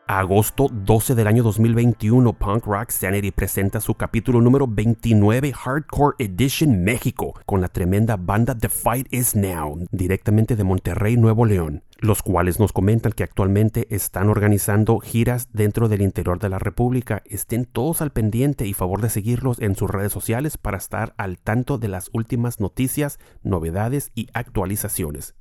Agosto 0.10 0.70
12 0.72 1.16
del 1.16 1.28
año 1.28 1.44
2021, 1.44 2.32
Punk 2.32 2.66
Rock 2.66 2.92
Sanity 2.92 3.32
presenta 3.32 3.82
su 3.82 3.94
capítulo 3.96 4.40
número 4.40 4.66
29 4.66 5.52
Hardcore 5.52 6.16
Edition 6.18 6.82
México 6.82 7.34
con 7.46 7.60
la 7.60 7.68
tremenda 7.68 8.16
banda 8.16 8.58
The 8.58 8.70
Fight 8.70 9.14
Is 9.14 9.36
Now, 9.36 9.86
directamente 9.92 10.56
de 10.56 10.64
Monterrey, 10.64 11.18
Nuevo 11.18 11.44
León, 11.46 11.84
los 12.00 12.24
cuales 12.24 12.58
nos 12.58 12.72
comentan 12.72 13.12
que 13.12 13.24
actualmente 13.24 13.94
están 13.94 14.30
organizando 14.30 14.98
giras 15.00 15.50
dentro 15.52 15.90
del 15.90 16.02
interior 16.02 16.40
de 16.40 16.48
la 16.48 16.60
República. 16.60 17.22
Estén 17.26 17.66
todos 17.66 18.02
al 18.02 18.12
pendiente 18.12 18.66
y 18.66 18.72
favor 18.74 19.02
de 19.02 19.10
seguirlos 19.10 19.60
en 19.60 19.76
sus 19.76 19.90
redes 19.90 20.14
sociales 20.14 20.58
para 20.58 20.78
estar 20.78 21.16
al 21.18 21.38
tanto 21.38 21.78
de 21.78 21.90
las 21.90 22.10
últimas 22.14 22.62
noticias, 22.62 23.20
novedades 23.44 24.12
y 24.16 24.30
actualizaciones. 24.34 25.36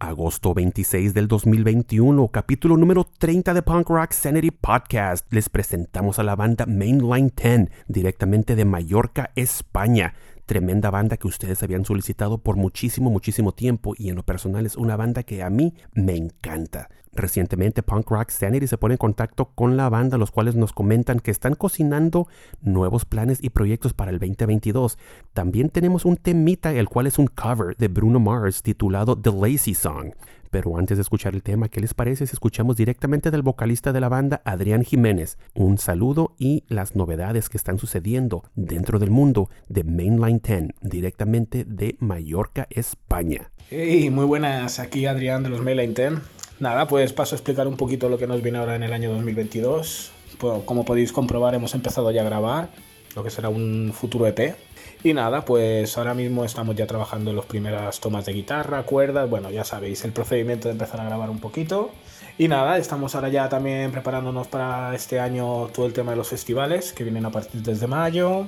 Agosto 0.00 0.54
26 0.54 1.12
del 1.12 1.28
2021, 1.28 2.28
capítulo 2.28 2.78
número 2.78 3.06
30 3.18 3.52
de 3.52 3.60
Punk 3.60 3.90
Rock 3.90 4.12
Sanity 4.12 4.50
Podcast. 4.50 5.30
Les 5.30 5.50
presentamos 5.50 6.18
a 6.18 6.22
la 6.22 6.36
banda 6.36 6.64
Mainline 6.64 7.30
10, 7.36 7.68
directamente 7.86 8.56
de 8.56 8.64
Mallorca, 8.64 9.30
España. 9.36 10.14
Tremenda 10.50 10.90
banda 10.90 11.16
que 11.16 11.28
ustedes 11.28 11.62
habían 11.62 11.84
solicitado 11.84 12.38
por 12.38 12.56
muchísimo, 12.56 13.08
muchísimo 13.08 13.52
tiempo 13.52 13.94
y 13.96 14.08
en 14.08 14.16
lo 14.16 14.24
personal 14.24 14.66
es 14.66 14.74
una 14.74 14.96
banda 14.96 15.22
que 15.22 15.44
a 15.44 15.48
mí 15.48 15.74
me 15.92 16.16
encanta. 16.16 16.88
Recientemente 17.12 17.84
Punk 17.84 18.10
Rock 18.10 18.30
Sanity 18.30 18.66
se 18.66 18.76
pone 18.76 18.94
en 18.94 18.98
contacto 18.98 19.52
con 19.54 19.76
la 19.76 19.88
banda, 19.88 20.18
los 20.18 20.32
cuales 20.32 20.56
nos 20.56 20.72
comentan 20.72 21.20
que 21.20 21.30
están 21.30 21.54
cocinando 21.54 22.26
nuevos 22.62 23.04
planes 23.04 23.38
y 23.40 23.50
proyectos 23.50 23.94
para 23.94 24.10
el 24.10 24.18
2022. 24.18 24.98
También 25.34 25.68
tenemos 25.68 26.04
un 26.04 26.16
temita, 26.16 26.72
el 26.72 26.88
cual 26.88 27.06
es 27.06 27.20
un 27.20 27.28
cover 27.28 27.76
de 27.76 27.86
Bruno 27.86 28.18
Mars 28.18 28.64
titulado 28.64 29.16
The 29.16 29.30
Lazy 29.30 29.74
Song. 29.74 30.14
Pero 30.50 30.76
antes 30.76 30.98
de 30.98 31.02
escuchar 31.02 31.34
el 31.34 31.44
tema, 31.44 31.68
¿qué 31.68 31.80
les 31.80 31.94
parece 31.94 32.26
si 32.26 32.32
escuchamos 32.32 32.76
directamente 32.76 33.30
del 33.30 33.42
vocalista 33.42 33.92
de 33.92 34.00
la 34.00 34.08
banda, 34.08 34.42
Adrián 34.44 34.82
Jiménez? 34.82 35.38
Un 35.54 35.78
saludo 35.78 36.34
y 36.38 36.64
las 36.68 36.96
novedades 36.96 37.48
que 37.48 37.56
están 37.56 37.78
sucediendo 37.78 38.42
dentro 38.56 38.98
del 38.98 39.10
mundo 39.10 39.48
de 39.68 39.84
Mainline 39.84 40.40
10, 40.42 40.62
directamente 40.82 41.64
de 41.64 41.96
Mallorca, 42.00 42.66
España. 42.70 43.52
Hey, 43.70 44.10
muy 44.10 44.24
buenas, 44.24 44.80
aquí 44.80 45.06
Adrián 45.06 45.44
de 45.44 45.50
los 45.50 45.60
Mainline 45.60 45.94
10. 45.94 46.12
Nada, 46.58 46.88
pues 46.88 47.12
paso 47.12 47.36
a 47.36 47.38
explicar 47.38 47.68
un 47.68 47.76
poquito 47.76 48.08
lo 48.08 48.18
que 48.18 48.26
nos 48.26 48.42
viene 48.42 48.58
ahora 48.58 48.74
en 48.74 48.82
el 48.82 48.92
año 48.92 49.12
2022. 49.12 50.10
Pues, 50.38 50.62
como 50.64 50.84
podéis 50.84 51.12
comprobar, 51.12 51.54
hemos 51.54 51.74
empezado 51.76 52.10
ya 52.10 52.22
a 52.22 52.24
grabar 52.24 52.70
lo 53.14 53.22
que 53.22 53.30
será 53.30 53.48
un 53.48 53.92
futuro 53.94 54.26
EP. 54.26 54.56
Y 55.02 55.14
nada, 55.14 55.46
pues 55.46 55.96
ahora 55.96 56.12
mismo 56.12 56.44
estamos 56.44 56.76
ya 56.76 56.86
trabajando 56.86 57.30
en 57.30 57.36
las 57.36 57.46
primeras 57.46 58.00
tomas 58.00 58.26
de 58.26 58.34
guitarra, 58.34 58.82
cuerdas, 58.82 59.30
bueno, 59.30 59.50
ya 59.50 59.64
sabéis, 59.64 60.04
el 60.04 60.12
procedimiento 60.12 60.68
de 60.68 60.72
empezar 60.72 61.00
a 61.00 61.04
grabar 61.04 61.30
un 61.30 61.38
poquito. 61.38 61.90
Y 62.36 62.48
nada, 62.48 62.76
estamos 62.76 63.14
ahora 63.14 63.30
ya 63.30 63.48
también 63.48 63.92
preparándonos 63.92 64.48
para 64.48 64.94
este 64.94 65.18
año 65.18 65.68
todo 65.68 65.86
el 65.86 65.94
tema 65.94 66.10
de 66.10 66.18
los 66.18 66.28
festivales 66.28 66.92
que 66.92 67.04
vienen 67.04 67.24
a 67.24 67.30
partir 67.30 67.62
desde 67.62 67.86
mayo. 67.86 68.46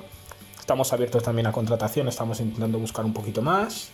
Estamos 0.59 0.93
abiertos 0.93 1.23
también 1.23 1.47
a 1.47 1.51
contratación, 1.51 2.07
estamos 2.07 2.39
intentando 2.39 2.77
buscar 2.77 3.03
un 3.03 3.13
poquito 3.13 3.41
más. 3.41 3.89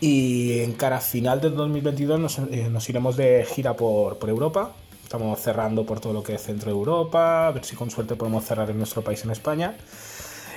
Y 0.00 0.60
en 0.60 0.72
cara 0.72 0.98
final 0.98 1.42
del 1.42 1.54
2022 1.56 2.18
nos, 2.18 2.38
eh, 2.38 2.68
nos 2.70 2.88
iremos 2.88 3.18
de 3.18 3.44
gira 3.44 3.74
por, 3.74 4.18
por 4.18 4.30
Europa. 4.30 4.72
Estamos 5.02 5.38
cerrando 5.40 5.84
por 5.84 6.00
todo 6.00 6.14
lo 6.14 6.22
que 6.22 6.36
es 6.36 6.42
centro 6.42 6.70
de 6.70 6.78
Europa, 6.78 7.48
a 7.48 7.50
ver 7.50 7.64
si 7.66 7.76
con 7.76 7.90
suerte 7.90 8.16
podemos 8.16 8.44
cerrar 8.44 8.70
en 8.70 8.78
nuestro 8.78 9.02
país, 9.02 9.22
en 9.24 9.30
España. 9.30 9.76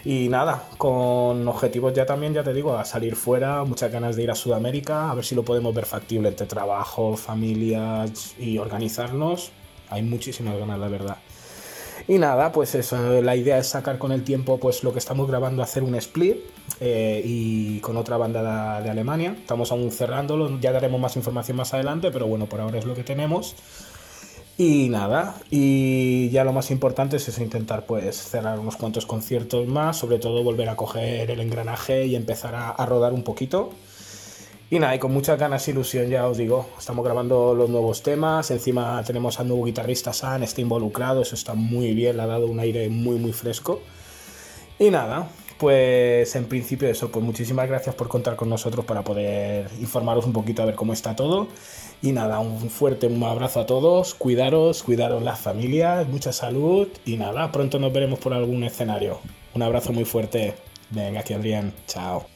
Y 0.06 0.28
nada, 0.28 0.64
con 0.78 1.48
objetivos 1.48 1.94
ya 1.94 2.06
también, 2.06 2.34
ya 2.34 2.44
te 2.44 2.54
digo, 2.54 2.76
a 2.76 2.84
salir 2.84 3.16
fuera, 3.16 3.64
muchas 3.64 3.92
ganas 3.92 4.18
de 4.18 4.24
ir 4.24 4.32
a 4.32 4.36
Sudamérica, 4.36 5.10
a 5.10 5.16
ver 5.16 5.24
si 5.24 5.34
lo 5.34 5.44
podemos 5.44 5.74
ver 5.74 5.86
factible 5.86 6.28
entre 6.28 6.46
trabajo, 6.46 7.16
familias 7.16 8.36
y 8.38 8.58
organizarnos. 8.58 9.52
Hay 9.90 10.02
muchísimas 10.02 10.58
ganas, 10.58 10.80
la 10.80 10.88
verdad. 10.90 11.18
Y 12.08 12.18
nada, 12.18 12.52
pues 12.52 12.76
eso, 12.76 13.22
la 13.22 13.36
idea 13.36 13.58
es 13.58 13.68
sacar 13.68 13.98
con 13.98 14.12
el 14.12 14.24
tiempo 14.24 14.60
pues 14.60 14.84
lo 14.84 14.92
que 14.92 15.00
estamos 15.00 15.26
grabando, 15.30 15.64
hacer 15.64 15.84
un 15.84 15.96
split 15.96 16.38
eh, 16.82 17.22
y 17.24 17.80
con 17.80 17.96
otra 17.96 18.18
banda 18.18 18.82
de, 18.82 18.90
Alemania. 18.90 19.38
Estamos 19.40 19.72
aún 19.72 19.90
cerrándolo, 19.90 20.60
ya 20.60 20.74
daremos 20.74 21.00
más 21.00 21.16
información 21.16 21.56
más 21.56 21.74
adelante, 21.74 22.12
pero 22.12 22.28
bueno, 22.28 22.48
por 22.48 22.60
ahora 22.60 22.78
es 22.78 22.86
lo 22.86 22.94
que 22.94 23.04
tenemos. 23.04 23.56
Y 24.56 24.90
nada, 24.90 25.36
y 25.50 26.30
ya 26.30 26.44
lo 26.44 26.54
más 26.54 26.70
importante 26.70 27.18
es 27.18 27.28
eso, 27.28 27.42
intentar 27.42 27.88
pues 27.88 28.16
cerrar 28.16 28.60
unos 28.60 28.76
cuantos 28.76 29.08
conciertos 29.08 29.68
más, 29.68 29.98
sobre 29.98 30.20
todo 30.20 30.44
volver 30.44 30.70
a 30.70 30.76
coger 30.76 31.32
el 31.32 31.40
engranaje 31.40 32.06
y 32.06 32.16
empezar 32.16 32.54
a, 32.54 32.70
a 32.70 32.86
rodar 32.86 33.14
un 33.14 33.24
poquito. 33.24 33.72
Y 34.70 34.80
nada, 34.80 34.96
y 34.96 35.00
con 35.00 35.12
muchas 35.12 35.40
ganas 35.40 35.68
e 35.68 35.72
ilusión 35.72 36.08
ya 36.10 36.28
os 36.28 36.38
digo, 36.38 36.68
estamos 36.80 37.04
grabando 37.04 37.54
los 37.54 37.70
nuevos 37.70 38.02
temas, 38.04 38.50
encima 38.52 39.04
tenemos 39.04 39.40
al 39.40 39.48
nuevo 39.48 39.66
guitarrista 39.66 40.14
San, 40.14 40.44
está 40.44 40.62
involucrado, 40.62 41.22
eso 41.22 41.36
está 41.36 41.54
muy 41.54 41.94
bien, 41.94 42.18
le 42.18 42.24
ha 42.24 42.28
dado 42.28 42.48
un 42.48 42.60
aire 42.60 42.90
muy 42.90 43.18
muy 43.18 43.34
fresco. 43.34 43.82
Y 44.80 44.90
nada, 44.90 45.30
pues 45.60 46.36
en 46.36 46.46
principio 46.46 46.90
eso, 46.90 47.12
pues 47.12 47.24
muchísimas 47.24 47.70
gracias 47.70 47.96
por 47.96 48.08
contar 48.08 48.36
con 48.36 48.50
nosotros 48.50 48.84
para 48.86 49.04
poder 49.04 49.70
informaros 49.80 50.26
un 50.26 50.34
poquito 50.34 50.62
a 50.64 50.66
ver 50.66 50.76
cómo 50.76 50.94
está 50.94 51.16
todo. 51.16 51.48
Y 52.04 52.12
nada, 52.12 52.40
un 52.40 52.70
fuerte 52.70 53.08
un 53.08 53.24
abrazo 53.24 53.62
a 53.62 53.66
todos, 53.66 54.14
cuidaros, 54.14 54.84
cuidaros 54.84 55.24
las 55.24 55.40
familias, 55.40 56.06
mucha 56.06 56.34
salud 56.34 56.90
y 57.06 57.16
nada, 57.16 57.50
pronto 57.54 57.80
nos 57.80 57.94
veremos 57.94 58.20
por 58.20 58.34
algún 58.34 58.66
escenario. 58.66 59.20
Un 59.54 59.62
abrazo 59.62 59.94
muy 59.94 60.04
fuerte. 60.04 60.54
Venga, 60.90 61.22
aquí 61.22 61.34
Adrián, 61.34 61.74
chao. 61.88 62.33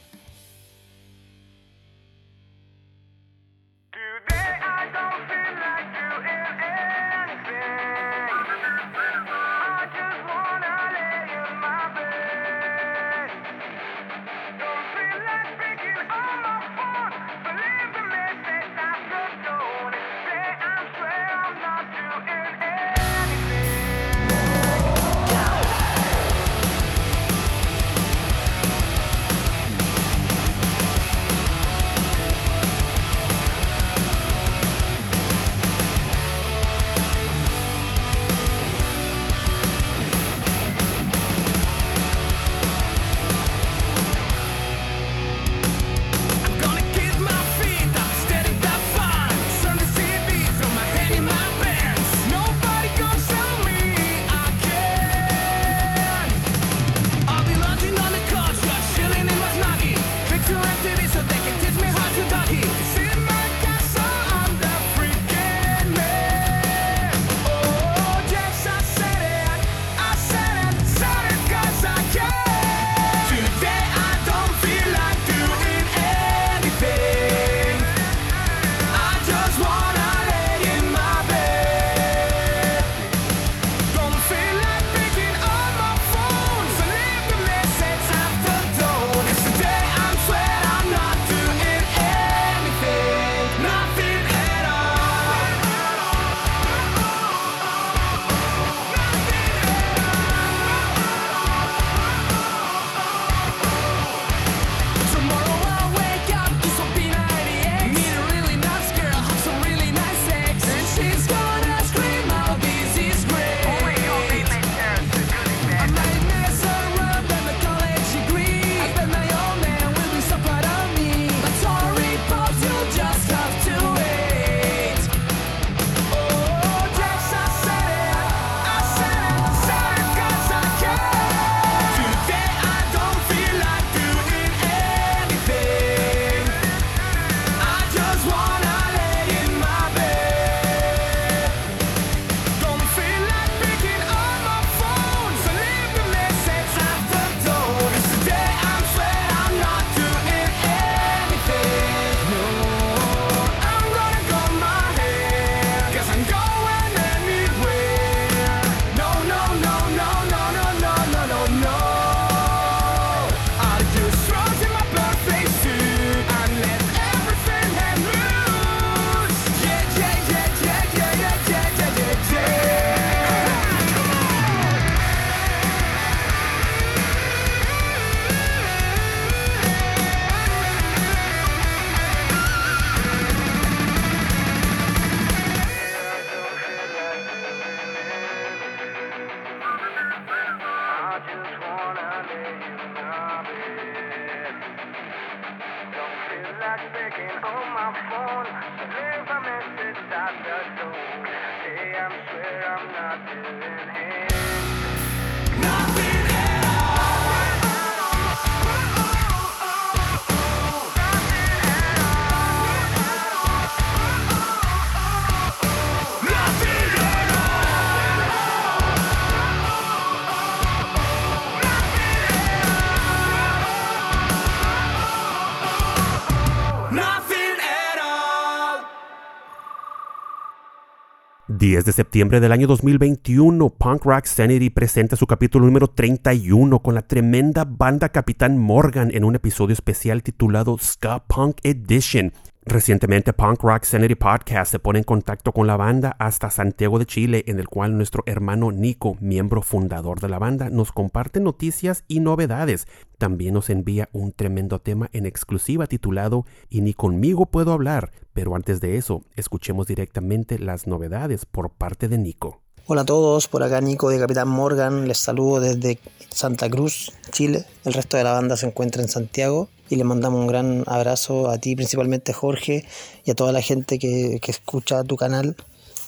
10 231.68 231.84
de 231.84 231.92
septiembre 231.92 232.40
del 232.40 232.52
año 232.52 232.66
2021, 232.66 233.68
Punk 233.68 234.06
Rock 234.06 234.24
Sanity 234.24 234.70
presenta 234.70 235.16
su 235.16 235.26
capítulo 235.26 235.66
número 235.66 235.88
31 235.88 236.80
con 236.80 236.94
la 236.94 237.02
tremenda 237.02 237.66
banda 237.66 238.08
Capitán 238.08 238.56
Morgan 238.56 239.10
en 239.12 239.22
un 239.22 239.34
episodio 239.34 239.74
especial 239.74 240.22
titulado 240.22 240.78
Ska 240.78 241.26
Punk 241.26 241.58
Edition. 241.64 242.32
Recientemente 242.70 243.32
Punk 243.32 243.62
Rock 243.62 243.84
Sanity 243.84 244.14
Podcast 244.14 244.70
se 244.70 244.78
pone 244.78 244.98
en 244.98 245.04
contacto 245.04 245.52
con 245.52 245.66
la 245.66 245.78
banda 245.78 246.14
hasta 246.18 246.50
Santiago 246.50 246.98
de 246.98 247.06
Chile, 247.06 247.44
en 247.46 247.58
el 247.58 247.66
cual 247.66 247.96
nuestro 247.96 248.22
hermano 248.26 248.72
Nico, 248.72 249.16
miembro 249.22 249.62
fundador 249.62 250.20
de 250.20 250.28
la 250.28 250.38
banda, 250.38 250.68
nos 250.68 250.92
comparte 250.92 251.40
noticias 251.40 252.04
y 252.08 252.20
novedades. 252.20 252.86
También 253.16 253.54
nos 253.54 253.70
envía 253.70 254.10
un 254.12 254.32
tremendo 254.32 254.82
tema 254.82 255.08
en 255.14 255.24
exclusiva 255.24 255.86
titulado 255.86 256.44
Y 256.68 256.82
ni 256.82 256.92
conmigo 256.92 257.46
puedo 257.46 257.72
hablar, 257.72 258.12
pero 258.34 258.54
antes 258.54 258.82
de 258.82 258.98
eso, 258.98 259.24
escuchemos 259.34 259.86
directamente 259.86 260.58
las 260.58 260.86
novedades 260.86 261.46
por 261.46 261.70
parte 261.70 262.06
de 262.06 262.18
Nico. 262.18 262.67
Hola 262.90 263.02
a 263.02 263.04
todos, 263.04 263.48
por 263.48 263.62
acá 263.62 263.82
Nico 263.82 264.08
de 264.08 264.18
Capitán 264.18 264.48
Morgan, 264.48 265.08
les 265.08 265.18
saludo 265.18 265.60
desde 265.60 265.98
Santa 266.30 266.70
Cruz, 266.70 267.12
Chile. 267.30 267.66
El 267.84 267.92
resto 267.92 268.16
de 268.16 268.24
la 268.24 268.32
banda 268.32 268.56
se 268.56 268.64
encuentra 268.64 269.02
en 269.02 269.10
Santiago 269.10 269.68
y 269.90 269.96
le 269.96 270.04
mandamos 270.04 270.40
un 270.40 270.46
gran 270.46 270.84
abrazo 270.86 271.50
a 271.50 271.58
ti, 271.58 271.76
principalmente 271.76 272.32
Jorge, 272.32 272.86
y 273.26 273.30
a 273.30 273.34
toda 273.34 273.52
la 273.52 273.60
gente 273.60 273.98
que, 273.98 274.38
que 274.40 274.50
escucha 274.50 275.04
tu 275.04 275.16
canal, 275.16 275.54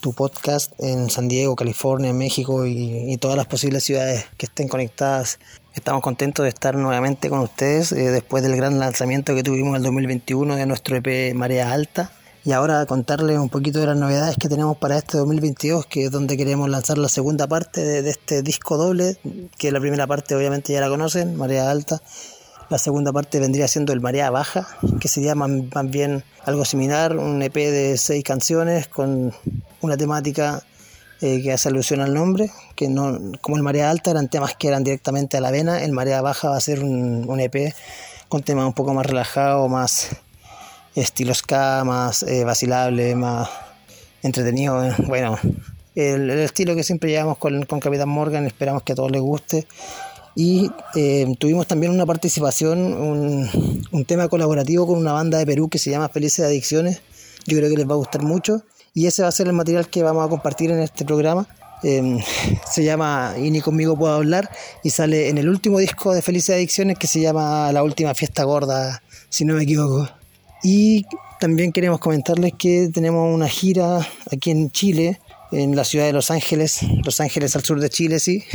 tu 0.00 0.14
podcast 0.14 0.72
en 0.78 1.10
San 1.10 1.28
Diego, 1.28 1.54
California, 1.54 2.14
México 2.14 2.64
y, 2.64 3.12
y 3.12 3.16
todas 3.18 3.36
las 3.36 3.46
posibles 3.46 3.84
ciudades 3.84 4.24
que 4.38 4.46
estén 4.46 4.66
conectadas. 4.66 5.38
Estamos 5.74 6.00
contentos 6.00 6.44
de 6.44 6.48
estar 6.48 6.76
nuevamente 6.76 7.28
con 7.28 7.40
ustedes 7.40 7.92
eh, 7.92 8.10
después 8.10 8.42
del 8.42 8.56
gran 8.56 8.78
lanzamiento 8.78 9.34
que 9.34 9.42
tuvimos 9.42 9.72
en 9.72 9.76
el 9.76 9.82
2021 9.82 10.56
de 10.56 10.64
nuestro 10.64 10.96
EP 10.96 11.34
Marea 11.34 11.72
Alta. 11.72 12.10
Y 12.42 12.52
ahora 12.52 12.86
contarles 12.86 13.38
un 13.38 13.50
poquito 13.50 13.80
de 13.80 13.86
las 13.86 13.96
novedades 13.98 14.36
que 14.38 14.48
tenemos 14.48 14.78
para 14.78 14.96
este 14.96 15.18
2022, 15.18 15.84
que 15.84 16.04
es 16.04 16.10
donde 16.10 16.38
queremos 16.38 16.70
lanzar 16.70 16.96
la 16.96 17.10
segunda 17.10 17.46
parte 17.46 17.82
de, 17.82 18.08
este 18.08 18.42
disco 18.42 18.78
doble, 18.78 19.18
que 19.58 19.70
la 19.70 19.78
primera 19.78 20.06
parte 20.06 20.34
obviamente 20.34 20.72
ya 20.72 20.80
la 20.80 20.88
conocen, 20.88 21.36
Marea 21.36 21.70
Alta. 21.70 22.00
La 22.70 22.78
segunda 22.78 23.12
parte 23.12 23.40
vendría 23.40 23.68
siendo 23.68 23.92
el 23.92 24.00
Marea 24.00 24.30
Baja, 24.30 24.66
que 25.00 25.08
sería 25.08 25.34
más, 25.34 25.50
más 25.74 25.90
bien 25.90 26.24
algo 26.44 26.64
similar, 26.64 27.14
un 27.14 27.42
EP 27.42 27.54
de 27.54 27.98
seis 27.98 28.24
canciones 28.24 28.88
con 28.88 29.34
una 29.82 29.98
temática 29.98 30.62
eh, 31.20 31.42
que 31.42 31.52
hace 31.52 31.68
alusión 31.68 32.00
al 32.00 32.14
nombre, 32.14 32.50
que 32.74 32.88
no, 32.88 33.18
como 33.42 33.58
el 33.58 33.62
Marea 33.62 33.90
Alta 33.90 34.12
eran 34.12 34.28
temas 34.28 34.54
que 34.56 34.68
eran 34.68 34.82
directamente 34.82 35.36
a 35.36 35.42
la 35.42 35.50
vena, 35.50 35.84
el 35.84 35.92
Marea 35.92 36.22
Baja 36.22 36.48
va 36.48 36.56
a 36.56 36.60
ser 36.60 36.82
un, 36.82 37.28
un 37.28 37.40
EP 37.40 37.74
con 38.30 38.42
temas 38.42 38.64
un 38.64 38.72
poco 38.72 38.94
más 38.94 39.04
relajados, 39.04 39.68
más 39.68 40.16
estilo 41.00 41.34
ska, 41.34 41.84
más 41.84 42.22
eh, 42.22 42.44
vacilable, 42.44 43.14
más 43.14 43.48
entretenido. 44.22 44.84
eh. 44.84 44.94
Bueno, 45.06 45.38
el, 45.94 46.30
el 46.30 46.38
estilo 46.40 46.74
que 46.74 46.84
siempre 46.84 47.10
llevamos 47.10 47.38
con, 47.38 47.64
con 47.64 47.80
Capitán 47.80 48.08
Morgan, 48.08 48.46
esperamos 48.46 48.82
que 48.82 48.92
a 48.92 48.94
todos 48.94 49.10
les 49.10 49.20
guste. 49.20 49.66
Y 50.36 50.70
eh, 50.94 51.26
tuvimos 51.38 51.66
también 51.66 51.92
una 51.92 52.06
participación, 52.06 52.78
un, 52.78 53.82
un 53.90 54.04
tema 54.04 54.28
colaborativo 54.28 54.86
con 54.86 54.98
una 54.98 55.12
banda 55.12 55.38
de 55.38 55.46
Perú 55.46 55.68
que 55.68 55.78
se 55.78 55.90
llama 55.90 56.08
Felices 56.08 56.44
Adicciones. 56.44 57.02
Yo 57.46 57.56
creo 57.58 57.68
que 57.68 57.76
les 57.76 57.88
va 57.88 57.94
a 57.94 57.96
gustar 57.98 58.22
mucho. 58.22 58.62
Y 58.94 59.06
ese 59.06 59.22
va 59.22 59.28
a 59.28 59.32
ser 59.32 59.46
el 59.48 59.52
material 59.52 59.88
que 59.88 60.02
vamos 60.02 60.24
a 60.24 60.28
compartir 60.28 60.70
en 60.70 60.80
este 60.80 61.04
programa. 61.04 61.46
Eh, 61.82 62.18
se 62.70 62.84
llama 62.84 63.34
Y 63.38 63.50
ni 63.50 63.60
conmigo 63.60 63.96
puedo 63.96 64.12
hablar 64.14 64.50
y 64.84 64.90
sale 64.90 65.28
en 65.28 65.38
el 65.38 65.48
último 65.48 65.78
disco 65.78 66.12
de 66.12 66.22
Felices 66.22 66.54
Adicciones 66.54 66.98
que 66.98 67.06
se 67.06 67.20
llama 67.20 67.72
La 67.72 67.82
Última 67.82 68.14
Fiesta 68.14 68.44
Gorda, 68.44 69.02
si 69.28 69.44
no 69.44 69.54
me 69.54 69.62
equivoco. 69.62 70.08
Y 70.62 71.06
también 71.38 71.72
queremos 71.72 72.00
comentarles 72.00 72.52
que 72.58 72.90
tenemos 72.92 73.34
una 73.34 73.48
gira 73.48 74.06
aquí 74.30 74.50
en 74.50 74.70
Chile, 74.70 75.20
en 75.52 75.74
la 75.74 75.84
ciudad 75.84 76.06
de 76.06 76.12
Los 76.12 76.30
Ángeles, 76.30 76.80
Los 77.04 77.20
Ángeles 77.20 77.56
al 77.56 77.64
sur 77.64 77.80
de 77.80 77.90
Chile, 77.90 78.20
sí. 78.20 78.44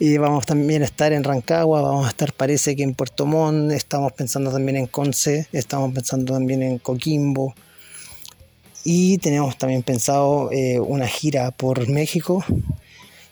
Y 0.00 0.18
vamos 0.18 0.44
también 0.44 0.82
a 0.82 0.86
estar 0.86 1.12
en 1.12 1.22
Rancagua, 1.22 1.80
vamos 1.80 2.06
a 2.06 2.08
estar 2.08 2.32
parece 2.32 2.74
que 2.74 2.82
en 2.82 2.94
Puerto 2.94 3.26
Montt, 3.26 3.70
estamos 3.70 4.12
pensando 4.12 4.50
también 4.50 4.76
en 4.76 4.86
Conce, 4.88 5.46
estamos 5.52 5.94
pensando 5.94 6.32
también 6.32 6.64
en 6.64 6.78
Coquimbo. 6.78 7.54
Y 8.82 9.18
tenemos 9.18 9.56
también 9.56 9.84
pensado 9.84 10.50
eh, 10.50 10.80
una 10.80 11.06
gira 11.06 11.52
por 11.52 11.88
México, 11.88 12.44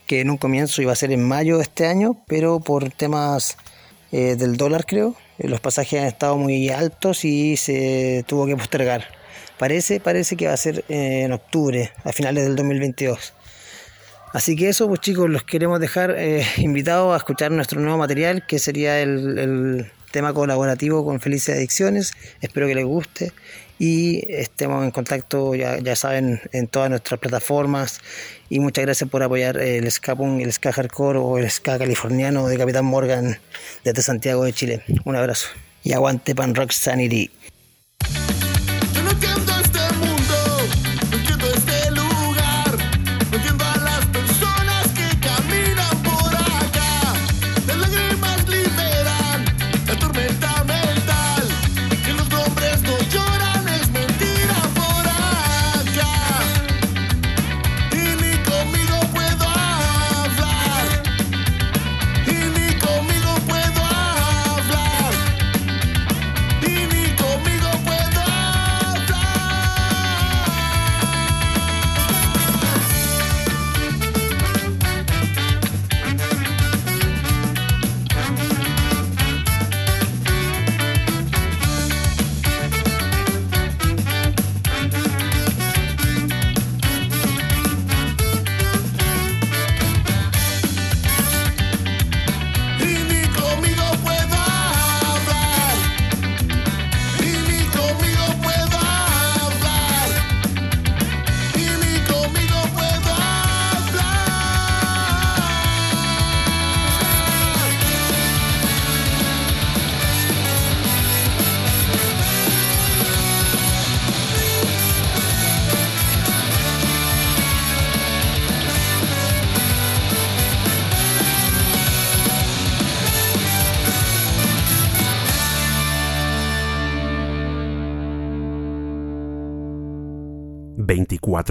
que 0.06 0.20
en 0.20 0.30
un 0.30 0.36
comienzo 0.36 0.82
iba 0.82 0.92
a 0.92 0.96
ser 0.96 1.10
en 1.10 1.26
mayo 1.26 1.56
de 1.56 1.64
este 1.64 1.86
año, 1.86 2.16
pero 2.28 2.60
por 2.60 2.90
temas 2.90 3.56
eh, 4.12 4.36
del 4.36 4.56
dólar 4.56 4.86
creo, 4.86 5.16
los 5.48 5.60
pasajes 5.60 6.00
han 6.00 6.06
estado 6.06 6.36
muy 6.36 6.68
altos 6.70 7.24
y 7.24 7.56
se 7.56 8.24
tuvo 8.26 8.46
que 8.46 8.56
postergar. 8.56 9.04
Parece, 9.58 10.00
parece 10.00 10.36
que 10.36 10.46
va 10.46 10.54
a 10.54 10.56
ser 10.56 10.84
eh, 10.88 11.22
en 11.24 11.32
octubre, 11.32 11.92
a 12.04 12.12
finales 12.12 12.44
del 12.44 12.56
2022. 12.56 13.34
Así 14.32 14.56
que 14.56 14.68
eso, 14.68 14.88
pues 14.88 15.00
chicos, 15.00 15.28
los 15.28 15.44
queremos 15.44 15.78
dejar 15.78 16.14
eh, 16.16 16.44
invitados 16.56 17.14
a 17.14 17.16
escuchar 17.18 17.50
nuestro 17.50 17.80
nuevo 17.80 17.98
material, 17.98 18.46
que 18.46 18.58
sería 18.58 19.00
el, 19.00 19.38
el 19.38 19.92
tema 20.10 20.32
colaborativo 20.32 21.04
con 21.04 21.20
Felices 21.20 21.56
Adicciones. 21.56 22.12
Espero 22.40 22.66
que 22.66 22.74
les 22.74 22.84
guste 22.84 23.32
y 23.78 24.22
estemos 24.32 24.84
en 24.84 24.92
contacto, 24.92 25.56
ya, 25.56 25.78
ya 25.80 25.96
saben, 25.96 26.40
en 26.52 26.68
todas 26.68 26.88
nuestras 26.88 27.18
plataformas. 27.18 28.00
Y 28.52 28.60
muchas 28.60 28.84
gracias 28.84 29.08
por 29.08 29.22
apoyar 29.22 29.56
el 29.56 29.90
ska 29.90 30.14
punk, 30.14 30.42
el 30.42 30.52
ska 30.52 30.72
hardcore 30.72 31.18
o 31.18 31.38
el 31.38 31.50
ska 31.50 31.78
californiano 31.78 32.46
de 32.48 32.58
Capitán 32.58 32.84
Morgan 32.84 33.38
desde 33.82 34.02
Santiago 34.02 34.44
de 34.44 34.52
Chile. 34.52 34.82
Un 35.06 35.16
abrazo. 35.16 35.46
Y 35.82 35.94
aguante 35.94 36.34
Pan 36.34 36.54
Rock 36.54 36.72
Sanity. 36.72 37.30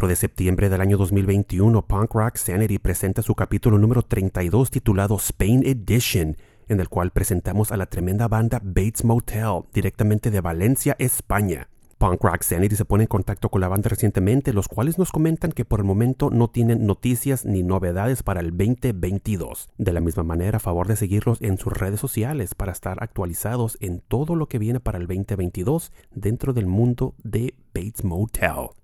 24 0.02 0.08
de 0.08 0.16
septiembre 0.16 0.70
del 0.70 0.82
año 0.82 0.98
2021, 0.98 1.86
Punk 1.86 2.14
Rock 2.14 2.38
Sanity 2.38 2.80
presenta 2.80 3.22
su 3.22 3.36
capítulo 3.36 3.78
número 3.78 4.02
32 4.02 4.72
titulado 4.72 5.16
Spain 5.18 5.64
Edition, 5.64 6.38
en 6.68 6.80
el 6.80 6.90
cual 6.90 7.12
presentamos 7.12 7.72
a 7.72 7.78
la 7.78 7.86
tremenda 7.86 8.28
banda 8.28 8.60
Bates 8.64 9.04
Motel 9.04 9.64
directamente 9.74 10.32
de 10.32 10.42
Valencia, 10.42 10.96
España. 10.98 11.68
Punk 12.00 12.24
Rock 12.24 12.42
Sanity 12.42 12.76
se 12.76 12.86
pone 12.86 13.04
en 13.04 13.10
contacto 13.10 13.50
con 13.50 13.62
la 13.62 13.68
banda 13.68 13.90
recientemente, 13.90 14.54
los 14.54 14.68
cuales 14.68 14.98
nos 14.98 15.12
comentan 15.12 15.52
que 15.52 15.66
por 15.66 15.82
el 15.82 15.86
momento 15.86 16.32
no 16.32 16.48
tienen 16.50 16.88
noticias 16.88 17.46
ni 17.46 17.62
novedades 17.62 18.24
para 18.24 18.40
el 18.40 18.58
2022. 18.58 19.70
De 19.78 19.94
la 19.94 20.02
misma 20.02 20.24
manera, 20.24 20.58
a 20.58 20.62
favor 20.62 20.88
de 20.88 20.96
seguirlos 20.96 21.40
en 21.42 21.60
sus 21.60 21.74
redes 21.74 22.00
sociales 22.00 22.56
para 22.56 22.72
estar 22.72 23.04
actualizados 23.04 23.78
en 23.82 24.00
todo 24.00 24.36
lo 24.36 24.48
que 24.48 24.58
viene 24.58 24.80
para 24.80 24.98
el 24.98 25.06
2022 25.06 25.92
dentro 26.10 26.54
del 26.54 26.66
mundo 26.66 27.14
de 27.24 27.54
Bates 27.74 28.04
Motel. 28.04 28.81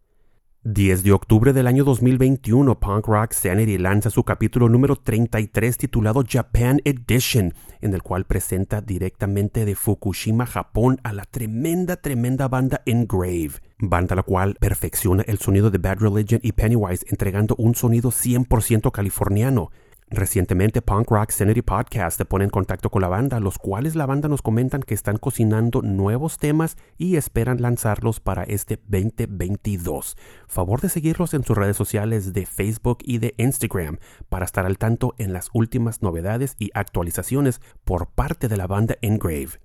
10 0.63 1.03
de 1.03 1.11
octubre 1.11 1.53
del 1.53 1.67
año 1.67 1.83
2021, 1.83 2.79
Punk 2.79 3.07
Rock 3.07 3.31
Sanity 3.31 3.77
lanza 3.77 4.09
su 4.09 4.23
capítulo 4.23 4.67
número 4.67 4.95
33 4.95 5.77
titulado 5.77 6.23
Japan 6.27 6.81
Edition, 6.83 7.53
en 7.79 7.93
el 7.93 8.01
cual 8.01 8.25
presenta 8.25 8.81
directamente 8.81 9.65
de 9.65 9.75
Fukushima, 9.75 10.45
Japón, 10.45 10.99
a 11.03 11.13
la 11.13 11.23
tremenda, 11.23 11.95
tremenda 11.97 12.47
banda 12.47 12.81
Engrave, 12.85 13.51
banda 13.77 14.15
la 14.15 14.23
cual 14.23 14.55
perfecciona 14.59 15.23
el 15.27 15.37
sonido 15.37 15.69
de 15.69 15.77
Bad 15.77 15.99
Religion 15.99 16.41
y 16.43 16.51
Pennywise, 16.51 17.05
entregando 17.09 17.55
un 17.57 17.75
sonido 17.75 18.09
100% 18.09 18.91
californiano. 18.91 19.69
Recientemente 20.09 20.81
Punk 20.81 21.11
Rock 21.11 21.31
Sanity 21.31 21.61
Podcast 21.61 22.17
se 22.17 22.23
pone 22.23 22.45
en 22.45 22.49
contacto 22.49 22.89
con 22.89 23.01
la 23.01 23.09
banda, 23.09 23.41
los 23.41 23.57
cuales 23.57 23.93
la 23.93 24.05
banda 24.05 24.29
nos 24.29 24.41
comentan 24.41 24.81
que 24.81 24.93
están 24.93 25.17
cocinando 25.17 25.81
nuevos 25.81 26.37
temas 26.37 26.77
y 26.97 27.17
esperan 27.17 27.61
lanzarlos 27.61 28.21
para 28.21 28.43
este 28.43 28.79
2022. 28.87 30.15
Favor 30.47 30.79
de 30.79 30.87
seguirlos 30.87 31.33
en 31.33 31.43
sus 31.43 31.57
redes 31.57 31.75
sociales 31.75 32.31
de 32.31 32.45
Facebook 32.45 32.99
y 33.03 33.17
de 33.17 33.33
Instagram 33.37 33.99
para 34.29 34.45
estar 34.45 34.65
al 34.65 34.77
tanto 34.77 35.13
en 35.17 35.33
las 35.33 35.49
últimas 35.53 36.01
novedades 36.01 36.55
y 36.57 36.71
actualizaciones 36.73 37.59
por 37.83 38.07
parte 38.07 38.47
de 38.47 38.55
la 38.55 38.65
banda 38.65 38.95
Engrave. 39.01 39.59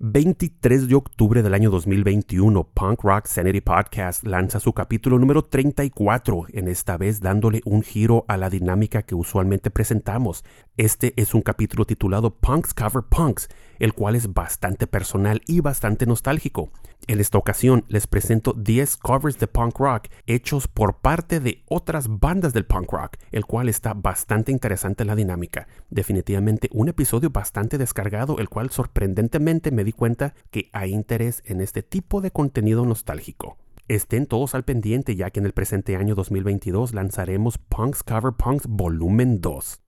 23 0.00 0.86
de 0.86 0.94
octubre 0.94 1.42
del 1.42 1.54
año 1.54 1.70
2021, 1.70 2.68
Punk 2.72 3.02
Rock 3.02 3.26
Sanity 3.26 3.60
Podcast 3.60 4.24
lanza 4.24 4.60
su 4.60 4.72
capítulo 4.72 5.18
número 5.18 5.42
34, 5.42 6.46
en 6.52 6.68
esta 6.68 6.96
vez 6.96 7.18
dándole 7.18 7.62
un 7.64 7.82
giro 7.82 8.24
a 8.28 8.36
la 8.36 8.48
dinámica 8.48 9.02
que 9.02 9.16
usualmente 9.16 9.72
presentamos. 9.72 10.44
Este 10.76 11.14
es 11.16 11.34
un 11.34 11.42
capítulo 11.42 11.84
titulado 11.84 12.32
Punks 12.32 12.74
Cover 12.74 13.02
Punks, 13.10 13.48
el 13.80 13.92
cual 13.92 14.14
es 14.14 14.32
bastante 14.32 14.86
personal 14.86 15.42
y 15.48 15.62
bastante 15.62 16.06
nostálgico. 16.06 16.70
En 17.06 17.20
esta 17.20 17.38
ocasión 17.38 17.84
les 17.88 18.06
presento 18.06 18.52
10 18.52 18.96
covers 18.98 19.38
de 19.38 19.46
punk 19.46 19.78
rock 19.78 20.08
hechos 20.26 20.68
por 20.68 20.98
parte 20.98 21.40
de 21.40 21.62
otras 21.66 22.08
bandas 22.08 22.52
del 22.52 22.66
punk 22.66 22.92
rock, 22.92 23.16
el 23.30 23.46
cual 23.46 23.68
está 23.68 23.94
bastante 23.94 24.52
interesante 24.52 25.04
la 25.04 25.14
dinámica. 25.14 25.68
Definitivamente 25.88 26.68
un 26.72 26.88
episodio 26.88 27.30
bastante 27.30 27.78
descargado, 27.78 28.38
el 28.38 28.48
cual 28.48 28.70
sorprendentemente 28.70 29.70
me 29.70 29.84
di 29.84 29.92
cuenta 29.92 30.34
que 30.50 30.68
hay 30.72 30.92
interés 30.92 31.42
en 31.46 31.60
este 31.60 31.82
tipo 31.82 32.20
de 32.20 32.30
contenido 32.30 32.84
nostálgico. 32.84 33.56
Estén 33.88 34.26
todos 34.26 34.54
al 34.54 34.64
pendiente 34.64 35.16
ya 35.16 35.30
que 35.30 35.40
en 35.40 35.46
el 35.46 35.54
presente 35.54 35.96
año 35.96 36.14
2022 36.14 36.92
lanzaremos 36.92 37.56
Punks 37.56 38.02
Cover 38.02 38.34
Punks 38.34 38.66
Volumen 38.66 39.40
2. 39.40 39.80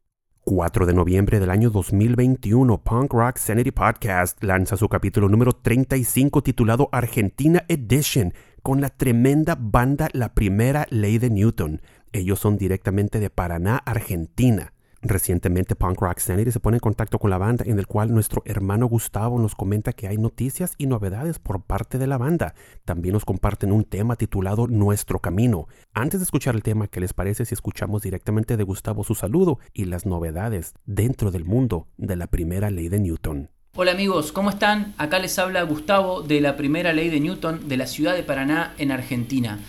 4 0.51 0.85
de 0.85 0.95
noviembre 0.95 1.39
del 1.39 1.49
año 1.49 1.71
2021, 1.71 2.79
Punk 2.83 3.13
Rock 3.13 3.37
Sanity 3.37 3.71
Podcast 3.71 4.43
lanza 4.43 4.77
su 4.77 4.89
capítulo 4.89 5.29
número 5.29 5.53
35 5.53 6.43
titulado 6.43 6.89
Argentina 6.91 7.65
Edition 7.69 8.35
con 8.61 8.81
la 8.81 8.89
tremenda 8.89 9.57
banda 9.57 10.09
La 10.13 10.35
Primera 10.35 10.89
Ley 10.91 11.19
de 11.19 11.31
Newton. 11.31 11.81
Ellos 12.11 12.41
son 12.41 12.59
directamente 12.59 13.21
de 13.21 13.31
Paraná, 13.31 13.77
Argentina. 13.77 14.73
Recientemente 15.03 15.77
Punk 15.77 15.99
Rock 15.99 16.19
Sanity 16.19 16.53
se 16.53 16.61
pone 16.61 16.77
en 16.77 16.81
contacto 16.81 17.19
con 17.19 17.31
la 17.31 17.39
banda 17.39 17.65
en 17.67 17.79
el 17.79 17.87
cual 17.87 18.13
nuestro 18.13 18.43
hermano 18.45 18.87
Gustavo 18.87 19.39
nos 19.39 19.55
comenta 19.55 19.95
que 19.95 20.09
hay 20.09 20.19
noticias 20.19 20.75
y 20.77 20.87
novedades 20.87 21.39
por 21.39 21.63
parte 21.63 21.97
de 21.97 22.07
la 22.07 22.19
banda. 22.19 22.55
También 22.85 23.15
nos 23.15 23.25
comparten 23.25 23.73
un 23.73 23.85
tema 23.85 24.17
titulado 24.17 24.67
Nuestro 24.67 25.19
Camino. 25.19 25.69
Antes 25.95 26.21
de 26.21 26.25
escuchar 26.25 26.55
el 26.55 26.63
tema, 26.63 26.87
¿qué 26.87 27.01
les 27.01 27.15
parece 27.15 27.47
si 27.47 27.55
escuchamos 27.55 28.03
directamente 28.03 28.59
de 28.59 28.65
Gustavo 28.65 29.03
su 29.03 29.15
saludo 29.15 29.59
y 29.73 29.87
las 29.87 30.05
novedades 30.05 30.75
dentro 30.85 31.31
del 31.31 31.47
mundo 31.47 31.87
de 31.97 32.17
la 32.17 32.27
primera 32.27 32.71
ley 32.71 32.91
de 32.91 33.01
Newton? 33.01 33.49
Hola 33.77 33.93
amigos, 33.93 34.33
¿cómo 34.33 34.51
están? 34.51 34.95
Acá 34.99 35.19
les 35.19 35.39
habla 35.39 35.63
Gustavo 35.63 36.21
de 36.21 36.43
la 36.43 36.59
primera 36.59 36.93
ley 36.93 37.09
de 37.09 37.21
Newton 37.21 37.69
de 37.69 37.77
la 37.79 37.87
ciudad 37.87 38.15
de 38.15 38.23
Paraná 38.23 38.75
en 38.77 38.93
Argentina. 38.93 39.61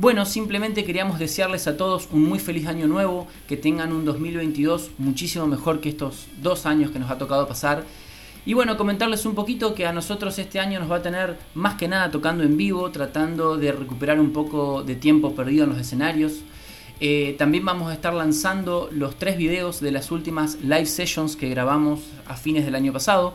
Bueno, 0.00 0.26
simplemente 0.26 0.84
queríamos 0.84 1.18
desearles 1.18 1.66
a 1.66 1.76
todos 1.76 2.06
un 2.12 2.22
muy 2.22 2.38
feliz 2.38 2.68
año 2.68 2.86
nuevo, 2.86 3.26
que 3.48 3.56
tengan 3.56 3.92
un 3.92 4.04
2022 4.04 4.92
muchísimo 4.98 5.48
mejor 5.48 5.80
que 5.80 5.88
estos 5.88 6.28
dos 6.40 6.66
años 6.66 6.92
que 6.92 7.00
nos 7.00 7.10
ha 7.10 7.18
tocado 7.18 7.48
pasar. 7.48 7.82
Y 8.46 8.54
bueno, 8.54 8.76
comentarles 8.76 9.26
un 9.26 9.34
poquito 9.34 9.74
que 9.74 9.86
a 9.86 9.92
nosotros 9.92 10.38
este 10.38 10.60
año 10.60 10.78
nos 10.78 10.88
va 10.88 10.98
a 10.98 11.02
tener 11.02 11.36
más 11.54 11.74
que 11.74 11.88
nada 11.88 12.12
tocando 12.12 12.44
en 12.44 12.56
vivo, 12.56 12.92
tratando 12.92 13.56
de 13.56 13.72
recuperar 13.72 14.20
un 14.20 14.32
poco 14.32 14.84
de 14.84 14.94
tiempo 14.94 15.34
perdido 15.34 15.64
en 15.64 15.70
los 15.70 15.80
escenarios. 15.80 16.42
Eh, 17.00 17.34
también 17.36 17.64
vamos 17.64 17.90
a 17.90 17.94
estar 17.94 18.14
lanzando 18.14 18.88
los 18.92 19.16
tres 19.16 19.36
videos 19.36 19.80
de 19.80 19.90
las 19.90 20.12
últimas 20.12 20.62
live 20.62 20.86
sessions 20.86 21.34
que 21.34 21.48
grabamos 21.48 22.02
a 22.28 22.36
fines 22.36 22.64
del 22.64 22.76
año 22.76 22.92
pasado. 22.92 23.34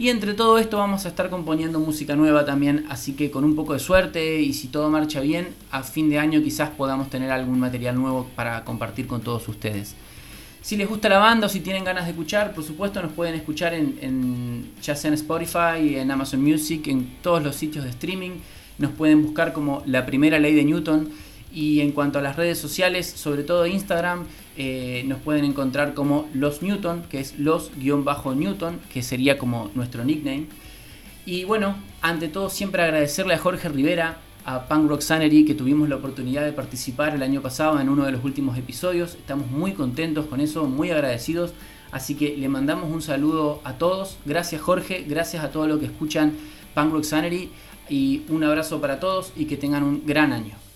Y 0.00 0.08
entre 0.08 0.32
todo 0.32 0.56
esto 0.56 0.78
vamos 0.78 1.04
a 1.04 1.10
estar 1.10 1.28
componiendo 1.28 1.78
música 1.78 2.16
nueva 2.16 2.46
también, 2.46 2.86
así 2.88 3.12
que 3.12 3.30
con 3.30 3.44
un 3.44 3.54
poco 3.54 3.74
de 3.74 3.80
suerte 3.80 4.40
y 4.40 4.54
si 4.54 4.68
todo 4.68 4.88
marcha 4.88 5.20
bien, 5.20 5.48
a 5.70 5.82
fin 5.82 6.08
de 6.08 6.18
año 6.18 6.42
quizás 6.42 6.70
podamos 6.70 7.10
tener 7.10 7.30
algún 7.30 7.60
material 7.60 7.96
nuevo 7.96 8.26
para 8.34 8.64
compartir 8.64 9.06
con 9.06 9.20
todos 9.20 9.46
ustedes. 9.46 9.94
Si 10.62 10.78
les 10.78 10.88
gusta 10.88 11.10
la 11.10 11.18
banda 11.18 11.48
o 11.48 11.50
si 11.50 11.60
tienen 11.60 11.84
ganas 11.84 12.06
de 12.06 12.12
escuchar, 12.12 12.54
por 12.54 12.64
supuesto 12.64 13.02
nos 13.02 13.12
pueden 13.12 13.34
escuchar 13.34 13.74
en, 13.74 14.72
ya 14.80 14.96
sea 14.96 15.08
en 15.08 15.14
Spotify, 15.16 15.96
en 15.96 16.10
Amazon 16.10 16.42
Music, 16.42 16.86
en 16.86 17.18
todos 17.20 17.42
los 17.42 17.54
sitios 17.54 17.84
de 17.84 17.90
streaming. 17.90 18.38
Nos 18.78 18.92
pueden 18.92 19.22
buscar 19.22 19.52
como 19.52 19.82
La 19.84 20.06
Primera 20.06 20.38
Ley 20.38 20.54
de 20.54 20.64
Newton. 20.64 21.10
Y 21.52 21.80
en 21.80 21.92
cuanto 21.92 22.18
a 22.18 22.22
las 22.22 22.36
redes 22.36 22.58
sociales, 22.58 23.06
sobre 23.06 23.42
todo 23.42 23.66
Instagram, 23.66 24.26
eh, 24.56 25.04
nos 25.06 25.20
pueden 25.20 25.44
encontrar 25.44 25.94
como 25.94 26.28
Los 26.34 26.62
Newton, 26.62 27.04
que 27.08 27.20
es 27.20 27.38
los-newton, 27.38 28.80
que 28.92 29.02
sería 29.02 29.38
como 29.38 29.70
nuestro 29.74 30.04
nickname. 30.04 30.46
Y 31.26 31.44
bueno, 31.44 31.76
ante 32.02 32.28
todo 32.28 32.50
siempre 32.50 32.82
agradecerle 32.82 33.34
a 33.34 33.38
Jorge 33.38 33.68
Rivera, 33.68 34.18
a 34.44 34.68
Punk 34.68 34.88
Rock 34.88 35.00
Sanity, 35.00 35.44
que 35.44 35.54
tuvimos 35.54 35.88
la 35.88 35.96
oportunidad 35.96 36.44
de 36.44 36.52
participar 36.52 37.14
el 37.14 37.22
año 37.22 37.42
pasado 37.42 37.80
en 37.80 37.88
uno 37.88 38.04
de 38.04 38.12
los 38.12 38.24
últimos 38.24 38.56
episodios. 38.56 39.14
Estamos 39.14 39.50
muy 39.50 39.72
contentos 39.72 40.26
con 40.26 40.40
eso, 40.40 40.64
muy 40.64 40.90
agradecidos. 40.90 41.52
Así 41.92 42.14
que 42.14 42.36
le 42.36 42.48
mandamos 42.48 42.90
un 42.90 43.02
saludo 43.02 43.60
a 43.64 43.74
todos. 43.74 44.16
Gracias 44.24 44.62
Jorge, 44.62 45.04
gracias 45.08 45.44
a 45.44 45.50
todos 45.50 45.68
los 45.68 45.80
que 45.80 45.86
escuchan 45.86 46.32
Punk 46.74 46.92
Rock 46.92 47.04
Sanity. 47.04 47.50
Y 47.88 48.22
un 48.28 48.44
abrazo 48.44 48.80
para 48.80 49.00
todos 49.00 49.32
y 49.36 49.46
que 49.46 49.56
tengan 49.56 49.82
un 49.82 50.06
gran 50.06 50.32
año. 50.32 50.69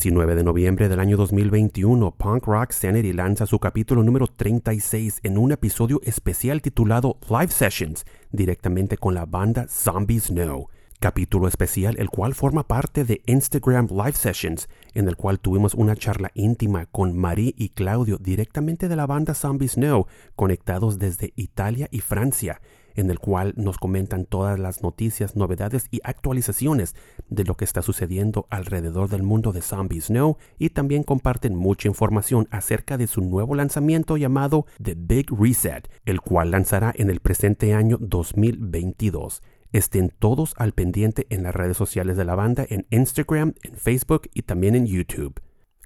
19 0.00 0.34
de 0.34 0.44
noviembre 0.44 0.88
del 0.88 0.98
año 0.98 1.18
2021, 1.18 2.12
Punk 2.12 2.46
Rock 2.46 2.72
Sanity 2.72 3.12
lanza 3.12 3.44
su 3.44 3.58
capítulo 3.58 4.02
número 4.02 4.28
36 4.28 5.20
en 5.22 5.36
un 5.36 5.52
episodio 5.52 6.00
especial 6.04 6.62
titulado 6.62 7.18
Live 7.28 7.50
Sessions, 7.50 8.06
directamente 8.32 8.96
con 8.96 9.12
la 9.12 9.26
banda 9.26 9.66
Zombies 9.68 10.30
No. 10.30 10.68
Capítulo 11.00 11.48
especial 11.48 11.96
el 11.98 12.08
cual 12.08 12.34
forma 12.34 12.66
parte 12.66 13.04
de 13.04 13.20
Instagram 13.26 13.88
Live 13.90 14.14
Sessions, 14.14 14.70
en 14.94 15.06
el 15.06 15.16
cual 15.16 15.38
tuvimos 15.38 15.74
una 15.74 15.94
charla 15.94 16.30
íntima 16.32 16.86
con 16.86 17.14
Marie 17.14 17.52
y 17.58 17.68
Claudio 17.68 18.16
directamente 18.16 18.88
de 18.88 18.96
la 18.96 19.06
banda 19.06 19.34
Zombies 19.34 19.76
No, 19.76 20.06
conectados 20.34 20.98
desde 20.98 21.34
Italia 21.36 21.88
y 21.90 22.00
Francia 22.00 22.62
en 22.94 23.10
el 23.10 23.18
cual 23.18 23.54
nos 23.56 23.78
comentan 23.78 24.24
todas 24.24 24.58
las 24.58 24.82
noticias, 24.82 25.36
novedades 25.36 25.86
y 25.90 26.00
actualizaciones 26.04 26.94
de 27.28 27.44
lo 27.44 27.56
que 27.56 27.64
está 27.64 27.82
sucediendo 27.82 28.46
alrededor 28.50 29.08
del 29.08 29.22
mundo 29.22 29.52
de 29.52 29.62
Zombies 29.62 30.10
No 30.10 30.38
y 30.58 30.70
también 30.70 31.02
comparten 31.02 31.54
mucha 31.54 31.88
información 31.88 32.48
acerca 32.50 32.98
de 32.98 33.06
su 33.06 33.20
nuevo 33.20 33.54
lanzamiento 33.54 34.16
llamado 34.16 34.66
The 34.82 34.94
Big 34.96 35.30
Reset, 35.30 35.88
el 36.04 36.20
cual 36.20 36.50
lanzará 36.50 36.92
en 36.96 37.10
el 37.10 37.20
presente 37.20 37.74
año 37.74 37.98
2022. 38.00 39.42
Estén 39.72 40.12
todos 40.18 40.54
al 40.56 40.72
pendiente 40.72 41.26
en 41.30 41.44
las 41.44 41.54
redes 41.54 41.76
sociales 41.76 42.16
de 42.16 42.24
la 42.24 42.34
banda, 42.34 42.66
en 42.68 42.86
Instagram, 42.90 43.54
en 43.62 43.76
Facebook 43.76 44.28
y 44.34 44.42
también 44.42 44.74
en 44.74 44.86
YouTube. 44.86 45.40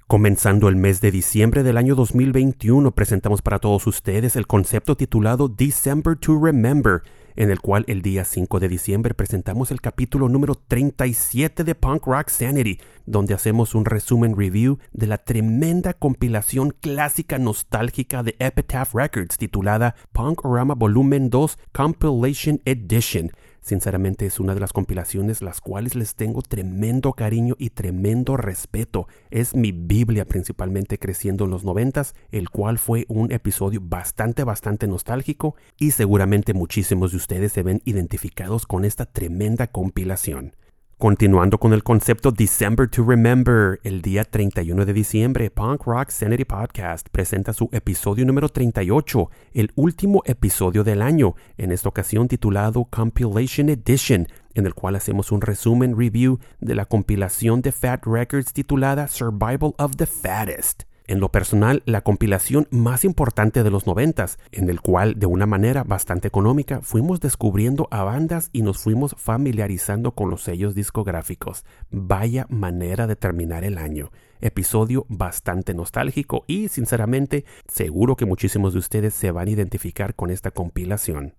Comenzando 0.07 0.69
el 0.69 0.77
mes 0.77 1.01
de 1.01 1.11
diciembre 1.11 1.63
del 1.63 1.79
año 1.79 1.95
2021, 1.95 2.95
presentamos 2.95 3.41
para 3.41 3.59
todos 3.59 3.87
ustedes 3.87 4.37
el 4.37 4.47
concepto 4.47 4.99
titulado 4.99 5.49
December 5.49 6.15
to 6.15 6.39
Remember, 6.39 7.01
en 7.37 7.51
el 7.51 7.61
cual 7.61 7.87
el 7.89 8.03
día 8.03 8.27
5 8.27 8.61
de 8.61 8.69
diciembre 8.69 9.15
presentamos 9.15 9.71
el 9.71 9.81
capítulo 9.81 10.29
número 10.29 10.57
37 10.57 11.65
de 11.65 11.75
Punk 11.75 12.07
Rock 12.07 12.29
Sanity, 12.29 12.81
donde 13.07 13.33
hacemos 13.33 13.75
un 13.75 13.87
resumen 13.87 14.37
review 14.37 14.79
de 14.93 15.07
la 15.07 15.17
tremenda 15.17 15.95
compilación 15.95 16.75
clásica 16.79 17.39
nostálgica 17.39 18.23
de 18.23 18.37
Epitaph 18.39 18.95
Records 18.95 19.39
titulada 19.39 19.95
Punkorama 20.13 20.75
Volumen 20.75 21.31
2 21.31 21.59
Compilation 21.73 22.61
Edition. 22.67 23.31
Sinceramente 23.65 24.27
es 24.27 24.41
una 24.41 24.53
de 24.53 24.61
las 24.61 24.75
compilaciones 24.75 25.41
las 25.41 25.63
cuales 25.63 25.95
les 25.95 26.15
tengo 26.17 26.43
tremendo 26.43 27.15
cariño 27.15 27.55
y 27.59 27.71
tremendo 27.71 28.37
respeto. 28.37 29.09
Es 29.31 29.57
mi 29.57 29.73
Biblia 29.73 30.27
principalmente 30.27 30.99
creciendo 30.99 31.47
en 31.47 31.51
los 31.51 31.65
noventas, 31.65 32.15
el 32.31 32.51
cual 32.51 32.77
fue 32.77 33.07
un 33.09 33.33
episodio 33.33 33.81
bastante 33.83 34.45
bastante 34.45 34.87
nostálgico 34.87 35.57
y 35.79 35.93
seguramente 35.93 36.53
muchísimos 36.53 37.13
de 37.13 37.17
ustedes 37.17 37.53
se 37.53 37.63
ven 37.63 37.81
identificados 37.87 38.67
con 38.67 38.85
esta 38.85 39.07
tremenda 39.07 39.67
compilación. 39.67 40.53
Continuando 40.99 41.59
con 41.59 41.73
el 41.73 41.83
concepto 41.83 42.31
December 42.31 42.89
to 42.89 43.05
Remember, 43.05 43.81
el 43.83 44.01
día 44.01 44.23
31 44.23 44.87
de 44.87 44.93
diciembre, 44.93 45.51
Punk 45.51 45.83
Rock 45.87 46.11
Sanity 46.11 46.45
Podcast 46.45 47.09
presenta 47.11 47.53
su 47.53 47.69
episodio 47.73 48.25
número 48.25 48.49
38, 48.49 49.29
el 49.55 49.73
último 49.75 50.23
episodio 50.25 50.85
del 50.85 51.03
año, 51.03 51.35
en 51.59 51.73
esta 51.73 51.89
ocasión 51.89 52.29
titulado 52.29 52.85
Compilation 52.85 53.71
Edition, 53.71 54.29
en 54.55 54.67
el 54.67 54.75
cual 54.75 54.95
hacemos 54.95 55.33
un 55.33 55.41
resumen 55.41 55.99
review 55.99 56.39
de 56.61 56.77
la 56.77 56.87
compilación 56.87 57.61
de 57.61 57.73
Fat 57.73 58.07
Records 58.07 58.53
titulada 58.53 59.09
Survival 59.09 59.75
of 59.79 59.97
the 59.97 60.07
Fattest 60.07 60.85
en 61.07 61.21
lo 61.21 61.31
personal 61.31 61.83
la 61.85 62.01
compilación 62.01 62.67
más 62.71 63.05
importante 63.05 63.63
de 63.63 63.71
los 63.71 63.87
noventas, 63.87 64.39
en 64.53 64.71
el 64.71 64.81
cual 64.81 65.19
de 65.19 65.27
una 65.27 65.47
manera 65.47 65.85
bastante 65.85 66.29
económica 66.29 66.81
fuimos 66.83 67.21
descubriendo 67.21 67.89
a 67.91 68.05
bandas 68.05 68.49
y 68.53 68.63
nos 68.63 68.79
fuimos 68.79 69.15
familiarizando 69.19 70.13
con 70.13 70.31
los 70.31 70.43
sellos 70.43 70.75
discográficos. 70.75 71.65
Vaya 71.91 72.47
manera 72.49 73.07
de 73.07 73.17
terminar 73.17 73.65
el 73.65 73.79
año. 73.79 74.11
Episodio 74.41 75.07
bastante 75.09 75.75
nostálgico 75.75 76.45
y 76.47 76.69
sinceramente 76.69 77.45
seguro 77.69 78.17
que 78.17 78.27
muchísimos 78.27 78.73
de 78.73 78.79
ustedes 78.79 79.15
se 79.15 79.31
van 79.31 79.49
a 79.49 79.51
identificar 79.51 80.15
con 80.15 80.31
esta 80.31 80.51
compilación. 80.51 81.35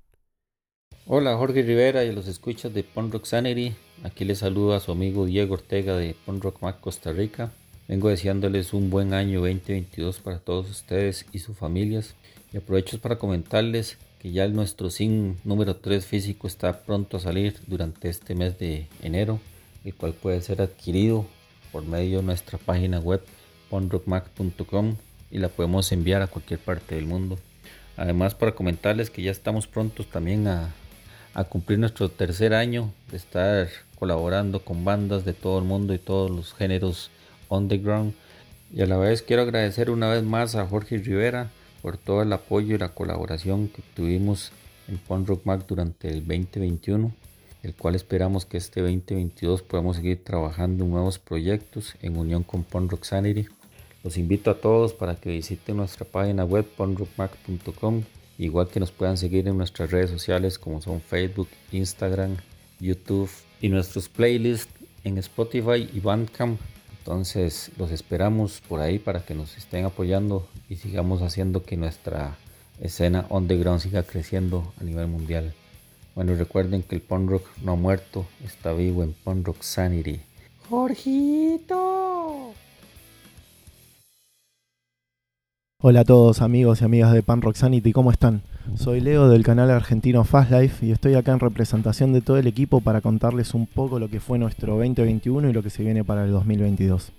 Hola 1.07 1.37
Jorge 1.37 1.61
Rivera 1.61 2.03
y 2.03 2.11
los 2.11 2.27
escuchas 2.27 2.73
de 2.73 2.83
Punk 2.83 3.13
Rock 3.13 3.25
Sanity. 3.25 3.75
Aquí 4.03 4.25
les 4.25 4.39
saluda 4.39 4.77
a 4.77 4.79
su 4.79 4.91
amigo 4.91 5.25
Diego 5.25 5.53
Ortega 5.53 5.95
de 5.95 6.15
Punk 6.25 6.43
Rock 6.43 6.61
Mac 6.61 6.79
Costa 6.79 7.11
Rica. 7.11 7.51
Vengo 7.87 8.09
deseándoles 8.09 8.73
un 8.73 8.89
buen 8.89 9.13
año 9.13 9.41
2022 9.41 10.19
para 10.19 10.39
todos 10.39 10.67
ustedes 10.71 11.27
y 11.31 11.37
sus 11.37 11.55
familias. 11.55 12.15
Y 12.51 12.57
aprovecho 12.57 12.99
para 12.99 13.17
comentarles 13.17 13.99
que 14.17 14.31
ya 14.31 14.47
nuestro 14.47 14.89
SIN 14.89 15.37
número 15.43 15.75
3 15.75 16.03
físico 16.03 16.47
está 16.47 16.81
pronto 16.81 17.17
a 17.17 17.19
salir 17.19 17.59
durante 17.67 18.09
este 18.09 18.33
mes 18.33 18.57
de 18.57 18.87
enero, 19.03 19.39
el 19.83 19.93
cual 19.93 20.13
puede 20.13 20.41
ser 20.41 20.63
adquirido 20.63 21.27
por 21.71 21.85
medio 21.85 22.17
de 22.17 22.23
nuestra 22.23 22.57
página 22.57 22.99
web 22.99 23.21
ponrockmac.com 23.69 24.95
y 25.29 25.37
la 25.37 25.49
podemos 25.49 25.91
enviar 25.91 26.23
a 26.23 26.27
cualquier 26.27 26.59
parte 26.59 26.95
del 26.95 27.05
mundo. 27.05 27.37
Además 27.97 28.33
para 28.33 28.55
comentarles 28.55 29.11
que 29.11 29.21
ya 29.21 29.29
estamos 29.29 29.67
prontos 29.67 30.07
también 30.09 30.47
a, 30.47 30.73
a 31.35 31.43
cumplir 31.43 31.77
nuestro 31.77 32.09
tercer 32.09 32.55
año 32.55 32.91
de 33.11 33.17
estar 33.17 33.69
colaborando 33.99 34.65
con 34.65 34.83
bandas 34.83 35.23
de 35.23 35.33
todo 35.33 35.59
el 35.59 35.65
mundo 35.65 35.93
y 35.93 35.99
todos 35.99 36.31
los 36.31 36.55
géneros 36.55 37.11
underground. 37.55 38.13
Y 38.73 38.81
a 38.81 38.85
la 38.85 38.97
vez 38.97 39.21
quiero 39.21 39.43
agradecer 39.43 39.89
una 39.89 40.09
vez 40.09 40.23
más 40.23 40.55
a 40.55 40.65
Jorge 40.65 40.97
Rivera 40.97 41.51
por 41.81 41.97
todo 41.97 42.23
el 42.23 42.33
apoyo 42.33 42.75
y 42.75 42.79
la 42.79 42.89
colaboración 42.89 43.67
que 43.67 43.83
tuvimos 43.93 44.51
en 44.87 44.97
Punk 44.97 45.27
Rock 45.27 45.45
Mac 45.45 45.65
durante 45.67 46.09
el 46.09 46.19
2021, 46.25 47.11
el 47.63 47.73
cual 47.75 47.95
esperamos 47.95 48.45
que 48.45 48.57
este 48.57 48.81
2022 48.81 49.61
podamos 49.61 49.97
seguir 49.97 50.23
trabajando 50.23 50.83
en 50.83 50.91
nuevos 50.91 51.19
proyectos 51.19 51.95
en 52.01 52.17
unión 52.17 52.43
con 52.43 52.63
Punk 52.63 52.91
Rock 52.91 53.03
Sanity. 53.03 53.47
Los 54.03 54.17
invito 54.17 54.51
a 54.51 54.59
todos 54.59 54.93
para 54.93 55.15
que 55.15 55.31
visiten 55.31 55.77
nuestra 55.77 56.05
página 56.05 56.43
web 56.43 56.65
punkrockmac.com, 56.65 58.03
igual 58.37 58.67
que 58.67 58.79
nos 58.79 58.91
puedan 58.91 59.17
seguir 59.17 59.47
en 59.47 59.57
nuestras 59.57 59.91
redes 59.91 60.09
sociales 60.09 60.59
como 60.59 60.81
son 60.81 61.01
Facebook, 61.01 61.49
Instagram, 61.71 62.37
YouTube 62.79 63.29
y 63.61 63.69
nuestros 63.69 64.09
playlists 64.09 64.73
en 65.03 65.17
Spotify 65.17 65.89
y 65.93 65.99
Bandcamp 65.99 66.59
entonces 67.05 67.69
los 67.77 67.91
esperamos 67.91 68.61
por 68.67 68.81
ahí 68.81 68.97
para 68.97 69.23
que 69.23 69.35
nos 69.35 69.57
estén 69.57 69.85
apoyando 69.85 70.47
y 70.69 70.77
sigamos 70.77 71.21
haciendo 71.21 71.63
que 71.63 71.77
nuestra 71.77 72.35
escena 72.81 73.27
underground 73.29 73.79
siga 73.79 74.01
creciendo 74.01 74.73
a 74.81 74.83
nivel 74.83 75.05
mundial. 75.05 75.53
Bueno, 76.15 76.33
recuerden 76.33 76.81
que 76.81 76.95
el 76.95 77.01
punk 77.01 77.29
rock 77.29 77.45
no 77.61 77.73
ha 77.73 77.75
muerto, 77.75 78.25
está 78.43 78.73
vivo 78.73 79.03
en 79.03 79.13
punk 79.13 79.45
rock 79.45 79.61
sanity. 79.61 80.19
Jorgito. 80.67 82.04
Hola 85.81 85.99
a 85.99 86.05
todos 86.05 86.41
amigos 86.41 86.81
y 86.81 86.85
amigas 86.85 87.11
de 87.11 87.21
Pan 87.21 87.41
Rock 87.41 87.57
Sanity, 87.57 87.91
¿cómo 87.91 88.09
están? 88.09 88.41
Soy 88.75 89.01
Leo 89.01 89.27
del 89.27 89.43
canal 89.43 89.69
argentino 89.69 90.23
Fast 90.23 90.49
Life 90.49 90.85
y 90.85 90.91
estoy 90.91 91.15
acá 91.15 91.33
en 91.33 91.41
representación 91.41 92.13
de 92.13 92.21
todo 92.21 92.37
el 92.37 92.47
equipo 92.47 92.79
para 92.79 93.01
contarles 93.01 93.53
un 93.53 93.67
poco 93.67 93.99
lo 93.99 94.07
que 94.07 94.21
fue 94.21 94.39
nuestro 94.39 94.77
2021 94.77 95.49
y 95.49 95.53
lo 95.53 95.61
que 95.61 95.69
se 95.69 95.83
viene 95.83 96.05
para 96.05 96.23
el 96.23 96.31
2022. 96.31 97.11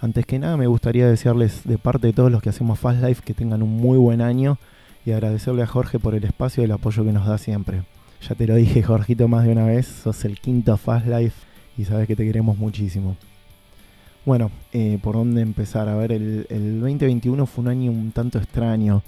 Antes 0.00 0.26
que 0.26 0.38
nada 0.38 0.58
me 0.58 0.66
gustaría 0.66 1.08
desearles 1.08 1.62
de 1.64 1.78
parte 1.78 2.08
de 2.08 2.12
todos 2.12 2.30
los 2.30 2.42
que 2.42 2.50
hacemos 2.50 2.78
Fast 2.78 3.02
Life 3.02 3.22
que 3.24 3.32
tengan 3.32 3.62
un 3.62 3.70
muy 3.70 3.96
buen 3.96 4.20
año 4.20 4.58
y 5.06 5.12
agradecerle 5.12 5.62
a 5.62 5.66
Jorge 5.66 5.98
por 5.98 6.14
el 6.14 6.24
espacio 6.24 6.62
y 6.62 6.66
el 6.66 6.72
apoyo 6.72 7.04
que 7.04 7.12
nos 7.12 7.26
da 7.26 7.38
siempre. 7.38 7.84
Ya 8.28 8.34
te 8.34 8.46
lo 8.46 8.54
dije 8.54 8.82
Jorgito 8.82 9.28
más 9.28 9.46
de 9.46 9.52
una 9.52 9.64
vez, 9.64 9.86
sos 9.86 10.26
el 10.26 10.38
quinto 10.38 10.76
Fast 10.76 11.06
Life 11.06 11.40
y 11.78 11.86
sabes 11.86 12.06
que 12.06 12.16
te 12.16 12.26
queremos 12.26 12.58
muchísimo. 12.58 13.16
Bueno, 14.24 14.50
eh, 14.72 14.98
¿por 15.02 15.14
dónde 15.14 15.40
empezar? 15.40 15.88
A 15.88 15.96
ver, 15.96 16.12
el, 16.12 16.46
el 16.50 16.80
2021 16.80 17.46
fue 17.46 17.62
un 17.62 17.68
año 17.68 17.90
un 17.90 18.12
tanto 18.12 18.38
extraño. 18.38 19.02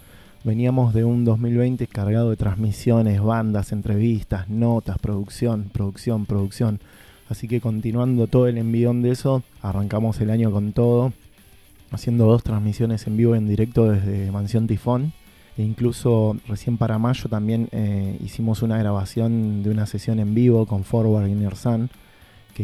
Veníamos 0.44 0.94
de 0.94 1.04
un 1.04 1.24
2020 1.24 1.86
cargado 1.86 2.30
de 2.30 2.36
transmisiones, 2.36 3.20
bandas, 3.20 3.72
entrevistas, 3.72 4.48
notas, 4.48 4.98
producción, 4.98 5.68
producción, 5.70 6.24
producción. 6.24 6.80
Así 7.28 7.46
que 7.46 7.60
continuando 7.60 8.26
todo 8.26 8.48
el 8.48 8.56
envión 8.56 9.02
de 9.02 9.10
eso, 9.10 9.42
arrancamos 9.60 10.20
el 10.20 10.30
año 10.30 10.50
con 10.50 10.72
todo, 10.72 11.12
haciendo 11.90 12.24
dos 12.26 12.42
transmisiones 12.42 13.06
en 13.06 13.18
vivo 13.18 13.36
en 13.36 13.46
directo 13.46 13.90
desde 13.90 14.30
Mansión 14.32 14.66
Tifón. 14.66 15.12
E 15.58 15.62
incluso 15.62 16.36
recién 16.48 16.78
para 16.78 16.98
mayo 16.98 17.28
también 17.28 17.68
eh, 17.72 18.16
hicimos 18.24 18.62
una 18.62 18.78
grabación 18.78 19.62
de 19.62 19.70
una 19.70 19.84
sesión 19.84 20.20
en 20.20 20.34
vivo 20.34 20.64
con 20.64 20.84
Forward 20.84 21.28
Inner 21.28 21.56
Sun 21.56 21.90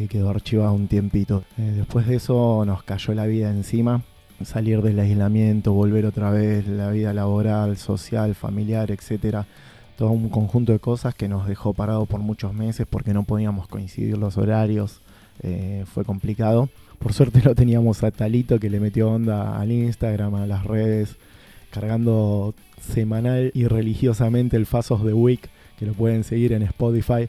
que 0.01 0.09
quedó 0.09 0.31
archivada 0.31 0.73
un 0.73 0.89
tiempito. 0.89 1.45
Eh, 1.59 1.73
después 1.77 2.07
de 2.07 2.17
eso 2.17 2.65
nos 2.67 2.83
cayó 2.83 3.15
la 3.15 3.27
vida 3.27 3.51
encima, 3.51 4.03
salir 4.45 4.83
del 4.83 4.99
aislamiento, 4.99 5.73
volver 5.73 6.07
otra 6.07 6.31
vez, 6.31 6.67
la 6.69 6.91
vida 6.91 7.13
laboral, 7.13 7.77
social, 7.77 8.35
familiar, 8.35 8.91
etcétera. 8.91 9.47
Todo 9.97 10.11
un 10.11 10.29
conjunto 10.29 10.73
de 10.73 10.79
cosas 10.79 11.15
que 11.15 11.29
nos 11.29 11.47
dejó 11.49 11.73
parado 11.73 12.05
por 12.05 12.21
muchos 12.21 12.53
meses 12.53 12.87
porque 12.89 13.15
no 13.15 13.23
podíamos 13.25 13.67
coincidir 13.69 14.19
los 14.19 14.37
horarios. 14.37 15.01
Eh, 15.43 15.85
fue 15.87 16.05
complicado. 16.05 16.69
Por 16.99 17.13
suerte 17.13 17.41
lo 17.43 17.55
teníamos 17.55 18.03
a 18.05 18.11
Talito 18.11 18.59
que 18.59 18.71
le 18.71 18.81
metió 18.81 19.11
onda 19.11 19.59
al 19.59 19.73
Instagram, 19.73 20.35
a 20.35 20.47
las 20.47 20.65
redes, 20.65 21.17
cargando 21.71 22.55
semanal 22.81 23.51
y 23.55 23.67
religiosamente 23.67 24.57
el 24.57 24.67
Fasos 24.67 25.05
de 25.05 25.15
Week, 25.15 25.49
que 25.79 25.87
lo 25.87 25.95
pueden 25.95 26.25
seguir 26.25 26.53
en 26.53 26.63
Spotify 26.63 27.29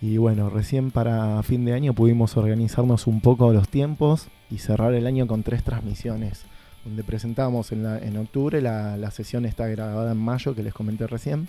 Y 0.00 0.18
bueno, 0.18 0.50
recién 0.50 0.90
para 0.90 1.42
fin 1.42 1.64
de 1.64 1.72
año 1.72 1.94
pudimos 1.94 2.36
organizarnos 2.36 3.06
un 3.06 3.20
poco 3.20 3.52
los 3.52 3.68
tiempos 3.68 4.28
y 4.50 4.58
cerrar 4.58 4.94
el 4.94 5.06
año 5.06 5.26
con 5.26 5.42
tres 5.42 5.62
transmisiones, 5.64 6.42
donde 6.84 7.02
presentamos 7.02 7.72
en, 7.72 7.82
la- 7.82 7.98
en 7.98 8.16
octubre, 8.18 8.60
la, 8.60 8.96
la 8.96 9.10
sesión 9.10 9.46
está 9.46 9.66
grabada 9.68 10.12
en 10.12 10.18
mayo, 10.18 10.54
que 10.54 10.62
les 10.62 10.74
comenté 10.74 11.06
recién, 11.06 11.48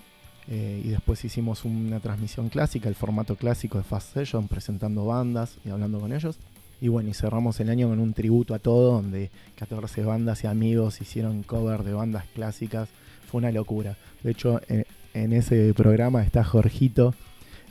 eh, 0.50 0.82
y 0.84 0.88
después 0.90 1.24
hicimos 1.26 1.66
una 1.66 2.00
transmisión 2.00 2.48
clásica, 2.48 2.88
el 2.88 2.96
formato 2.96 3.36
clásico 3.36 3.78
de 3.78 3.84
Fast 3.84 4.14
Session, 4.14 4.48
presentando 4.48 5.06
bandas 5.06 5.58
y 5.66 5.70
hablando 5.70 6.00
con 6.00 6.14
ellos. 6.14 6.38
Y 6.80 6.88
bueno, 6.88 7.10
y 7.10 7.14
cerramos 7.14 7.60
el 7.60 7.70
año 7.70 7.90
con 7.90 8.00
un 8.00 8.14
tributo 8.14 8.54
a 8.54 8.60
todo, 8.60 8.94
donde 8.94 9.30
14 9.58 10.04
bandas 10.06 10.44
y 10.44 10.48
amigos 10.48 11.02
hicieron 11.02 11.44
cover 11.44 11.84
de 11.84 11.92
bandas 11.94 12.24
clásicas. 12.34 12.88
Fue 13.30 13.40
una 13.40 13.52
locura. 13.52 13.98
De 14.24 14.32
hecho, 14.32 14.62
en, 14.70 14.86
en 15.14 15.34
ese 15.34 15.74
programa 15.74 16.24
está 16.24 16.44
Jorgito 16.46 17.14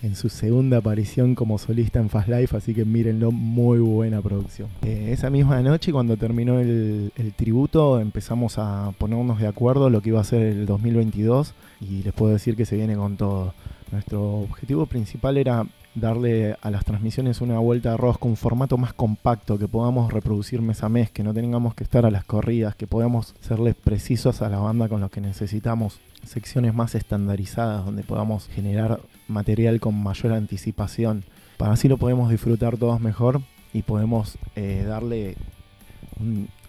en 0.02 0.14
su 0.14 0.28
segunda 0.28 0.78
aparición 0.78 1.34
como 1.34 1.58
solista 1.58 1.98
en 1.98 2.10
Fast 2.10 2.28
Life, 2.28 2.56
así 2.56 2.74
que 2.74 2.84
mírenlo, 2.84 3.32
muy 3.32 3.78
buena 3.78 4.20
producción. 4.20 4.68
Eh, 4.82 5.08
esa 5.12 5.30
misma 5.30 5.60
noche, 5.62 5.92
cuando 5.92 6.16
terminó 6.16 6.60
el, 6.60 7.12
tributo, 7.36 8.00
empezamos 8.00 8.58
a 8.58 8.92
ponernos 8.98 9.40
de 9.40 9.46
acuerdo 9.46 9.90
lo 9.90 10.00
que 10.00 10.10
iba 10.10 10.20
a 10.20 10.24
ser 10.24 10.42
el 10.42 10.66
2022 10.66 11.54
y 11.80 12.02
les 12.02 12.12
puedo 12.12 12.32
decir 12.32 12.56
que 12.56 12.66
se 12.66 12.76
viene 12.76 12.96
con 12.96 13.16
todo. 13.16 13.54
Nuestro 13.90 14.40
objetivo 14.40 14.86
principal 14.86 15.36
era 15.36 15.64
darle 15.94 16.56
a 16.60 16.70
las 16.70 16.84
transmisiones 16.84 17.40
una 17.40 17.58
vuelta 17.58 17.92
de 17.92 17.96
rosca, 17.96 18.26
un 18.26 18.36
formato 18.36 18.76
más 18.76 18.92
compacto, 18.92 19.58
que 19.58 19.66
podamos 19.66 20.12
reproducir 20.12 20.60
mes 20.60 20.82
a 20.82 20.88
mes, 20.88 21.10
que 21.10 21.22
no 21.22 21.32
tengamos 21.32 21.74
que 21.74 21.84
estar 21.84 22.04
a 22.04 22.10
las 22.10 22.24
corridas, 22.24 22.76
que 22.76 22.86
podamos 22.86 23.34
serles 23.40 23.74
precisos 23.74 24.42
a 24.42 24.48
la 24.48 24.58
banda 24.58 24.88
con 24.88 25.00
lo 25.00 25.08
que 25.08 25.20
necesitamos, 25.20 25.98
secciones 26.26 26.74
más 26.74 26.94
estandarizadas 26.94 27.84
donde 27.84 28.02
podamos 28.02 28.48
generar 28.48 29.00
material 29.28 29.80
con 29.80 29.94
mayor 29.94 30.32
anticipación. 30.32 31.24
Para 31.56 31.72
así 31.72 31.88
lo 31.88 31.96
podemos 31.96 32.30
disfrutar 32.30 32.76
todos 32.76 33.00
mejor 33.00 33.40
y 33.72 33.82
podemos 33.82 34.38
eh, 34.54 34.84
darle 34.86 35.36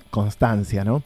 constancia, 0.10 0.84
¿no? 0.84 1.04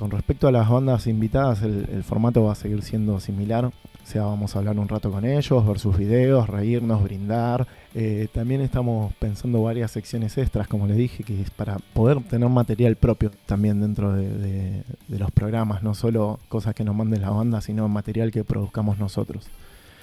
Con 0.00 0.10
respecto 0.10 0.48
a 0.48 0.50
las 0.50 0.66
bandas 0.66 1.06
invitadas, 1.06 1.60
el, 1.60 2.02
formato 2.04 2.42
va 2.42 2.52
a 2.52 2.54
seguir 2.54 2.80
siendo 2.80 3.20
similar. 3.20 3.66
O 3.66 3.72
sea, 4.02 4.22
vamos 4.22 4.56
a 4.56 4.58
hablar 4.60 4.78
un 4.78 4.88
rato 4.88 5.10
con 5.12 5.26
ellos, 5.26 5.66
ver 5.66 5.78
sus 5.78 5.98
videos, 5.98 6.48
reírnos, 6.48 7.02
brindar. 7.02 7.66
Eh, 7.94 8.26
también 8.32 8.62
estamos 8.62 9.12
pensando 9.18 9.62
varias 9.62 9.90
secciones 9.90 10.38
extras, 10.38 10.68
como 10.68 10.86
les 10.86 10.96
dije, 10.96 11.22
que 11.22 11.42
es 11.42 11.50
para 11.50 11.76
poder 11.92 12.18
tener 12.22 12.48
material 12.48 12.96
propio 12.96 13.30
también 13.44 13.82
dentro 13.82 14.14
de, 14.14 14.30
de- 14.30 15.18
los 15.18 15.30
programas, 15.32 15.82
no 15.82 15.92
solo 15.92 16.40
cosas 16.48 16.74
que 16.74 16.82
nos 16.82 16.96
manden 16.96 17.20
la 17.20 17.28
banda, 17.28 17.60
sino 17.60 17.86
material 17.86 18.30
que 18.30 18.42
produzcamos 18.42 18.98
nosotros. 18.98 19.48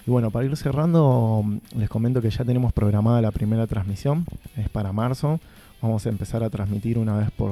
Y 0.06 0.12
bueno, 0.12 0.30
para 0.30 0.46
ir 0.46 0.56
cerrando, 0.56 1.44
les 1.76 1.88
comento 1.88 2.22
que 2.22 2.30
ya 2.30 2.44
tenemos 2.44 2.72
programada 2.72 3.20
la 3.20 3.32
primera 3.32 3.66
transmisión, 3.66 4.26
es 4.56 4.68
para 4.68 4.92
marzo. 4.92 5.40
Vamos 5.82 6.06
a 6.06 6.08
empezar 6.08 6.44
a 6.44 6.50
transmitir 6.50 6.98
una 6.98 7.16
vez 7.16 7.32
por, 7.32 7.50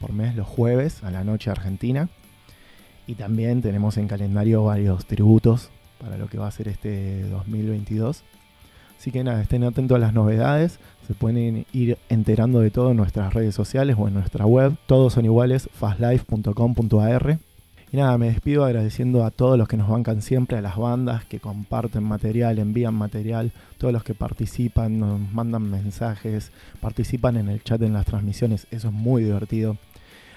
por 0.00 0.12
mes 0.12 0.34
los 0.34 0.46
jueves 0.46 1.02
a 1.04 1.10
la 1.10 1.24
noche 1.24 1.50
argentina. 1.50 2.08
Y 3.06 3.14
también 3.14 3.62
tenemos 3.62 3.96
en 3.96 4.08
calendario 4.08 4.64
varios 4.64 5.06
tributos 5.06 5.70
para 6.00 6.18
lo 6.18 6.28
que 6.28 6.38
va 6.38 6.48
a 6.48 6.50
ser 6.50 6.68
este 6.68 7.22
2022. 7.28 8.24
Así 8.98 9.10
que 9.10 9.22
nada, 9.22 9.42
estén 9.42 9.62
atentos 9.64 9.96
a 9.96 9.98
las 10.00 10.14
novedades. 10.14 10.78
Se 11.06 11.14
pueden 11.14 11.66
ir 11.72 11.98
enterando 12.08 12.60
de 12.60 12.70
todo 12.70 12.90
en 12.90 12.96
nuestras 12.96 13.34
redes 13.34 13.54
sociales 13.54 13.96
o 13.98 14.08
en 14.08 14.14
nuestra 14.14 14.46
web. 14.46 14.76
Todos 14.86 15.12
son 15.12 15.24
iguales, 15.24 15.68
fastlife.com.ar. 15.72 17.38
Nada, 17.96 18.18
me 18.18 18.26
despido 18.26 18.66
agradeciendo 18.66 19.24
a 19.24 19.30
todos 19.30 19.56
los 19.56 19.68
que 19.68 19.78
nos 19.78 19.88
bancan 19.88 20.20
siempre, 20.20 20.58
a 20.58 20.60
las 20.60 20.76
bandas 20.76 21.24
que 21.24 21.40
comparten 21.40 22.04
material, 22.04 22.58
envían 22.58 22.92
material, 22.92 23.52
todos 23.78 23.90
los 23.90 24.04
que 24.04 24.12
participan, 24.12 25.00
nos 25.00 25.18
mandan 25.32 25.70
mensajes, 25.70 26.52
participan 26.82 27.38
en 27.38 27.48
el 27.48 27.62
chat 27.62 27.80
en 27.80 27.94
las 27.94 28.04
transmisiones, 28.04 28.66
eso 28.70 28.88
es 28.88 28.92
muy 28.92 29.24
divertido. 29.24 29.78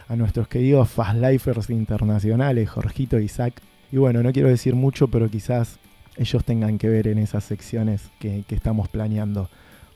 A 0.08 0.16
nuestros 0.16 0.48
queridos 0.48 0.90
Fastlifers 0.90 1.70
internacionales, 1.70 2.70
Jorgito 2.70 3.20
y 3.20 3.26
Isaac. 3.26 3.62
Y 3.92 3.98
bueno, 3.98 4.24
no 4.24 4.32
quiero 4.32 4.48
decir 4.48 4.76
mucho, 4.76 5.10
pero 5.10 5.30
quizás 5.30 5.80
ellos 6.16 6.46
tengan 6.46 6.78
que 6.78 6.88
ver 6.88 7.10
en 7.10 7.18
esas 7.18 7.44
secciones 7.44 8.10
que, 8.20 8.46
que 8.48 8.56
estamos 8.56 8.88
planeando. 8.88 9.50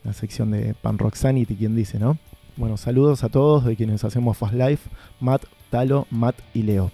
La 0.04 0.12
sección 0.12 0.52
de 0.52 0.74
Pan 0.74 0.98
Rock 0.98 1.16
Sanity, 1.16 1.56
quien 1.56 1.78
dice, 1.78 1.98
¿no? 1.98 2.18
Bueno, 2.58 2.76
saludos 2.76 3.24
a 3.24 3.30
todos 3.30 3.64
de 3.64 3.78
quienes 3.78 4.04
hacemos 4.04 4.36
Fast 4.36 4.54
Life, 4.54 4.90
Matt, 5.22 5.46
Talo, 5.70 6.08
Matt 6.12 6.36
y 6.54 6.64
Leo. 6.64 6.92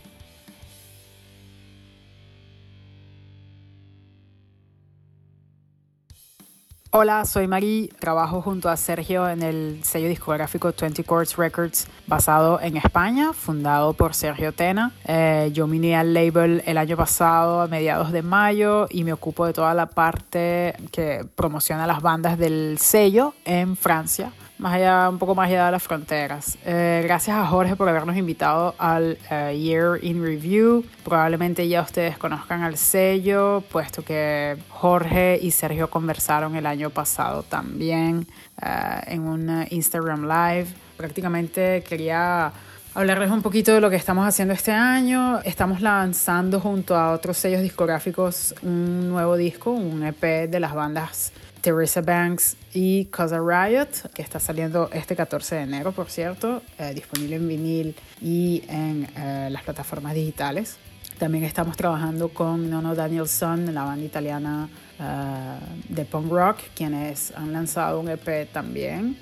Hola, 6.91 7.24
soy 7.26 7.45
Mari, 7.45 7.91
trabajo 7.99 8.41
junto 8.41 8.68
a 8.68 8.76
Sergio 8.76 9.30
en 9.30 9.44
el 9.44 9.84
sello 9.84 10.07
discográfico 10.07 10.74
20 10.76 11.03
Chords 11.03 11.38
Records 11.38 11.88
basado 12.07 12.60
en 12.60 12.78
España, 12.78 13.32
fundado 13.32 13.94
por 13.94 14.16
Sergio 14.16 14.53
Tena. 14.53 14.91
Eh, 15.06 15.52
yo 15.53 15.68
miné 15.68 15.95
al 15.95 16.16
label 16.16 16.64
el 16.66 16.80
año 16.80 16.98
pasado 16.98 17.61
a 17.61 17.68
mediados 17.68 18.11
de 18.11 18.24
mayo 18.24 18.88
y 18.90 19.03
me 19.03 19.14
ocupo 19.14 19.45
de 19.45 19.53
toda 19.53 19.76
la 19.76 19.86
parte 19.86 20.74
que 20.91 21.28
promociona 21.36 21.86
las 21.86 22.02
bandas 22.02 22.40
del 22.40 22.80
sello 22.80 23.36
en 23.45 23.78
Francia, 23.78 24.32
más 24.60 24.73
allá, 24.73 25.10
un 25.10 25.18
poco 25.18 25.34
más 25.34 25.48
allá 25.48 25.68
de 25.68 25.72
las 25.72 25.84
fronteras. 25.84 26.57
Eh, 26.65 27.02
gracias 27.03 27.38
a 27.38 27.45
Jorge 27.48 27.77
por 27.77 27.88
habernos 27.88 28.18
invitado 28.18 28.76
al 28.77 29.18
eh, 29.31 29.57
Year 29.57 30.03
in 30.03 30.22
Review. 30.22 30.84
Probablemente 31.03 31.68
ya 31.68 31.81
ustedes 31.81 32.18
conozcan 32.18 32.61
al 32.64 32.77
sello, 32.77 33.64
puesto 33.72 34.03
que 34.03 34.57
Jorge 34.68 35.40
y 35.41 35.52
Sergio 35.52 35.90
conversaron 35.90 36.56
el 36.57 36.65
año 36.65 36.90
pasado 36.90 37.44
también 37.44 38.27
eh, 38.61 39.02
en 39.07 39.22
un 39.22 39.65
Instagram 39.69 40.23
Live. 40.23 40.68
Prácticamente 40.98 41.81
quería 41.88 42.52
hablarles 42.94 43.31
un 43.31 43.41
poquito 43.41 43.72
de 43.73 43.80
lo 43.80 43.90
que 43.90 43.95
estamos 43.95 44.27
haciendo 44.27 44.53
este 44.53 44.73
año. 44.73 45.40
Estamos 45.45 45.80
lanzando 45.80 46.60
junto 46.60 46.98
a 46.98 47.14
otros 47.14 47.38
sellos 47.38 47.61
discográficos 47.61 48.53
un 48.61 49.07
nuevo 49.07 49.38
disco, 49.38 49.72
un 49.72 50.03
EP 50.03 50.49
de 50.49 50.60
las 50.60 50.73
bandas 50.73 51.31
Teresa 51.61 52.02
Banks 52.02 52.56
y 52.73 53.06
Cosa 53.06 53.40
Riot, 53.40 54.11
que 54.14 54.22
está 54.22 54.40
saliendo 54.40 54.90
este 54.94 55.15
14 55.15 55.56
de 55.56 55.61
enero, 55.61 55.91
por 55.91 56.10
cierto, 56.10 56.61
eh, 56.77 56.94
disponible 56.94 57.36
en 57.36 57.48
vinil 57.48 57.95
y 58.22 58.64
en 58.69 59.07
eh, 59.18 59.49
las 59.52 59.64
plataformas 59.64 60.14
digitales. 60.14 60.77
También 61.18 61.44
estamos 61.44 61.76
trabajando 61.76 62.30
con 62.30 62.69
Nono 62.69 62.95
Danielson, 62.95 63.73
la 63.73 63.84
banda 63.84 64.06
italiana 64.06 64.69
eh, 64.99 65.60
de 65.90 66.06
punk 66.06 66.31
rock, 66.31 66.57
quienes 66.76 67.34
han 67.36 67.52
lanzado 67.52 67.99
un 67.99 68.10
EP 68.10 68.49
también. 68.52 69.18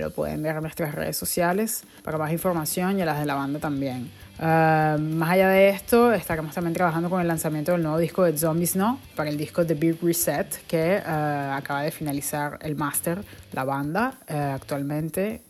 Lo 0.00 0.10
pueden 0.10 0.42
ver 0.42 0.56
en 0.56 0.62
nuestras 0.62 0.94
redes 0.94 1.16
sociales 1.16 1.84
para 2.02 2.18
más 2.18 2.32
información 2.32 2.98
y 2.98 3.02
a 3.02 3.04
las 3.04 3.20
de 3.20 3.26
la 3.26 3.34
banda 3.34 3.60
también. 3.60 4.10
Eh, 4.40 4.96
más 5.00 5.30
allá 5.30 5.48
de 5.48 5.70
esto, 5.70 6.12
estaremos 6.12 6.54
también 6.54 6.74
trabajando 6.74 7.10
con 7.10 7.20
el 7.20 7.26
lanzamiento 7.26 7.72
del 7.72 7.82
nuevo 7.82 7.98
disco 7.98 8.22
de 8.22 8.36
Zombies 8.38 8.76
No 8.76 9.00
para 9.16 9.30
el 9.30 9.36
disco 9.36 9.66
The 9.66 9.74
Big 9.74 9.98
Reset, 10.00 10.64
que 10.66 10.96
eh, 10.96 11.00
acaba 11.00 11.82
de 11.82 11.90
finalizar 11.90 12.58
el 12.62 12.76
máster, 12.76 13.24
la 13.52 13.64
banda 13.64 14.14
eh, 14.28 14.34
actualmente, 14.34 15.42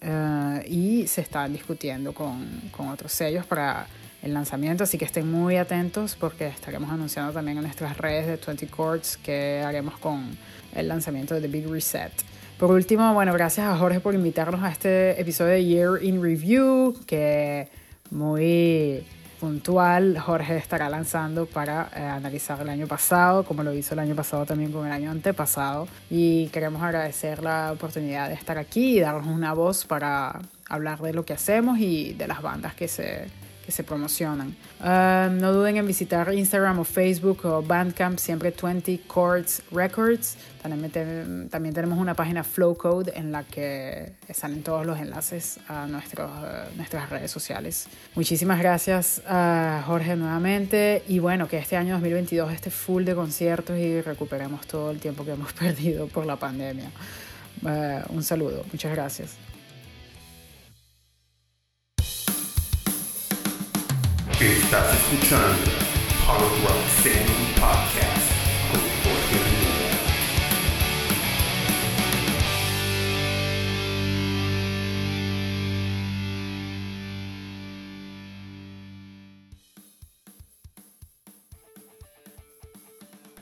y 0.67 1.07
se 1.07 1.21
están 1.21 1.53
discutiendo 1.53 2.15
con, 2.15 2.47
con 2.71 2.89
otros 2.89 3.13
sellos 3.13 3.45
para 3.45 3.87
el 4.23 4.35
lanzamiento, 4.35 4.85
así 4.85 4.99
que 4.99 5.05
estén 5.05 5.31
muy 5.31 5.57
atentos 5.57 6.17
porque 6.19 6.49
estaremos 6.49 6.91
anunciando 6.91 7.33
también 7.33 7.59
en 7.59 7.65
nuestras 7.65 7.97
redes 7.99 8.27
de 8.27 8.37
20 8.45 8.69
Chords 8.75 9.17
que 9.19 9.63
haremos 9.65 9.97
con 9.99 10.37
el 10.75 10.89
lanzamiento 10.89 11.35
de 11.35 11.43
The 11.43 11.49
Big 11.49 11.69
Reset. 11.69 12.13
Por 12.59 12.73
último, 12.73 13.15
bueno, 13.15 13.33
gracias 13.35 13.67
a 13.67 13.77
Jorge 13.77 14.01
por 14.01 14.15
invitarnos 14.15 14.63
a 14.63 14.71
este 14.71 15.21
episodio 15.21 15.53
de 15.53 15.65
Year 15.65 16.03
in 16.03 16.21
Review, 16.21 16.97
que 17.07 17.69
muy 18.11 19.05
puntual 19.39 20.19
Jorge 20.19 20.57
estará 20.57 20.89
lanzando 20.89 21.47
para 21.47 21.91
eh, 21.95 22.01
analizar 22.01 22.61
el 22.61 22.69
año 22.69 22.87
pasado, 22.87 23.45
como 23.45 23.63
lo 23.63 23.73
hizo 23.73 23.95
el 23.95 24.01
año 24.01 24.15
pasado 24.15 24.45
también 24.45 24.73
con 24.73 24.87
el 24.87 24.93
año 24.93 25.11
antepasado. 25.11 25.89
Y 26.11 26.49
queremos 26.49 26.83
agradecer 26.83 27.43
la 27.43 27.73
oportunidad 27.73 28.29
de 28.29 28.35
estar 28.35 28.59
aquí 28.59 28.99
y 28.99 29.01
darnos 29.01 29.27
una 29.27 29.55
voz 29.55 29.85
para 29.85 30.41
hablar 30.69 31.01
de 31.01 31.13
lo 31.13 31.25
que 31.25 31.33
hacemos 31.33 31.79
y 31.79 32.15
de 32.15 32.29
las 32.29 32.43
bandas 32.43 32.75
que 32.75 32.89
se, 32.89 33.29
que 33.69 33.73
se 33.73 33.85
promocionan. 33.85 34.57
Uh, 34.81 35.31
no 35.31 35.53
duden 35.53 35.77
en 35.77 35.87
visitar 35.87 36.33
Instagram 36.33 36.79
o 36.79 36.85
Facebook 36.85 37.45
o 37.45 37.61
Bandcamp, 37.63 38.19
siempre 38.19 38.51
20 38.51 38.99
Chords 39.13 39.61
Records. 39.71 40.39
También, 40.63 40.91
te- 40.91 41.49
también 41.51 41.75
tenemos 41.75 41.99
una 41.99 42.15
página 42.15 42.45
Flowcode 42.45 43.13
en 43.15 43.31
la 43.31 43.45
que 43.45 44.13
salen 44.33 44.63
todos 44.63 44.87
los 44.87 44.99
enlaces 44.99 45.61
a 45.69 45.87
nuestros, 45.87 46.31
uh, 46.31 46.75
nuestras 46.79 47.11
redes 47.11 47.31
sociales. 47.31 47.89
Muchísimas 48.15 48.59
gracias 48.59 49.21
a 49.29 49.83
Jorge 49.87 50.17
nuevamente 50.17 51.03
y 51.07 51.19
bueno, 51.19 51.47
que 51.47 51.59
este 51.59 51.77
año 51.77 51.93
2022 51.93 52.51
esté 52.51 52.71
full 52.71 53.05
de 53.05 53.15
conciertos 53.15 53.77
y 53.77 54.01
recuperemos 54.01 54.67
todo 54.67 54.91
el 54.93 54.99
tiempo 54.99 55.27
que 55.27 55.33
hemos 55.33 55.53
perdido 55.65 56.07
por 56.09 56.25
la 56.25 56.37
pandemia. 56.37 56.91
Uh, 57.61 58.15
un 58.15 58.23
saludo, 58.25 58.65
muchas 58.73 58.93
gracias. 58.93 59.37
Estás 64.41 64.95
escuchando 64.95 65.65
Hard 66.29 66.43
Sandy 67.03 67.55
Podcast 67.59 68.31
con 68.71 68.81
Jorge 69.03 69.59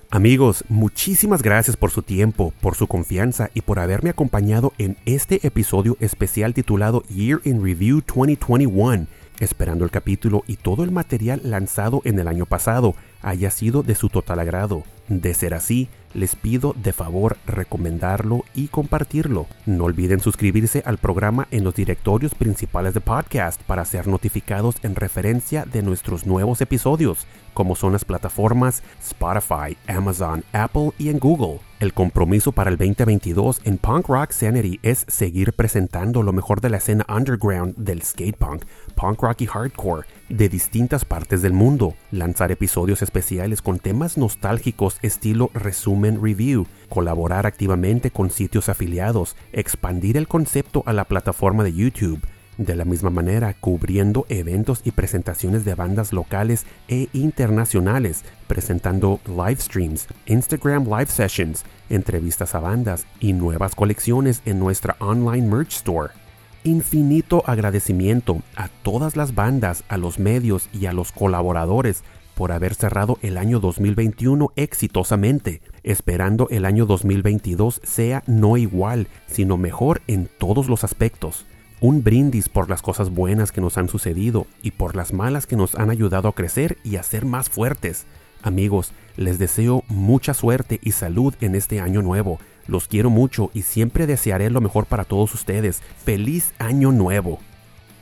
Amigos, 0.08 0.64
muchísimas 0.70 1.42
gracias 1.42 1.76
por 1.76 1.90
su 1.90 2.00
tiempo, 2.00 2.54
por 2.62 2.74
su 2.74 2.86
confianza 2.86 3.50
y 3.52 3.60
por 3.60 3.80
haberme 3.80 4.08
acompañado 4.08 4.72
en 4.78 4.96
este 5.04 5.46
episodio 5.46 5.98
especial 6.00 6.54
titulado 6.54 7.02
Year 7.10 7.42
in 7.44 7.62
Review 7.62 8.00
2021 8.00 9.08
esperando 9.40 9.84
el 9.84 9.90
capítulo 9.90 10.44
y 10.46 10.56
todo 10.56 10.84
el 10.84 10.90
material 10.90 11.40
lanzado 11.44 12.02
en 12.04 12.18
el 12.18 12.28
año 12.28 12.46
pasado 12.46 12.94
haya 13.22 13.50
sido 13.50 13.82
de 13.82 13.94
su 13.94 14.08
total 14.08 14.40
agrado. 14.40 14.84
De 15.08 15.34
ser 15.34 15.54
así, 15.54 15.88
les 16.14 16.34
pido 16.34 16.74
de 16.82 16.92
favor 16.92 17.36
recomendarlo 17.46 18.44
y 18.54 18.68
compartirlo. 18.68 19.46
No 19.66 19.84
olviden 19.84 20.20
suscribirse 20.20 20.82
al 20.84 20.98
programa 20.98 21.46
en 21.50 21.62
los 21.62 21.74
directorios 21.74 22.34
principales 22.34 22.94
de 22.94 23.00
podcast 23.00 23.62
para 23.62 23.84
ser 23.84 24.08
notificados 24.08 24.76
en 24.82 24.96
referencia 24.96 25.64
de 25.64 25.82
nuestros 25.82 26.26
nuevos 26.26 26.60
episodios, 26.60 27.26
como 27.54 27.76
son 27.76 27.92
las 27.92 28.04
plataformas 28.04 28.82
Spotify, 29.00 29.76
Amazon, 29.86 30.42
Apple 30.52 30.92
y 30.98 31.10
en 31.10 31.18
Google. 31.18 31.60
El 31.78 31.92
compromiso 31.92 32.52
para 32.52 32.70
el 32.70 32.78
2022 32.78 33.60
en 33.64 33.76
Punk 33.76 34.08
Rock 34.08 34.30
Sanity 34.32 34.80
es 34.82 35.04
seguir 35.08 35.52
presentando 35.52 36.22
lo 36.22 36.32
mejor 36.32 36.62
de 36.62 36.70
la 36.70 36.78
escena 36.78 37.04
underground 37.08 37.76
del 37.76 38.02
skate 38.02 38.36
punk, 38.36 38.64
punk 38.96 39.22
rock 39.22 39.42
y 39.42 39.46
hardcore 39.46 40.06
de 40.28 40.48
distintas 40.48 41.04
partes 41.04 41.42
del 41.42 41.52
mundo, 41.52 41.94
lanzar 42.10 42.50
episodios 42.50 43.02
especiales 43.02 43.62
con 43.62 43.78
temas 43.78 44.18
nostálgicos 44.18 44.98
estilo 45.02 45.50
resumen 45.54 46.20
review, 46.20 46.66
colaborar 46.88 47.46
activamente 47.46 48.10
con 48.10 48.30
sitios 48.30 48.68
afiliados, 48.68 49.36
expandir 49.52 50.16
el 50.16 50.26
concepto 50.26 50.82
a 50.86 50.92
la 50.92 51.04
plataforma 51.04 51.62
de 51.62 51.74
YouTube, 51.74 52.26
de 52.58 52.74
la 52.74 52.86
misma 52.86 53.10
manera 53.10 53.54
cubriendo 53.54 54.24
eventos 54.30 54.80
y 54.82 54.90
presentaciones 54.90 55.64
de 55.64 55.74
bandas 55.74 56.12
locales 56.12 56.64
e 56.88 57.08
internacionales, 57.12 58.24
presentando 58.46 59.20
live 59.26 59.60
streams, 59.60 60.08
Instagram 60.24 60.84
live 60.84 61.10
sessions, 61.10 61.64
entrevistas 61.90 62.54
a 62.54 62.60
bandas 62.60 63.06
y 63.20 63.34
nuevas 63.34 63.74
colecciones 63.74 64.40
en 64.46 64.58
nuestra 64.58 64.96
online 65.00 65.46
merch 65.46 65.74
store 65.74 66.25
infinito 66.66 67.42
agradecimiento 67.46 68.42
a 68.56 68.68
todas 68.68 69.16
las 69.16 69.34
bandas, 69.34 69.84
a 69.88 69.96
los 69.96 70.18
medios 70.18 70.68
y 70.72 70.86
a 70.86 70.92
los 70.92 71.12
colaboradores 71.12 72.02
por 72.34 72.52
haber 72.52 72.74
cerrado 72.74 73.18
el 73.22 73.38
año 73.38 73.60
2021 73.60 74.52
exitosamente, 74.56 75.62
esperando 75.84 76.48
el 76.50 76.66
año 76.66 76.84
2022 76.84 77.80
sea 77.82 78.22
no 78.26 78.58
igual, 78.58 79.08
sino 79.26 79.56
mejor 79.56 80.02
en 80.06 80.28
todos 80.38 80.68
los 80.68 80.84
aspectos. 80.84 81.46
Un 81.80 82.02
brindis 82.02 82.50
por 82.50 82.68
las 82.68 82.82
cosas 82.82 83.10
buenas 83.10 83.52
que 83.52 83.62
nos 83.62 83.78
han 83.78 83.88
sucedido 83.88 84.46
y 84.62 84.72
por 84.72 84.96
las 84.96 85.14
malas 85.14 85.46
que 85.46 85.56
nos 85.56 85.76
han 85.76 85.88
ayudado 85.88 86.28
a 86.28 86.34
crecer 86.34 86.76
y 86.84 86.96
a 86.96 87.02
ser 87.02 87.24
más 87.24 87.48
fuertes. 87.48 88.06
Amigos, 88.42 88.92
les 89.16 89.38
deseo 89.38 89.82
mucha 89.88 90.34
suerte 90.34 90.78
y 90.82 90.92
salud 90.92 91.34
en 91.40 91.54
este 91.54 91.80
año 91.80 92.02
nuevo. 92.02 92.38
Los 92.66 92.88
quiero 92.88 93.10
mucho 93.10 93.50
y 93.54 93.62
siempre 93.62 94.06
desearé 94.06 94.50
lo 94.50 94.60
mejor 94.60 94.86
para 94.86 95.04
todos 95.04 95.32
ustedes. 95.34 95.82
¡Feliz 96.04 96.52
año 96.58 96.92
nuevo! 96.92 97.38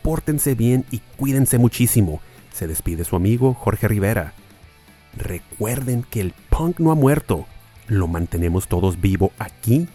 Pórtense 0.02 0.54
bien 0.54 0.84
y 0.90 1.00
cuídense 1.16 1.58
muchísimo. 1.58 2.20
Se 2.52 2.66
despide 2.66 3.04
su 3.04 3.16
amigo 3.16 3.54
Jorge 3.54 3.88
Rivera. 3.88 4.34
Recuerden 5.16 6.02
que 6.02 6.20
el 6.20 6.34
punk 6.50 6.78
no 6.78 6.92
ha 6.92 6.94
muerto. 6.94 7.46
Lo 7.86 8.06
mantenemos 8.06 8.68
todos 8.68 9.00
vivo 9.00 9.32
aquí 9.38 9.88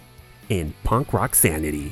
en 0.49 0.73
Punk 0.83 1.11
Rock 1.11 1.33
Sanity. 1.33 1.91